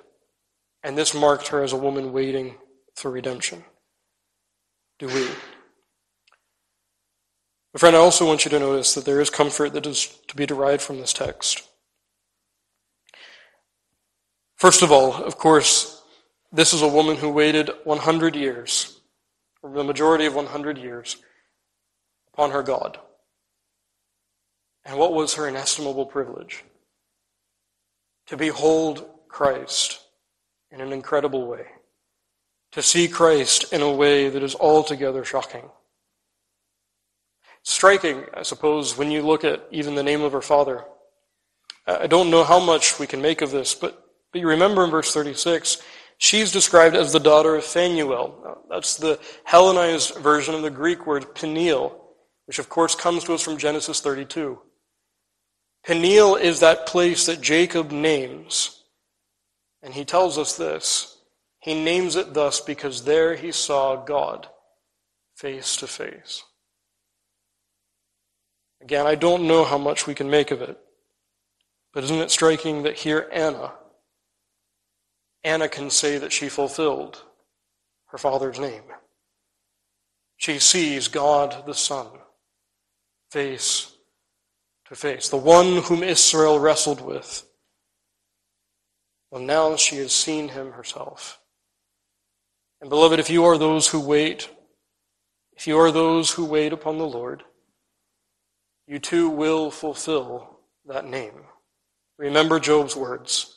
And 0.83 0.97
this 0.97 1.13
marked 1.13 1.47
her 1.47 1.63
as 1.63 1.73
a 1.73 1.77
woman 1.77 2.13
waiting 2.13 2.55
for 2.95 3.09
redemption. 3.09 3.63
Do 4.99 5.07
we? 5.07 5.27
But 7.71 7.79
friend, 7.79 7.95
I 7.95 7.99
also 7.99 8.25
want 8.25 8.45
you 8.45 8.51
to 8.51 8.59
notice 8.59 8.93
that 8.93 9.03
there 9.03 9.19
is 9.19 9.29
comfort 9.29 9.73
that 9.73 9.85
is 9.85 10.17
to 10.27 10.35
be 10.35 10.45
derived 10.45 10.81
from 10.81 10.99
this 10.99 11.11
text. 11.11 11.63
First 14.55 14.81
of 14.81 14.91
all, 14.91 15.13
of 15.13 15.37
course, 15.37 16.01
this 16.55 16.73
is 16.73 16.81
a 16.81 16.87
woman 16.87 17.17
who 17.17 17.29
waited 17.29 17.69
100 17.83 18.35
years, 18.35 18.99
or 19.61 19.71
the 19.71 19.83
majority 19.83 20.25
of 20.25 20.35
100 20.35 20.77
years, 20.77 21.17
upon 22.33 22.51
her 22.51 22.63
God. 22.63 22.97
And 24.85 24.97
what 24.97 25.13
was 25.13 25.33
her 25.33 25.47
inestimable 25.47 26.05
privilege? 26.05 26.63
To 28.27 28.37
behold 28.37 29.05
Christ 29.27 29.99
in 30.71 30.79
an 30.79 30.93
incredible 30.93 31.45
way. 31.45 31.65
To 32.71 32.81
see 32.81 33.09
Christ 33.09 33.73
in 33.73 33.81
a 33.81 33.91
way 33.91 34.29
that 34.29 34.43
is 34.43 34.55
altogether 34.55 35.25
shocking. 35.25 35.69
Striking, 37.63 38.25
I 38.33 38.43
suppose, 38.43 38.97
when 38.97 39.11
you 39.11 39.23
look 39.23 39.43
at 39.43 39.67
even 39.71 39.95
the 39.95 40.03
name 40.03 40.21
of 40.21 40.31
her 40.31 40.41
father. 40.41 40.85
I 41.85 42.07
don't 42.07 42.31
know 42.31 42.45
how 42.45 42.59
much 42.59 42.97
we 42.97 43.07
can 43.07 43.21
make 43.21 43.41
of 43.41 43.51
this, 43.51 43.73
but, 43.75 44.05
but 44.31 44.39
you 44.39 44.47
remember 44.47 44.85
in 44.85 44.91
verse 44.91 45.13
36, 45.13 45.81
she's 46.17 46.51
described 46.51 46.95
as 46.95 47.13
the 47.13 47.19
daughter 47.19 47.55
of 47.55 47.63
Phanuel. 47.63 48.63
That's 48.69 48.95
the 48.95 49.19
Hellenized 49.43 50.15
version 50.15 50.55
of 50.55 50.61
the 50.61 50.69
Greek 50.69 51.05
word 51.05 51.35
Peniel 51.35 52.01
which 52.45 52.59
of 52.59 52.69
course 52.69 52.95
comes 52.95 53.23
to 53.23 53.33
us 53.33 53.41
from 53.41 53.57
Genesis 53.57 53.99
32. 53.99 54.59
Peniel 55.85 56.35
is 56.35 56.59
that 56.59 56.87
place 56.87 57.25
that 57.25 57.41
Jacob 57.41 57.91
names. 57.91 58.83
And 59.83 59.93
he 59.93 60.05
tells 60.05 60.37
us 60.37 60.57
this. 60.57 61.17
He 61.59 61.83
names 61.83 62.15
it 62.15 62.33
thus 62.33 62.61
because 62.61 63.03
there 63.03 63.35
he 63.35 63.51
saw 63.51 64.03
God 64.03 64.47
face 65.35 65.75
to 65.77 65.87
face. 65.87 66.43
Again, 68.81 69.07
I 69.07 69.15
don't 69.15 69.47
know 69.47 69.63
how 69.63 69.77
much 69.77 70.05
we 70.05 70.15
can 70.15 70.29
make 70.29 70.51
of 70.51 70.61
it. 70.61 70.77
But 71.93 72.03
isn't 72.03 72.17
it 72.17 72.31
striking 72.31 72.83
that 72.83 72.95
here 72.95 73.29
Anna, 73.31 73.73
Anna 75.45 75.69
can 75.69 75.91
say 75.91 76.17
that 76.17 76.33
she 76.33 76.49
fulfilled 76.49 77.23
her 78.07 78.17
father's 78.17 78.59
name. 78.59 78.81
She 80.37 80.57
sees 80.57 81.07
God 81.07 81.65
the 81.67 81.75
Son 81.75 82.07
face 83.29 83.95
to 84.87 84.95
face, 84.95 85.29
the 85.29 85.37
one 85.37 85.83
whom 85.83 86.01
Israel 86.01 86.59
wrestled 86.59 86.99
with. 86.99 87.45
Well, 89.29 89.41
now 89.41 89.75
she 89.75 89.97
has 89.97 90.11
seen 90.11 90.49
him 90.49 90.71
herself. 90.71 91.39
And 92.81 92.89
beloved, 92.89 93.19
if 93.19 93.29
you 93.29 93.45
are 93.45 93.57
those 93.57 93.87
who 93.87 93.99
wait, 93.99 94.49
if 95.55 95.67
you 95.67 95.77
are 95.77 95.91
those 95.91 96.31
who 96.31 96.45
wait 96.45 96.73
upon 96.73 96.97
the 96.97 97.07
Lord, 97.07 97.43
you 98.87 98.97
too 98.97 99.29
will 99.29 99.69
fulfill 99.69 100.59
that 100.87 101.05
name. 101.05 101.43
Remember 102.17 102.59
Job's 102.59 102.95
words. 102.95 103.54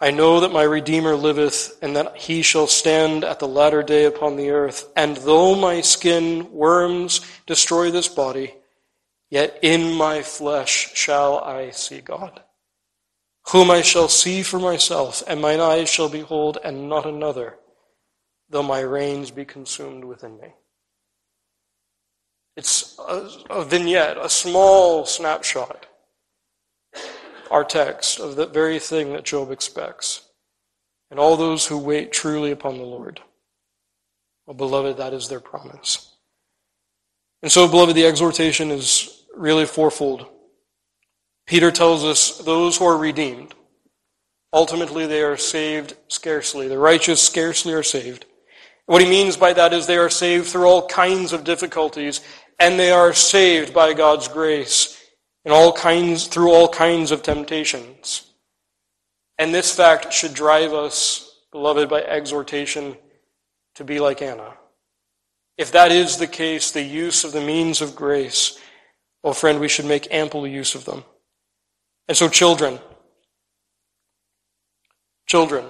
I 0.00 0.12
know 0.12 0.40
that 0.40 0.52
my 0.52 0.62
Redeemer 0.62 1.16
liveth, 1.16 1.76
and 1.82 1.96
that 1.96 2.16
he 2.16 2.42
shall 2.42 2.68
stand 2.68 3.24
at 3.24 3.40
the 3.40 3.48
latter 3.48 3.82
day 3.82 4.04
upon 4.04 4.36
the 4.36 4.50
earth. 4.50 4.88
And 4.94 5.16
though 5.16 5.56
my 5.56 5.80
skin 5.80 6.52
worms 6.52 7.20
destroy 7.46 7.90
this 7.90 8.06
body, 8.06 8.54
yet 9.28 9.58
in 9.60 9.92
my 9.92 10.22
flesh 10.22 10.94
shall 10.94 11.40
I 11.40 11.70
see 11.70 12.00
God, 12.00 12.42
whom 13.48 13.72
I 13.72 13.82
shall 13.82 14.08
see 14.08 14.44
for 14.44 14.60
myself, 14.60 15.24
and 15.26 15.40
mine 15.40 15.58
eyes 15.58 15.88
shall 15.88 16.08
behold, 16.08 16.58
and 16.62 16.88
not 16.88 17.04
another, 17.04 17.56
though 18.48 18.62
my 18.62 18.80
reins 18.80 19.32
be 19.32 19.44
consumed 19.44 20.04
within 20.04 20.38
me. 20.38 20.54
It's 22.56 22.96
a, 23.00 23.28
a 23.50 23.64
vignette, 23.64 24.16
a 24.16 24.28
small 24.28 25.06
snapshot 25.06 25.87
our 27.50 27.64
text 27.64 28.20
of 28.20 28.36
the 28.36 28.46
very 28.46 28.78
thing 28.78 29.12
that 29.12 29.24
Job 29.24 29.50
expects. 29.50 30.22
And 31.10 31.18
all 31.18 31.36
those 31.36 31.66
who 31.66 31.78
wait 31.78 32.12
truly 32.12 32.50
upon 32.50 32.76
the 32.76 32.84
Lord. 32.84 33.20
Well, 34.46 34.56
beloved, 34.56 34.98
that 34.98 35.14
is 35.14 35.28
their 35.28 35.40
promise. 35.40 36.14
And 37.42 37.50
so, 37.50 37.68
beloved, 37.68 37.94
the 37.94 38.06
exhortation 38.06 38.70
is 38.70 39.24
really 39.34 39.66
fourfold. 39.66 40.26
Peter 41.46 41.70
tells 41.70 42.04
us 42.04 42.38
those 42.38 42.76
who 42.76 42.86
are 42.86 42.98
redeemed, 42.98 43.54
ultimately 44.52 45.06
they 45.06 45.22
are 45.22 45.36
saved 45.36 45.96
scarcely. 46.08 46.68
The 46.68 46.78
righteous 46.78 47.22
scarcely 47.22 47.72
are 47.72 47.82
saved. 47.82 48.26
What 48.86 49.02
he 49.02 49.08
means 49.08 49.36
by 49.36 49.52
that 49.54 49.72
is 49.72 49.86
they 49.86 49.98
are 49.98 50.10
saved 50.10 50.46
through 50.46 50.66
all 50.66 50.88
kinds 50.88 51.32
of 51.32 51.44
difficulties, 51.44 52.20
and 52.58 52.78
they 52.78 52.90
are 52.90 53.12
saved 53.12 53.72
by 53.72 53.94
God's 53.94 54.28
grace 54.28 54.97
all 55.52 55.72
kinds, 55.72 56.26
through 56.26 56.52
all 56.52 56.68
kinds 56.68 57.10
of 57.10 57.22
temptations. 57.22 58.32
And 59.38 59.54
this 59.54 59.74
fact 59.74 60.12
should 60.12 60.34
drive 60.34 60.72
us, 60.72 61.40
beloved, 61.52 61.88
by 61.88 62.02
exhortation 62.02 62.96
to 63.76 63.84
be 63.84 64.00
like 64.00 64.20
Anna. 64.20 64.54
If 65.56 65.72
that 65.72 65.92
is 65.92 66.16
the 66.16 66.26
case, 66.26 66.70
the 66.70 66.82
use 66.82 67.24
of 67.24 67.32
the 67.32 67.40
means 67.40 67.80
of 67.80 67.96
grace, 67.96 68.58
well, 69.22 69.34
friend, 69.34 69.60
we 69.60 69.68
should 69.68 69.86
make 69.86 70.12
ample 70.12 70.46
use 70.46 70.74
of 70.74 70.84
them. 70.84 71.04
And 72.06 72.16
so, 72.16 72.28
children, 72.28 72.78
children, 75.26 75.64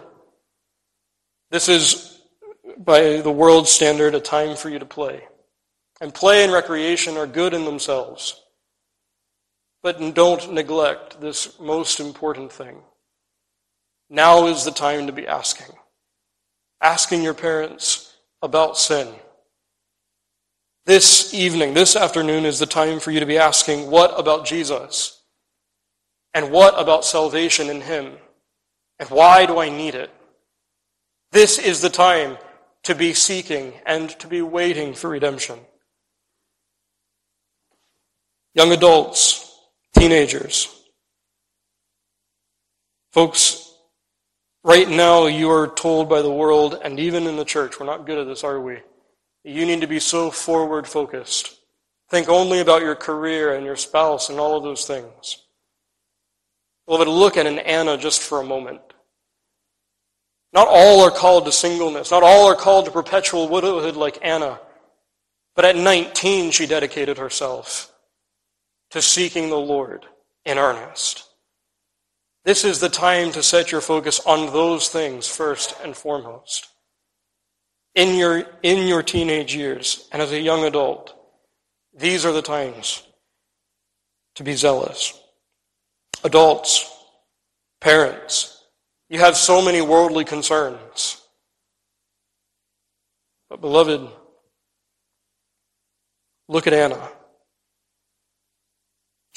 this 1.50 1.68
is, 1.68 2.20
by 2.78 3.20
the 3.20 3.30
world's 3.30 3.70
standard, 3.70 4.14
a 4.14 4.20
time 4.20 4.56
for 4.56 4.68
you 4.68 4.78
to 4.78 4.86
play. 4.86 5.24
And 6.00 6.14
play 6.14 6.44
and 6.44 6.52
recreation 6.52 7.16
are 7.16 7.26
good 7.26 7.54
in 7.54 7.64
themselves. 7.64 8.40
But 9.82 10.14
don't 10.14 10.52
neglect 10.52 11.20
this 11.20 11.58
most 11.60 12.00
important 12.00 12.52
thing. 12.52 12.78
Now 14.10 14.46
is 14.46 14.64
the 14.64 14.70
time 14.70 15.06
to 15.06 15.12
be 15.12 15.26
asking. 15.26 15.74
Asking 16.80 17.22
your 17.22 17.34
parents 17.34 18.16
about 18.42 18.78
sin. 18.78 19.12
This 20.86 21.34
evening, 21.34 21.74
this 21.74 21.96
afternoon, 21.96 22.46
is 22.46 22.58
the 22.58 22.66
time 22.66 22.98
for 22.98 23.10
you 23.10 23.20
to 23.20 23.26
be 23.26 23.38
asking, 23.38 23.90
what 23.90 24.18
about 24.18 24.46
Jesus? 24.46 25.22
And 26.32 26.50
what 26.50 26.80
about 26.80 27.04
salvation 27.04 27.68
in 27.68 27.82
Him? 27.82 28.12
And 28.98 29.08
why 29.10 29.46
do 29.46 29.58
I 29.58 29.68
need 29.68 29.94
it? 29.94 30.10
This 31.30 31.58
is 31.58 31.82
the 31.82 31.90
time 31.90 32.38
to 32.84 32.94
be 32.94 33.12
seeking 33.12 33.74
and 33.84 34.08
to 34.18 34.26
be 34.26 34.40
waiting 34.40 34.94
for 34.94 35.10
redemption. 35.10 35.58
Young 38.54 38.72
adults, 38.72 39.47
Teenagers. 39.98 40.82
Folks, 43.10 43.74
right 44.62 44.88
now 44.88 45.26
you 45.26 45.50
are 45.50 45.66
told 45.66 46.08
by 46.08 46.22
the 46.22 46.30
world 46.30 46.78
and 46.84 47.00
even 47.00 47.26
in 47.26 47.36
the 47.36 47.44
church, 47.44 47.80
we're 47.80 47.86
not 47.86 48.06
good 48.06 48.18
at 48.18 48.28
this, 48.28 48.44
are 48.44 48.60
we? 48.60 48.78
You 49.42 49.66
need 49.66 49.80
to 49.80 49.88
be 49.88 49.98
so 49.98 50.30
forward 50.30 50.86
focused. 50.86 51.56
Think 52.10 52.28
only 52.28 52.60
about 52.60 52.82
your 52.82 52.94
career 52.94 53.54
and 53.54 53.66
your 53.66 53.74
spouse 53.74 54.30
and 54.30 54.38
all 54.38 54.56
of 54.56 54.62
those 54.62 54.84
things. 54.86 55.42
Beloved, 56.86 57.08
look 57.08 57.36
at 57.36 57.46
an 57.46 57.58
Anna 57.58 57.98
just 57.98 58.22
for 58.22 58.40
a 58.40 58.44
moment. 58.44 58.80
Not 60.52 60.68
all 60.70 61.00
are 61.00 61.10
called 61.10 61.44
to 61.46 61.52
singleness. 61.52 62.12
Not 62.12 62.22
all 62.22 62.46
are 62.46 62.56
called 62.56 62.84
to 62.84 62.92
perpetual 62.92 63.48
widowhood 63.48 63.96
like 63.96 64.18
Anna. 64.22 64.60
But 65.56 65.64
at 65.64 65.76
19, 65.76 66.52
she 66.52 66.66
dedicated 66.66 67.18
herself 67.18 67.87
to 68.90 69.02
seeking 69.02 69.50
the 69.50 69.58
Lord 69.58 70.06
in 70.44 70.58
earnest. 70.58 71.24
This 72.44 72.64
is 72.64 72.80
the 72.80 72.88
time 72.88 73.32
to 73.32 73.42
set 73.42 73.70
your 73.70 73.80
focus 73.82 74.20
on 74.24 74.52
those 74.52 74.88
things 74.88 75.26
first 75.28 75.74
and 75.82 75.94
foremost. 75.96 76.68
in 77.98 78.16
your, 78.16 78.44
in 78.62 78.86
your 78.86 79.02
teenage 79.02 79.56
years 79.56 80.08
and 80.12 80.22
as 80.22 80.30
a 80.30 80.40
young 80.40 80.64
adult, 80.64 81.14
these 81.92 82.24
are 82.24 82.32
the 82.32 82.42
times 82.42 83.02
to 84.36 84.44
be 84.44 84.52
zealous. 84.52 85.20
Adults, 86.22 86.88
parents, 87.80 88.64
you 89.08 89.18
have 89.18 89.36
so 89.36 89.60
many 89.60 89.80
worldly 89.80 90.24
concerns. 90.24 91.20
But, 93.50 93.60
beloved, 93.60 94.08
look 96.46 96.68
at 96.68 96.72
Anna. 96.72 97.10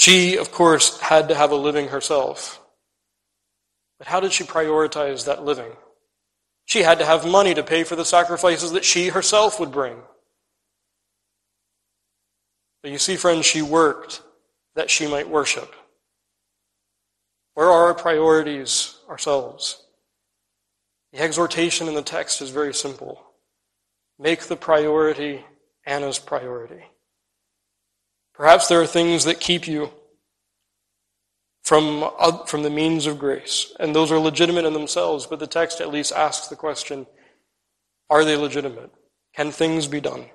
She, 0.02 0.36
of 0.38 0.52
course, 0.52 1.00
had 1.00 1.30
to 1.30 1.36
have 1.36 1.52
a 1.52 1.56
living 1.56 1.90
herself. 1.90 2.60
But 4.00 4.08
how 4.08 4.20
did 4.20 4.34
she 4.34 4.44
prioritize 4.44 5.26
that 5.26 5.46
living? 5.46 5.74
She 6.66 6.82
had 6.82 6.98
to 6.98 7.06
have 7.06 7.24
money 7.24 7.54
to 7.54 7.62
pay 7.62 7.84
for 7.84 7.96
the 7.96 8.04
sacrifices 8.04 8.72
that 8.72 8.84
she 8.84 9.10
herself 9.10 9.60
would 9.60 9.72
bring. 9.72 9.98
But 12.82 12.90
you 12.90 12.98
see, 12.98 13.16
friends, 13.16 13.46
she 13.46 13.62
worked 13.62 14.24
that 14.74 14.90
she 14.90 15.06
might 15.06 15.30
worship. 15.30 15.72
Where 17.54 17.68
are 17.70 17.86
our 17.86 17.94
priorities 17.94 18.98
ourselves? 19.08 19.84
The 21.14 21.20
exhortation 21.20 21.88
in 21.88 21.94
the 21.94 22.02
text 22.02 22.42
is 22.42 22.50
very 22.50 22.74
simple. 22.74 23.22
Make 24.18 24.46
the 24.48 24.56
priority 24.56 25.46
Anna's 25.86 26.18
priority. 26.18 26.86
Perhaps 28.42 28.70
there 28.70 28.82
are 28.82 28.88
things 28.88 29.26
that 29.26 29.40
keep 29.40 29.68
you 29.68 29.92
from, 31.62 32.10
from 32.48 32.64
the 32.64 32.72
means 32.72 33.06
of 33.06 33.20
grace, 33.20 33.72
and 33.80 33.96
those 33.96 34.12
are 34.12 34.18
legitimate 34.18 34.66
in 34.66 34.74
themselves, 34.74 35.28
but 35.28 35.38
the 35.38 35.46
text 35.46 35.80
at 35.80 35.92
least 35.92 36.12
asks 36.12 36.48
the 36.48 36.56
question 36.56 37.06
are 38.10 38.26
they 38.26 38.36
legitimate? 38.36 38.90
Can 39.36 39.52
things 39.52 39.86
be 39.86 40.02
done? 40.02 40.26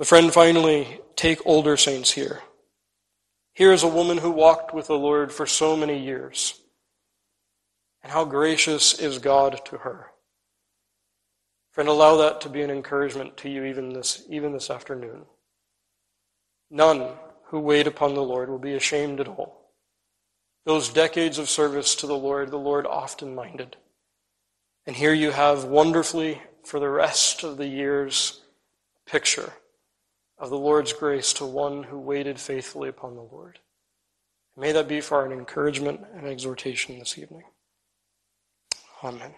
The 0.00 0.04
friend 0.04 0.32
finally 0.32 0.98
take 1.14 1.46
older 1.46 1.76
saints 1.76 2.10
here. 2.10 2.40
Here 3.54 3.72
is 3.72 3.84
a 3.84 3.88
woman 3.88 4.18
who 4.18 4.32
walked 4.32 4.74
with 4.74 4.88
the 4.88 4.98
Lord 4.98 5.30
for 5.30 5.46
so 5.46 5.76
many 5.76 6.02
years. 6.04 6.60
And 8.02 8.10
how 8.10 8.24
gracious 8.24 8.98
is 8.98 9.20
God 9.20 9.64
to 9.66 9.78
her. 9.78 10.08
Friend, 11.70 11.88
allow 11.88 12.16
that 12.16 12.40
to 12.40 12.48
be 12.48 12.62
an 12.62 12.72
encouragement 12.72 13.36
to 13.36 13.48
you 13.48 13.66
even 13.66 13.92
this, 13.92 14.24
even 14.28 14.52
this 14.52 14.68
afternoon. 14.68 15.26
None 16.70 17.08
who 17.46 17.58
wait 17.58 17.86
upon 17.86 18.14
the 18.14 18.22
Lord 18.22 18.48
will 18.48 18.58
be 18.58 18.74
ashamed 18.74 19.20
at 19.20 19.28
all. 19.28 19.70
Those 20.64 20.88
decades 20.88 21.38
of 21.38 21.50
service 21.50 21.94
to 21.96 22.06
the 22.06 22.16
Lord, 22.16 22.50
the 22.50 22.58
Lord 22.58 22.86
often 22.86 23.34
minded. 23.34 23.76
And 24.86 24.94
here 24.94 25.12
you 25.12 25.32
have 25.32 25.64
wonderfully, 25.64 26.40
for 26.64 26.78
the 26.78 26.88
rest 26.88 27.42
of 27.42 27.56
the 27.56 27.66
years, 27.66 28.40
picture 29.06 29.52
of 30.38 30.50
the 30.50 30.58
Lord's 30.58 30.92
grace 30.92 31.32
to 31.34 31.44
one 31.44 31.82
who 31.82 31.98
waited 31.98 32.38
faithfully 32.38 32.88
upon 32.88 33.14
the 33.14 33.22
Lord. 33.22 33.58
May 34.56 34.72
that 34.72 34.88
be 34.88 35.00
for 35.00 35.18
our 35.18 35.32
encouragement 35.32 36.00
and 36.14 36.26
exhortation 36.26 36.98
this 36.98 37.18
evening. 37.18 37.44
Amen. 39.02 39.34